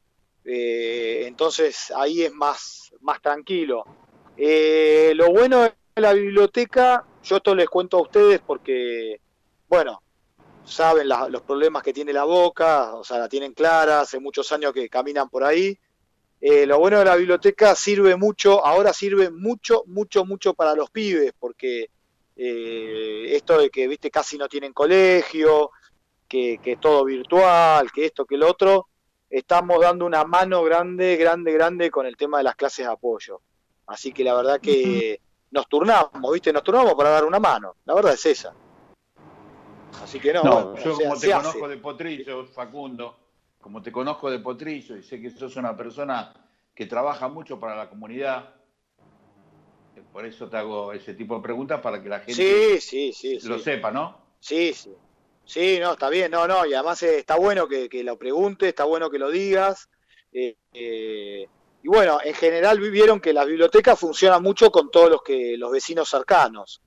[0.44, 3.85] eh, entonces ahí es más, más tranquilo.
[4.36, 9.20] Eh, lo bueno de la biblioteca, yo esto les cuento a ustedes porque,
[9.73, 10.03] bueno,
[10.66, 14.53] saben la- los problemas que tiene la Boca, o sea, la tienen clara, hace muchos
[14.53, 15.78] años que caminan por ahí.
[16.43, 20.90] Eh, lo bueno de la biblioteca sirve mucho, ahora sirve mucho, mucho, mucho para los
[20.90, 21.89] pibes, porque
[22.36, 25.70] eh, esto de que, viste, casi no tienen colegio,
[26.28, 28.89] que, que todo virtual, que esto, que lo otro,
[29.31, 33.40] estamos dando una mano grande, grande, grande con el tema de las clases de apoyo.
[33.86, 35.19] Así que la verdad que
[35.51, 38.53] nos turnamos, viste, nos turnamos para dar una mano, la verdad es esa.
[40.01, 41.74] Así que no, No, bueno, yo sea, como te conozco hace.
[41.74, 43.16] de Potrillo, Facundo,
[43.60, 46.32] como te conozco de Potrillo y sé que sos una persona
[46.74, 48.55] que trabaja mucho para la comunidad,
[50.12, 53.48] por eso te hago ese tipo de preguntas para que la gente Sí, sí, sí,
[53.48, 54.19] lo sepa, ¿no?
[54.40, 54.90] Sí, sí.
[55.44, 58.69] Sí, no, está bien, no, no, y además eh, está bueno que, que lo preguntes,
[58.69, 59.89] está bueno que lo digas.
[60.32, 61.47] eh, eh,
[61.82, 65.73] y bueno, en general vieron que las bibliotecas funcionan mucho con todos los que los
[65.73, 66.81] vecinos cercanos.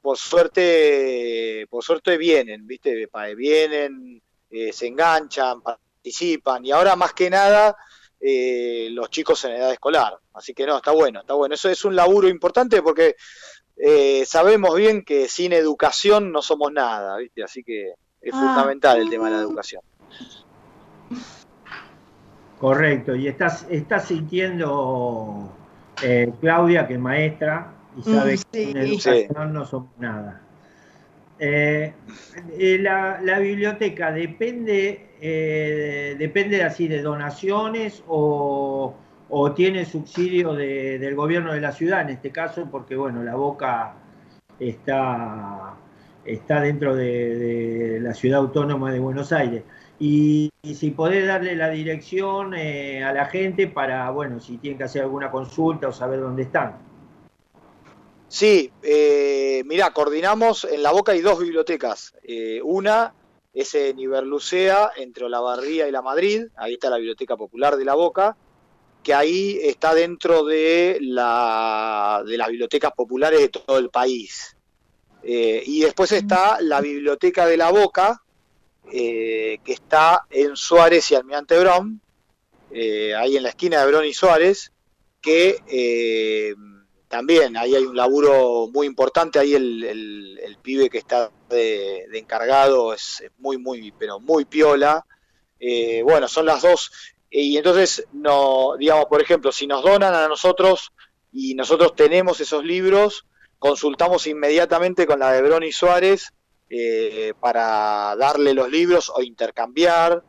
[0.00, 3.08] Por suerte, por suerte vienen, ¿viste?
[3.36, 7.76] Vienen, eh, se enganchan, participan, y ahora más que nada
[8.20, 10.18] eh, los chicos en edad escolar.
[10.34, 11.54] Así que no, está bueno, está bueno.
[11.54, 13.16] Eso es un laburo importante porque
[13.76, 17.44] eh, sabemos bien que sin educación no somos nada, ¿viste?
[17.44, 18.38] Así que es Ah.
[18.38, 19.82] fundamental el tema de la educación.
[22.58, 25.48] Correcto, y estás, estás sintiendo,
[26.02, 28.78] eh, Claudia, que es maestra y sabe Mm, que sin sí.
[28.78, 30.40] educación no somos nada.
[31.40, 31.92] Eh,
[32.58, 38.94] eh, la, la biblioteca depende, eh, depende así de donaciones o,
[39.28, 43.34] o tiene subsidio de- del gobierno de la ciudad, en este caso, porque bueno, la
[43.36, 43.94] Boca
[44.58, 45.74] está,
[46.24, 49.62] está dentro de, de la ciudad autónoma de Buenos Aires.
[50.00, 54.78] Y, y si podés darle la dirección eh, a la gente para, bueno, si tienen
[54.78, 56.87] que hacer alguna consulta o saber dónde están.
[58.28, 62.14] Sí, eh, mirá, coordinamos, en La Boca hay dos bibliotecas.
[62.22, 63.14] Eh, una
[63.54, 67.94] es en Iberlucea, entre Olavarría y La Madrid, ahí está la Biblioteca Popular de La
[67.94, 68.36] Boca,
[69.02, 74.56] que ahí está dentro de, la, de las bibliotecas populares de todo el país.
[75.22, 78.22] Eh, y después está la Biblioteca de La Boca,
[78.92, 82.00] eh, que está en Suárez y Almirante Brón,
[82.70, 84.72] eh, ahí en la esquina de Brón y Suárez,
[85.20, 86.54] que
[87.08, 92.92] también ahí hay un laburo muy importante, ahí el, el- pibe que está de, encargado
[92.92, 95.06] es muy, muy, pero muy piola.
[95.58, 96.90] Eh, bueno, son las dos.
[97.30, 100.92] eh, Y entonces, no, digamos, por ejemplo, si nos donan a nosotros
[101.32, 103.24] y nosotros tenemos esos libros,
[103.58, 106.32] consultamos inmediatamente con la de Brón y Suárez
[106.68, 110.22] eh, para darle los libros o intercambiar.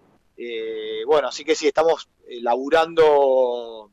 [1.06, 3.91] Bueno, así que sí, estamos laburando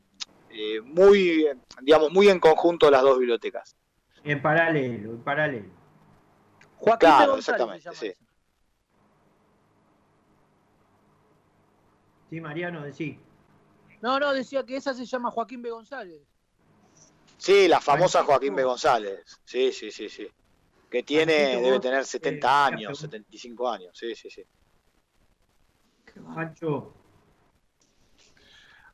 [0.59, 1.47] eh, muy,
[1.81, 3.75] digamos, muy en conjunto las dos bibliotecas.
[4.23, 5.69] En paralelo, en paralelo.
[6.77, 8.13] Joaquín Claro, González exactamente, sí.
[12.31, 13.19] Sí, Mariano, decí.
[14.01, 15.69] No, no, decía que esa se llama Joaquín B.
[15.69, 16.21] González.
[17.37, 18.63] Sí, la famosa Joaquín B.
[18.63, 19.39] González.
[19.45, 20.27] Sí, sí, sí, sí.
[20.89, 23.17] Que tiene, debe vos, tener eh, 70 una años, pregunta.
[23.17, 23.91] 75 años.
[23.97, 24.43] Sí, sí, sí.
[26.33, 26.95] Pancho,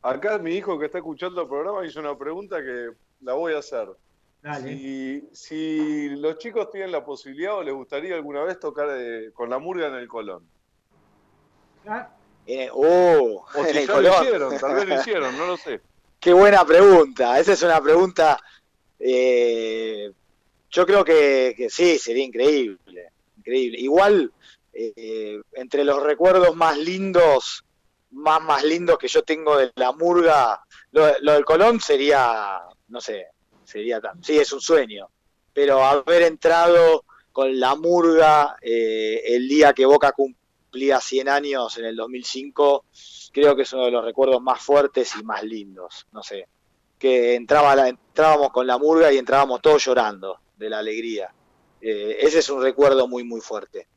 [0.03, 2.89] Acá mi hijo que está escuchando el programa hizo una pregunta que
[3.21, 3.87] la voy a hacer.
[4.41, 4.77] dale.
[4.77, 9.49] Si, si los chicos tienen la posibilidad o les gustaría alguna vez tocar eh, con
[9.49, 10.43] la murga en el Colón.
[11.87, 12.09] Ah,
[12.45, 14.11] Eh, oh, O en si el ya Colón.
[14.13, 15.81] lo hicieron, tal vez lo hicieron, no lo sé.
[16.19, 17.39] Qué buena pregunta.
[17.39, 18.39] Esa es una pregunta.
[18.99, 20.11] eh,
[20.69, 23.09] yo creo que, que sí, sería increíble.
[23.37, 23.77] Increíble.
[23.79, 24.33] Igual,
[24.73, 27.63] eh, entre los recuerdos más lindos,
[28.13, 30.61] más, más lindos que yo tengo de la murga,
[30.91, 33.27] lo, del Colón sería, no sé,
[33.63, 34.23] sería tan.
[34.23, 35.09] Sí, es un sueño.
[35.53, 41.85] Pero haber entrado con la murga eh, el día que Boca cumplía 100 años en
[41.85, 42.85] el 2005,
[43.31, 46.07] creo que es uno de los recuerdos más fuertes y más lindos.
[46.11, 46.47] No sé,
[46.97, 51.33] que entraba la- entrábamos con la murga y entrábamos todos llorando de la alegría.
[51.81, 53.87] Eh, ese es un recuerdo muy, muy fuerte.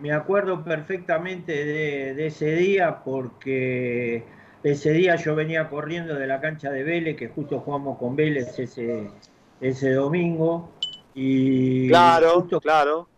[0.00, 4.24] Me acuerdo perfectamente de, de ese día porque
[4.62, 8.58] ese día yo venía corriendo de la cancha de Vélez, que justo jugamos con Vélez
[8.58, 9.10] ese,
[9.60, 10.70] ese domingo.
[11.14, 13.08] Y Claro, justo, claro.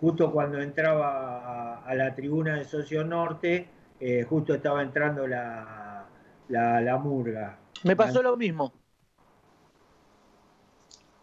[0.00, 3.68] justo cuando entraba a, a la tribuna de Socio Norte,
[4.00, 6.04] eh, justo estaba entrando la,
[6.48, 7.58] la, la murga.
[7.84, 8.72] Me pasó lo mismo.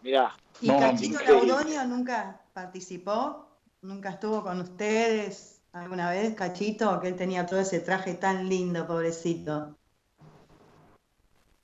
[0.02, 0.32] Mirá.
[0.60, 1.18] ¿Y No, Cachito.
[1.24, 3.53] Laudonio nunca participó?
[3.84, 6.98] ¿Nunca estuvo con ustedes alguna vez, Cachito?
[7.00, 9.76] Que él tenía todo ese traje tan lindo, pobrecito.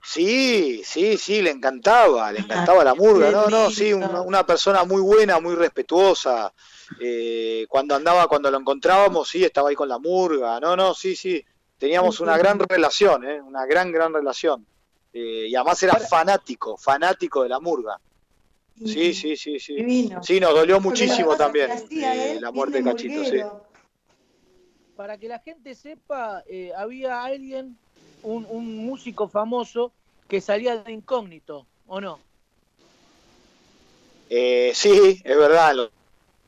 [0.02, 5.00] Sí, sí, sí, le encantaba, le encantaba la murga, no, no, sí, una persona muy
[5.00, 6.52] buena, muy respetuosa.
[7.00, 11.16] Eh, cuando andaba, cuando lo encontrábamos, sí, estaba ahí con la murga, no, no, sí,
[11.16, 11.42] sí,
[11.78, 13.40] teníamos una gran relación, ¿eh?
[13.40, 14.66] una gran, gran relación.
[15.10, 17.98] Eh, y además era fanático, fanático de la murga.
[18.84, 19.74] Sí, sí, sí, sí.
[19.74, 20.22] Divino.
[20.22, 23.38] Sí, nos dolió muchísimo también eh, la muerte de Cachito, sí.
[24.96, 27.76] Para que la gente sepa, eh, había alguien,
[28.22, 29.92] un, un músico famoso,
[30.28, 32.20] que salía de incógnito, ¿o no?
[34.28, 35.90] Eh, sí, es verdad, los,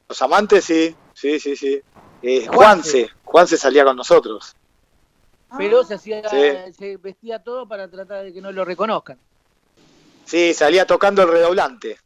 [0.09, 1.81] los amantes sí, sí, sí, sí.
[2.23, 2.53] Eh, Juanse.
[2.57, 4.55] Juanse, Juanse salía con nosotros.
[5.59, 6.73] Pero se hacía, Sí.
[6.79, 9.19] se vestía todo para tratar de que no lo reconozcan.
[10.25, 11.99] Sí, salía tocando el redoblante.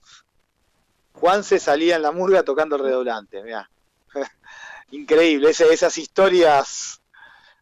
[1.16, 3.70] Juanse salía en la murga tocando el redoblante, mirá.
[4.90, 7.02] Increíble, esas historias.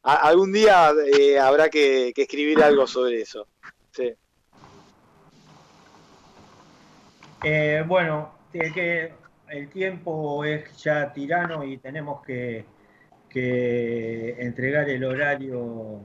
[0.03, 3.49] a- algún día eh, habrá que, escribir algo sobre eso.
[3.93, 4.13] Sí.
[7.43, 9.13] Eh, bueno, que
[9.49, 12.65] el tiempo es ya tirano y tenemos que
[14.39, 16.01] entregar el horario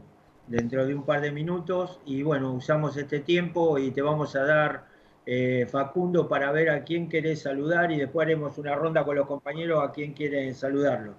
[0.50, 4.44] dentro de un par de minutos y bueno, usamos este tiempo y te vamos a
[4.44, 4.89] dar,
[5.32, 9.28] eh, Facundo, para ver a quién querés saludar y después haremos una ronda con los
[9.28, 11.14] compañeros a quién quieren saludarlo.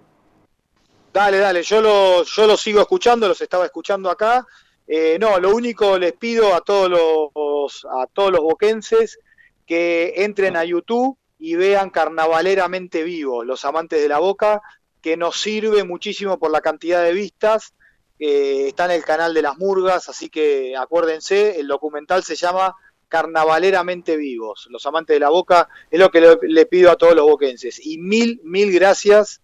[1.12, 4.44] Dale, dale, yo lo, yo lo sigo escuchando, los estaba escuchando acá.
[4.84, 9.20] Eh, no, lo único les pido a todos los, a todos los boquenses
[9.64, 14.60] que entren a YouTube y vean Carnavaleramente Vivos, los amantes de la boca,
[15.00, 17.74] que nos sirve muchísimo por la cantidad de vistas.
[18.18, 22.74] Eh, está en el canal de las Murgas, así que acuérdense, el documental se llama
[23.10, 27.14] Carnavaleramente Vivos, los amantes de la boca, es lo que le, le pido a todos
[27.14, 27.84] los boquenses.
[27.84, 29.42] Y mil, mil gracias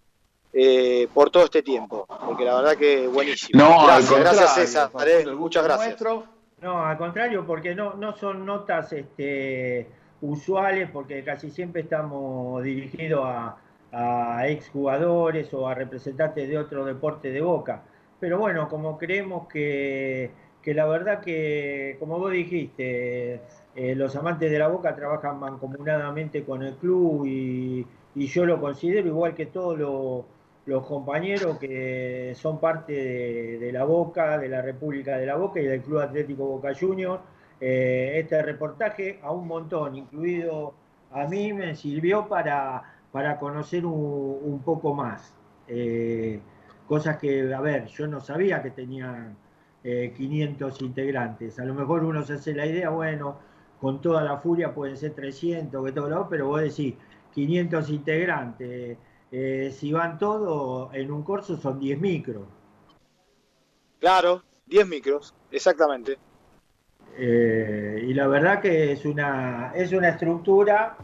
[0.54, 3.62] eh, por todo este tiempo, porque la verdad que buenísimo.
[3.62, 4.90] No, gracias, gracias César,
[5.34, 5.88] muchas gracias.
[5.88, 6.24] nuestro.
[6.62, 9.86] No, al contrario, porque no, no son notas este,
[10.22, 13.56] usuales, porque casi siempre estamos dirigidos a,
[13.92, 17.82] a exjugadores o a representantes de otro deporte de Boca.
[18.18, 20.30] Pero bueno, como creemos que,
[20.66, 23.40] que la verdad que, como vos dijiste,
[23.76, 27.86] eh, los amantes de la Boca trabajan mancomunadamente con el club y,
[28.16, 30.24] y yo lo considero igual que todos los,
[30.64, 32.92] los compañeros que son parte
[33.60, 37.22] de, la Boca, de la República de la Boca y del Club Atlético Boca Juniors.
[37.60, 40.74] Eh, este reportaje a un montón, incluido
[41.12, 42.82] a mí, me sirvió para,
[43.12, 45.32] para conocer un, un poco más.
[45.68, 46.40] Eh,
[46.88, 49.36] cosas que, a ver, yo no sabía que tenían
[49.88, 51.60] eh, 500 integrantes.
[51.60, 53.38] A lo mejor uno se hace la idea, bueno,
[53.80, 56.94] con toda la furia pueden ser 300, que todo lo, pero vos decís
[57.34, 58.98] 500 integrantes.
[59.30, 62.42] eh, si van todos en un corso son 10 micros.
[64.00, 66.18] Claro, 10 micros, exactamente.
[67.16, 70.96] Eh, y la verdad que es una, es una estructura,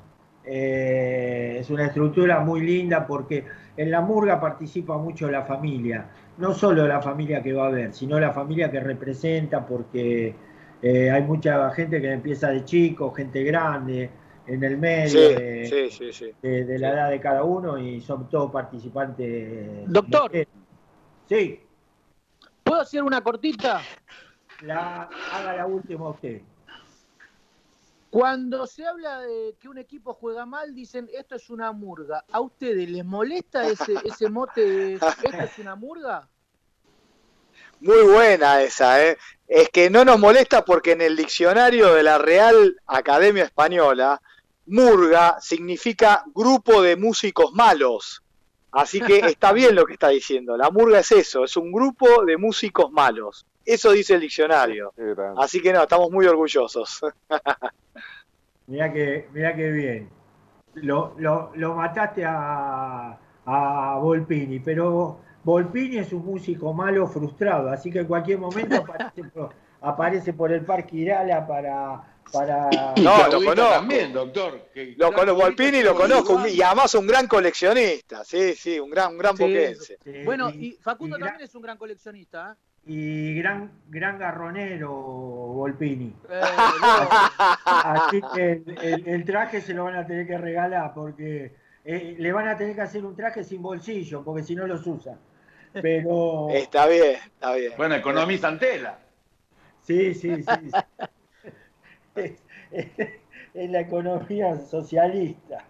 [0.45, 3.45] eh, es una estructura muy linda porque
[3.77, 7.93] en la murga participa mucho la familia, no solo la familia que va a ver,
[7.93, 10.35] sino la familia que representa porque
[10.83, 14.11] eh, hay mucha gente que empieza de chico, gente grande,
[14.47, 16.33] en el medio Sí, de, sí, sí, sí.
[16.43, 19.83] de- de la edad de cada uno y son todos participantes.
[19.87, 20.31] Doctor.
[21.29, 21.61] Sí,
[22.65, 23.81] ¿Puedo hacer una cortita?
[24.63, 26.41] la, haga la última usted.
[28.13, 32.23] Cuando se habla de que un equipo juega mal, dicen esto es una murga.
[32.31, 36.29] ¿A ustedes les molesta ese, ese mote de esto es una murga?
[37.81, 39.17] Muy buena esa, ¿eh?
[39.49, 44.21] Es que no nos molesta porque en el diccionario de la Real Academia Española,
[44.67, 48.23] murga significa grupo de músicos malos.
[48.73, 50.59] Así que está bien lo que está diciendo.
[50.59, 53.47] La murga es eso, es un grupo de músicos malos.
[53.65, 54.93] Eso dice el diccionario.
[55.37, 57.01] Así que no, estamos muy orgullosos.
[58.67, 60.11] Mirá que, mirá que bien.
[60.75, 67.91] Lo, lo, lo mataste a, a Volpini, pero Volpini es un músico malo frustrado, así
[67.91, 72.03] que en cualquier momento aparece por, aparece por el Parque Irala para...
[72.33, 72.71] para...
[73.03, 73.73] No, lo conozco.
[73.75, 74.69] también, doctor.
[74.73, 79.13] que- Lo conozco, Volpini lo conozco, y además un gran coleccionista, sí, sí, un gran,
[79.13, 79.99] un gran Sí, boquense.
[80.25, 82.57] Bueno, y Facundo y también es un gran coleccionista.
[82.85, 86.13] Y gran, gran garronero Volpini.
[86.31, 86.41] ¿eh?
[87.65, 91.55] Así que el, el- el traje se lo van a tener que regalar porque
[91.85, 94.85] eh, le van a tener que hacer un traje sin bolsillo porque si no los
[94.87, 95.17] usa.
[95.73, 97.73] Pero Está bien, está bien.
[97.77, 98.99] Bueno, economizan tela.
[99.83, 100.71] sí, sí, sí.
[100.71, 100.71] sí.
[102.17, 102.33] Es,
[102.73, 103.11] es-
[103.55, 105.65] es la economía socialista.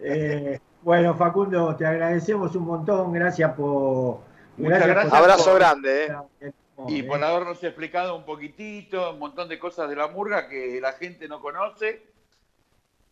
[0.00, 3.12] Eh, bueno, Facundo, te agradecemos un montón.
[3.12, 4.20] Gracias por.
[4.56, 5.12] Muchas gracias.
[5.14, 6.06] Abrazo por- grande,
[6.40, 6.52] ¿eh?
[6.88, 10.92] Y por habernos explicado un poquitito, un montón de cosas de la murga que la
[10.92, 12.04] gente no conoce.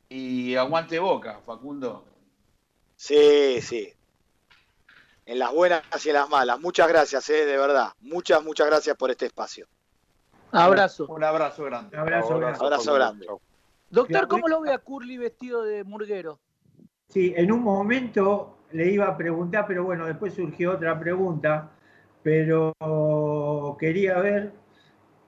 [0.09, 2.05] Y aguante boca, Facundo.
[2.97, 3.93] Sí, sí.
[5.24, 6.60] En las buenas y en las malas.
[6.60, 7.93] Muchas gracias, eh, de verdad.
[8.01, 9.66] Muchas, muchas gracias por este espacio.
[10.51, 11.06] Abrazo.
[11.06, 11.97] Un abrazo grande.
[11.97, 12.59] Abrazo grande.
[12.60, 13.27] Abrazo grande.
[13.89, 16.40] Doctor, ¿cómo lo ve a Curly vestido de murguero?
[17.09, 21.70] Sí, en un momento le iba a preguntar, pero bueno, después surgió otra pregunta,
[22.23, 22.73] pero
[23.78, 24.53] quería ver,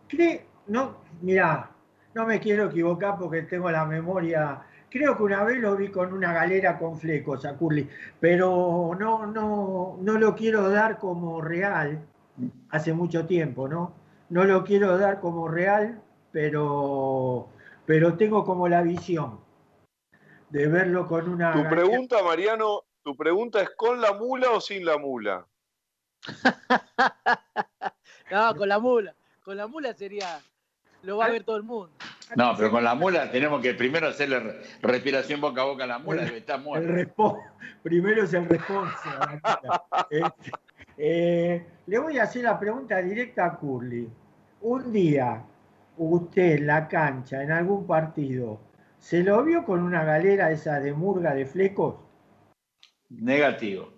[0.09, 0.47] ¿cree?
[0.67, 1.71] No, mirá,
[2.15, 6.13] no me quiero equivocar porque tengo la memoria, creo que una vez lo vi con
[6.13, 7.89] una galera con flecos a Curly,
[8.21, 12.01] pero no, no, no lo quiero dar como real,
[12.71, 13.93] hace mucho tiempo, ¿no?
[14.31, 16.01] No lo quiero dar como real,
[16.33, 17.49] pero,
[17.85, 19.39] pero tengo como la visión
[20.51, 24.85] de verlo con una Tu pregunta, Mariano, tu pregunta es con la mula o sin
[24.85, 25.47] la mula.
[28.31, 29.15] No, con la mula.
[29.45, 30.41] Con la mula sería.
[31.03, 31.93] Lo va a ver todo el mundo.
[32.35, 35.87] No, pero con la mula tenemos que primero hacerle re- respiración boca a boca a
[35.87, 36.89] la mula, debe estar El muerta.
[36.93, 37.39] respo-
[37.83, 38.97] primero es el response.
[40.11, 40.23] Este,
[40.97, 44.09] eh, le voy a hacer la pregunta directa a Curly.
[44.63, 45.45] Un día,
[45.99, 48.59] usted en la cancha, en algún partido,
[48.99, 51.97] ¿se lo vio con una galera esa de murga de flecos?
[53.21, 53.91] Negativo.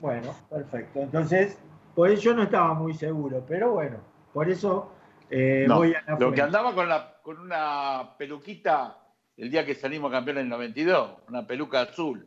[0.00, 1.00] Bueno, perfecto.
[1.00, 1.58] Entonces,
[1.94, 3.98] por eso yo no estaba muy seguro, pero bueno,
[4.32, 4.92] por eso
[5.30, 8.98] eh, No, voy a la lo que andaba con, la, con una peluquita
[9.36, 12.26] el día que salimos campeón en el 92, una peluca azul,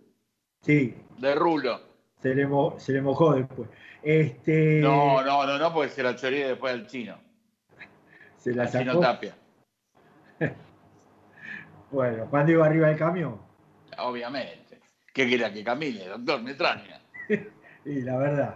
[0.61, 1.79] Sí, de rulo.
[2.21, 3.69] se le, mo- se le mojó después.
[4.01, 7.17] Este, No, no, no, no, porque se la choreé después al chino,
[8.37, 8.99] se la al chino sacó.
[8.99, 9.35] Tapia,
[11.91, 13.39] Bueno, cuando iba arriba del camión.
[13.99, 14.64] obviamente.
[15.15, 16.43] ¿Qué quería que camine, doctor?
[16.43, 17.01] Me extraña.
[17.85, 18.55] Y la verdad,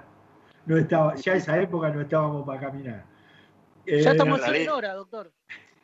[0.66, 3.06] no estaba, ya esa época no estábamos para caminar.
[3.86, 5.32] Eh, Ya estamos en hora, doctor.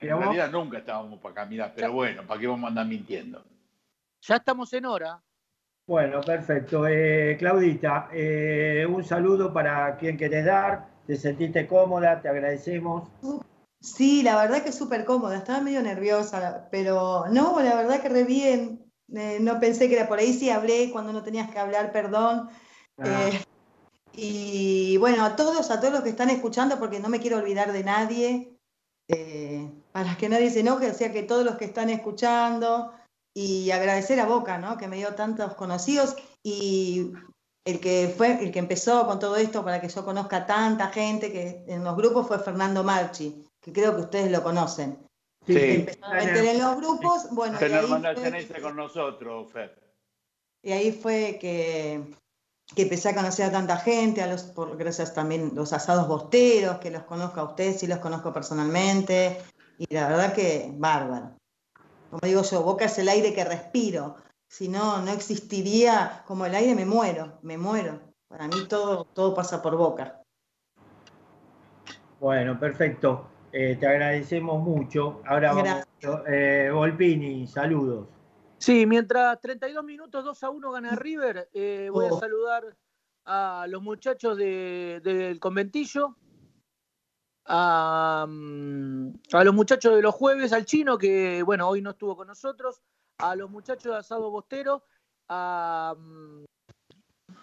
[0.00, 3.44] En realidad nunca estábamos para caminar, pero bueno, ¿para qué vamos a andar mintiendo?
[4.22, 5.22] Ya estamos en hora.
[5.86, 6.86] Bueno, perfecto.
[6.88, 10.88] Eh, Claudita, eh, un saludo para quien querés dar.
[11.06, 13.10] Te sentiste cómoda, te agradecemos.
[13.78, 18.24] Sí, la verdad que súper cómoda, estaba medio nerviosa, pero no, la verdad que re
[18.24, 18.89] bien.
[19.14, 22.48] Eh, no pensé que era por ahí, sí hablé cuando no tenías que hablar, perdón.
[22.98, 23.44] Ah, Eh,
[24.12, 27.72] y bueno, a todos, a todos los que están escuchando, porque no me quiero olvidar
[27.72, 28.58] de nadie,
[29.08, 32.92] eh, para que nadie se enoje, o sea que todos los que están escuchando,
[33.34, 34.76] y agradecer a Boca, ¿no?
[34.76, 37.12] Que me dio tantos conocidos, y
[37.64, 41.30] el que fue, el que empezó con todo esto para que yo conozca tanta gente
[41.30, 44.98] que en los grupos fue Fernando Marchi, que creo que ustedes lo conocen.
[45.46, 49.78] Sí, a meter en los grupos, bueno, fue- Ceneice con nosotros, Fer.
[50.62, 52.14] y ahí fue que
[52.74, 56.78] que empecé a conocer a tanta gente, a los, por, gracias también los asados bosteros,
[56.78, 59.42] que los conozco a ustedes, sí los conozco personalmente,
[59.76, 61.36] y la verdad que bárbaro.
[62.10, 64.16] Como digo yo, Boca es el aire que respiro,
[64.48, 68.00] si no, no existiría como el aire, me muero, me muero.
[68.28, 70.22] Para mí todo, todo pasa por Boca.
[72.20, 73.29] Bueno, perfecto.
[73.52, 75.22] Eh, te agradecemos mucho.
[75.26, 75.84] Ahora vamos,
[76.28, 78.06] eh, Volpini, saludos.
[78.58, 82.20] Sí, mientras 32 minutos 2 a 1 gana River, eh, voy a Oh.
[82.20, 82.76] saludar
[83.24, 86.16] a los muchachos de- del conventillo,
[87.46, 92.16] a, mm, a los muchachos de los jueves, al chino que, bueno, hoy no estuvo
[92.16, 92.82] con nosotros,
[93.18, 94.84] a los muchachos de Asado Bostero,
[95.28, 96.44] a, mm,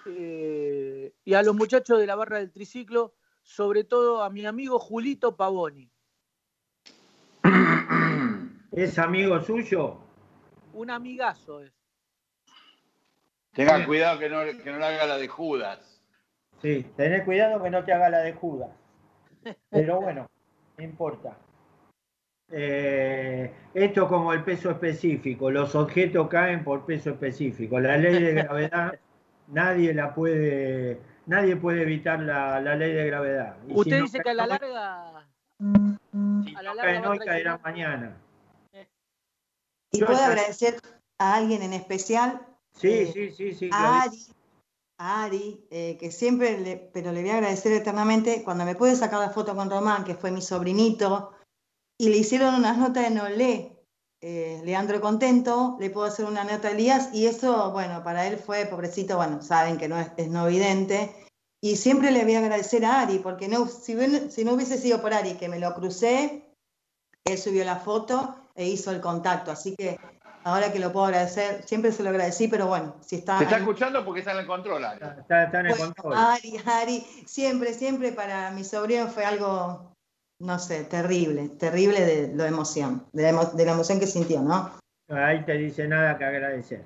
[0.05, 4.79] eh, y a los muchachos de la barra del triciclo, sobre todo a mi amigo
[4.79, 5.89] Julito Pavoni.
[8.77, 9.97] ¿Es amigo suyo?
[10.73, 11.71] Un amigazo es.
[13.53, 15.99] Tengan cuidado que no, que no le haga la de Judas.
[16.61, 18.69] Sí, tenés cuidado que no te haga la de Judas.
[19.71, 20.29] Pero bueno,
[20.77, 21.35] no importa.
[22.51, 27.79] Eh, esto como el peso específico, los objetos caen por peso específico.
[27.79, 28.99] La ley de gravedad,
[29.47, 33.57] nadie la puede, nadie puede evitar la, la ley de gravedad.
[33.67, 35.27] Y Usted no dice que a la hoy- larga.
[36.45, 37.61] si a la no larga va a caerán traicionar.
[37.63, 38.17] mañana.
[39.97, 40.79] Y Yo puedo agradecer
[41.17, 42.45] a alguien en especial,
[42.79, 43.69] Sí, eh, sí, sí, sí.
[43.73, 44.03] a.
[44.03, 44.27] Ari,
[44.99, 48.95] a Ari, eh, que siempre, le, pero le voy a agradecer eternamente, cuando me pude
[48.95, 51.31] sacar la foto con Román, que fue mi sobrinito,
[51.99, 53.75] y le hicieron unas notas de Nolé,
[54.21, 58.37] eh, Leandro contento, le puedo hacer una nota a Elías, y eso, bueno, para él
[58.37, 61.11] fue, pobrecito, bueno, saben que no es, es no vidente,
[61.63, 63.95] y siempre le voy a agradecer a Ari, porque no, si,
[64.29, 66.53] si no hubiese sido por Ari, que me lo crucé,
[67.25, 69.97] él subió la foto e hizo el contacto, así que
[70.43, 73.37] ahora que lo puedo agradecer, siempre se lo agradecí, pero bueno, si está...
[73.37, 74.99] Se está escuchando porque está en el control, Ari.
[75.19, 76.13] Está, está en el Bueno, control.
[76.17, 79.93] Ari, Ari, siempre, siempre para mi sobrino fue algo,
[80.41, 84.41] no sé, terrible, terrible de la emoción, de la, emo- de la emoción que sintió,
[84.41, 84.71] ¿no?
[85.09, 86.83] Ahí te dice nada que agradecer.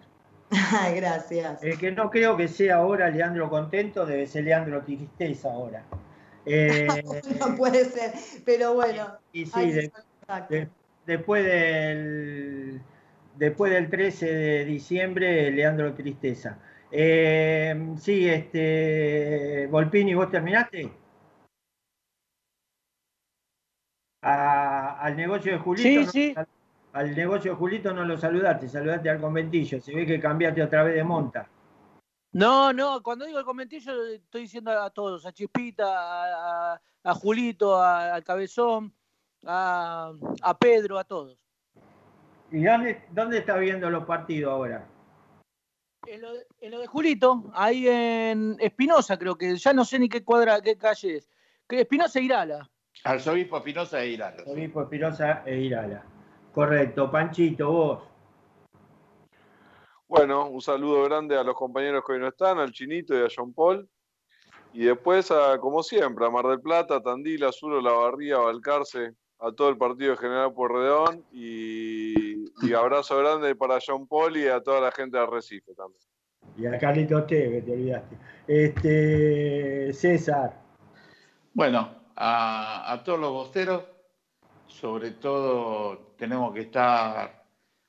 [0.52, 1.64] Ay, Gracias.
[1.64, 5.84] El que no creo que sea ahora Leandro Contento debe ser Leandro Tristeza ahora.
[6.46, 6.88] Eh,
[7.40, 9.08] No puede ser, pero bueno.
[9.32, 10.54] y sí, de- exacto.
[10.54, 10.70] de-
[11.06, 12.82] después del
[13.36, 16.60] después del 13 de diciembre, Leandro Tristeza.
[16.92, 20.92] Eh, sí, este Volpini, ¿vos terminaste?
[24.24, 25.88] A- al negocio de Julito.
[25.90, 26.36] Sí, no- sí.
[26.94, 29.80] Al negocio de Julito no lo saludaste, saludaste al conventillo.
[29.80, 31.48] Se ve que cambiaste otra vez de monta.
[32.34, 37.14] No, no, cuando digo el conventillo estoy diciendo a todos, a Chispita, a, a- a
[37.14, 38.94] Julito, a- al Cabezón,
[39.46, 41.38] a, a Pedro, a todos.
[42.52, 44.88] ¿Y dónde, dónde está viendo los partidos ahora?
[46.06, 50.00] En lo, de, en lo de Julito, ahí en Espinosa creo que, ya no sé
[50.00, 51.30] ni qué cuadra, qué calle es.
[51.68, 52.70] Que Espinosa e Irala.
[53.04, 54.44] Arzobispo Espinosa e Irala.
[54.46, 56.04] Obispo Espirosa e Irala.
[56.54, 57.10] Correcto.
[57.10, 58.04] Panchito, vos.
[60.08, 63.30] Bueno, un saludo grande a los compañeros que hoy no están, al Chinito y a
[63.34, 63.90] John Paul.
[64.74, 69.16] Y después, a, como siempre, a Mar del Plata, Tandil, a Suro, La Barría, Balcarce,
[69.42, 71.26] a todo el partido de General Pueyrredón.
[71.32, 76.02] Y, y abrazo grande para John Paul y a toda la gente de Arrecife también.
[76.58, 78.18] Y a Carlito Teve, te olvidaste.
[78.48, 80.62] Este, César.
[81.54, 83.84] Bueno, a, a todos los bosteros,
[84.68, 87.46] sobre todo tenemos que estar,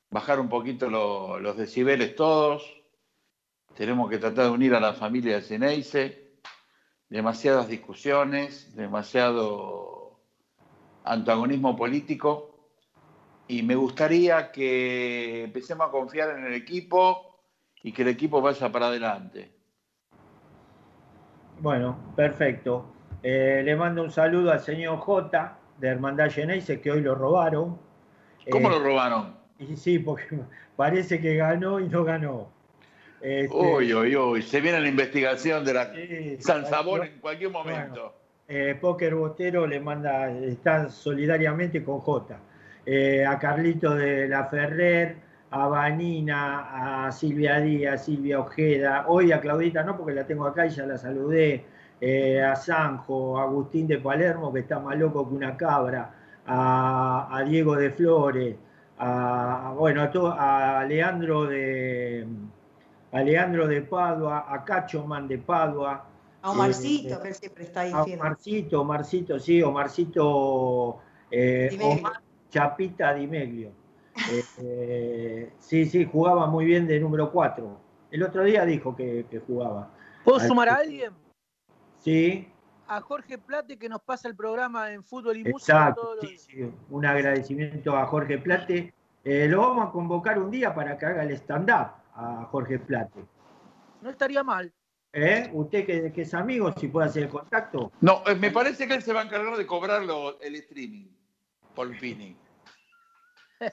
[0.09, 2.63] bajar un poquito lo- los decibeles todos,
[3.75, 6.37] tenemos que tratar de unir a la familia de Ceneice,
[7.09, 9.92] demasiadas discusiones, demasiado
[11.03, 12.49] antagonismo político,
[13.47, 17.39] y me gustaría que empecemos a confiar en el equipo
[17.81, 19.51] y que el equipo vaya para adelante.
[21.59, 22.85] Bueno, perfecto.
[23.21, 27.79] Eh, le mando un saludo al señor J de Hermandad Geneise, que hoy lo robaron.
[28.49, 29.37] ¿Cómo Eh, lo robaron?
[29.59, 30.39] Y sí, porque
[30.75, 32.49] parece que ganó y no ganó.
[33.21, 37.19] Este, Uy, uy, uy, se viene la investigación de la sí, San Sabor bueno, en
[37.21, 38.13] cualquier momento.
[38.47, 42.37] Eh, Póker Bostero le manda, está solidariamente con J.
[42.85, 45.15] Eh, a Carlito de la Ferrer,
[45.51, 50.65] a Vanina, a Silvia Díaz, Silvia Ojeda, hoy a Claudita no, porque la tengo acá
[50.65, 51.65] y ya la saludé,
[52.01, 56.11] eh, a Sanjo, a Agustín de Palermo, que está más loco que una cabra,
[56.45, 58.55] a, Diego de Flores,
[58.97, 62.27] a, bueno, a, to- a de
[63.11, 66.03] a Leandro de Padua, a Cachoman de Padua,
[66.43, 68.03] A Omarcito, eh, que él siempre está ahí a.
[68.03, 70.99] Omarcito, Omarcito, sí, Omarcito
[71.31, 71.77] eh.
[71.81, 73.71] Omar Chapita Di Meglio.
[74.29, 77.79] Eh, eh, sí, sí, jugaba muy bien de número 4.
[78.11, 79.89] El otro día dijo que, que jugaba.
[80.23, 81.13] ¿Puedo Al- sumar a alguien?
[81.97, 82.47] Sí,
[82.87, 86.01] A Jorge Plate que nos pasa el programa en fútbol y música exacto.
[86.01, 86.73] todos los sí, sí.
[86.89, 88.93] Un agradecimiento a Jorge Plate.
[89.23, 93.25] Eh, lo vamos a convocar un día para que haga el stand-up a Jorge Plate.
[94.01, 94.71] No estaría mal.
[95.13, 95.49] ¿Eh?
[95.53, 97.91] Usted que, que es amigo, si puede hacer el contacto.
[98.01, 101.05] No, eh, me parece que él se va a encargar de cobrarlo el streaming.
[101.75, 102.35] Polpini.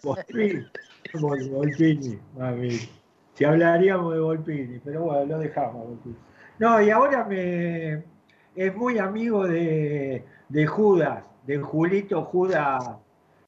[0.03, 0.67] Volpini.
[1.15, 2.79] Vol- Volpini, mami.
[3.35, 5.87] Si hablaríamos de Volpini, pero bueno, lo dejamos.
[5.89, 6.17] Volpini.
[6.59, 8.05] No, y ahora me
[8.55, 12.85] es muy amigo de, de Judas, de Julito Judas,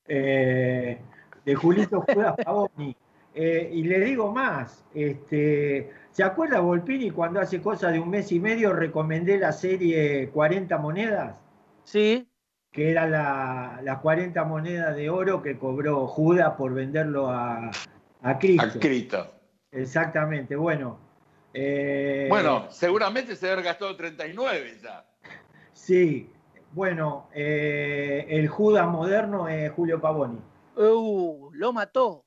[0.09, 0.99] eh,
[1.45, 2.97] de Julito Judas Pavoni.
[3.35, 8.31] Eh, y le digo más, este, ¿se acuerda Volpini cuando hace cosa de un mes
[8.33, 11.35] y medio recomendé la serie 40 monedas?
[11.85, 12.29] Sí.
[12.71, 17.71] que era la, las 40 monedas de oro que cobró Judas por venderlo a,
[18.23, 18.67] a Cristo.
[18.79, 19.35] A Cristo.
[19.73, 20.99] Exactamente, bueno.
[21.53, 25.05] eh, Bueno, seguramente se debe haber gastado 39 ya.
[25.73, 26.31] Sí,
[26.73, 30.39] bueno, eh, el Judas moderno es Julio Pavoni.
[30.77, 32.25] Uh, lo mató.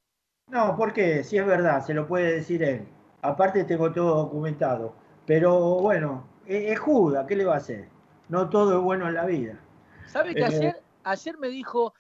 [0.48, 1.24] No, ¿por qué?
[1.24, 2.86] Si es verdad, se lo puede decir él.
[3.28, 4.94] Aparte tengo todo documentado.
[5.26, 7.90] Pero bueno, es, es Judas, ¿qué le va a hacer?
[8.30, 9.60] No todo es bueno en la vida.
[10.08, 11.94] ¿Sabe que Eh, ayer, ayer me dijo,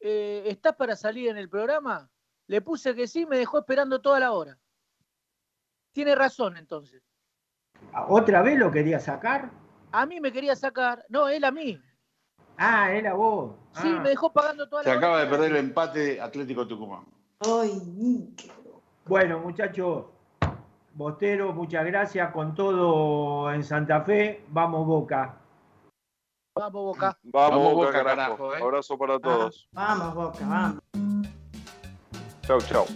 [0.00, 2.08] eh, ¿estás para salir en el programa?
[2.46, 4.58] Le puse que sí, me dejó esperando toda la hora.
[5.92, 7.02] Tiene razón entonces.
[8.08, 9.50] ¿Otra vez lo quería sacar?
[9.92, 11.80] A mí me quería sacar, no, él a mí.
[12.56, 13.54] Ah, era vos.
[13.74, 14.00] Sí, Ah.
[14.02, 15.06] me dejó pagando toda Se la hora.
[15.06, 17.04] acaba de perder el empate Atlético Tucumán.
[19.06, 20.06] Bueno, muchachos,
[20.94, 22.30] Bostero, muchas gracias.
[22.32, 25.36] Con todo en Santa Fe, vamos Boca.
[26.54, 27.16] Vamos, Boca.
[27.22, 28.36] Vamos, Vamos, Boca, Boca, carajo.
[28.36, 28.62] carajo, eh.
[28.62, 29.68] Abrazo para todos.
[29.72, 30.82] Vamos, Boca, vamos.
[32.42, 32.86] Chau, chau.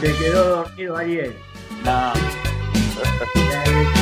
[0.00, 1.36] Se quedó dormido Ariel.
[1.84, 2.12] No.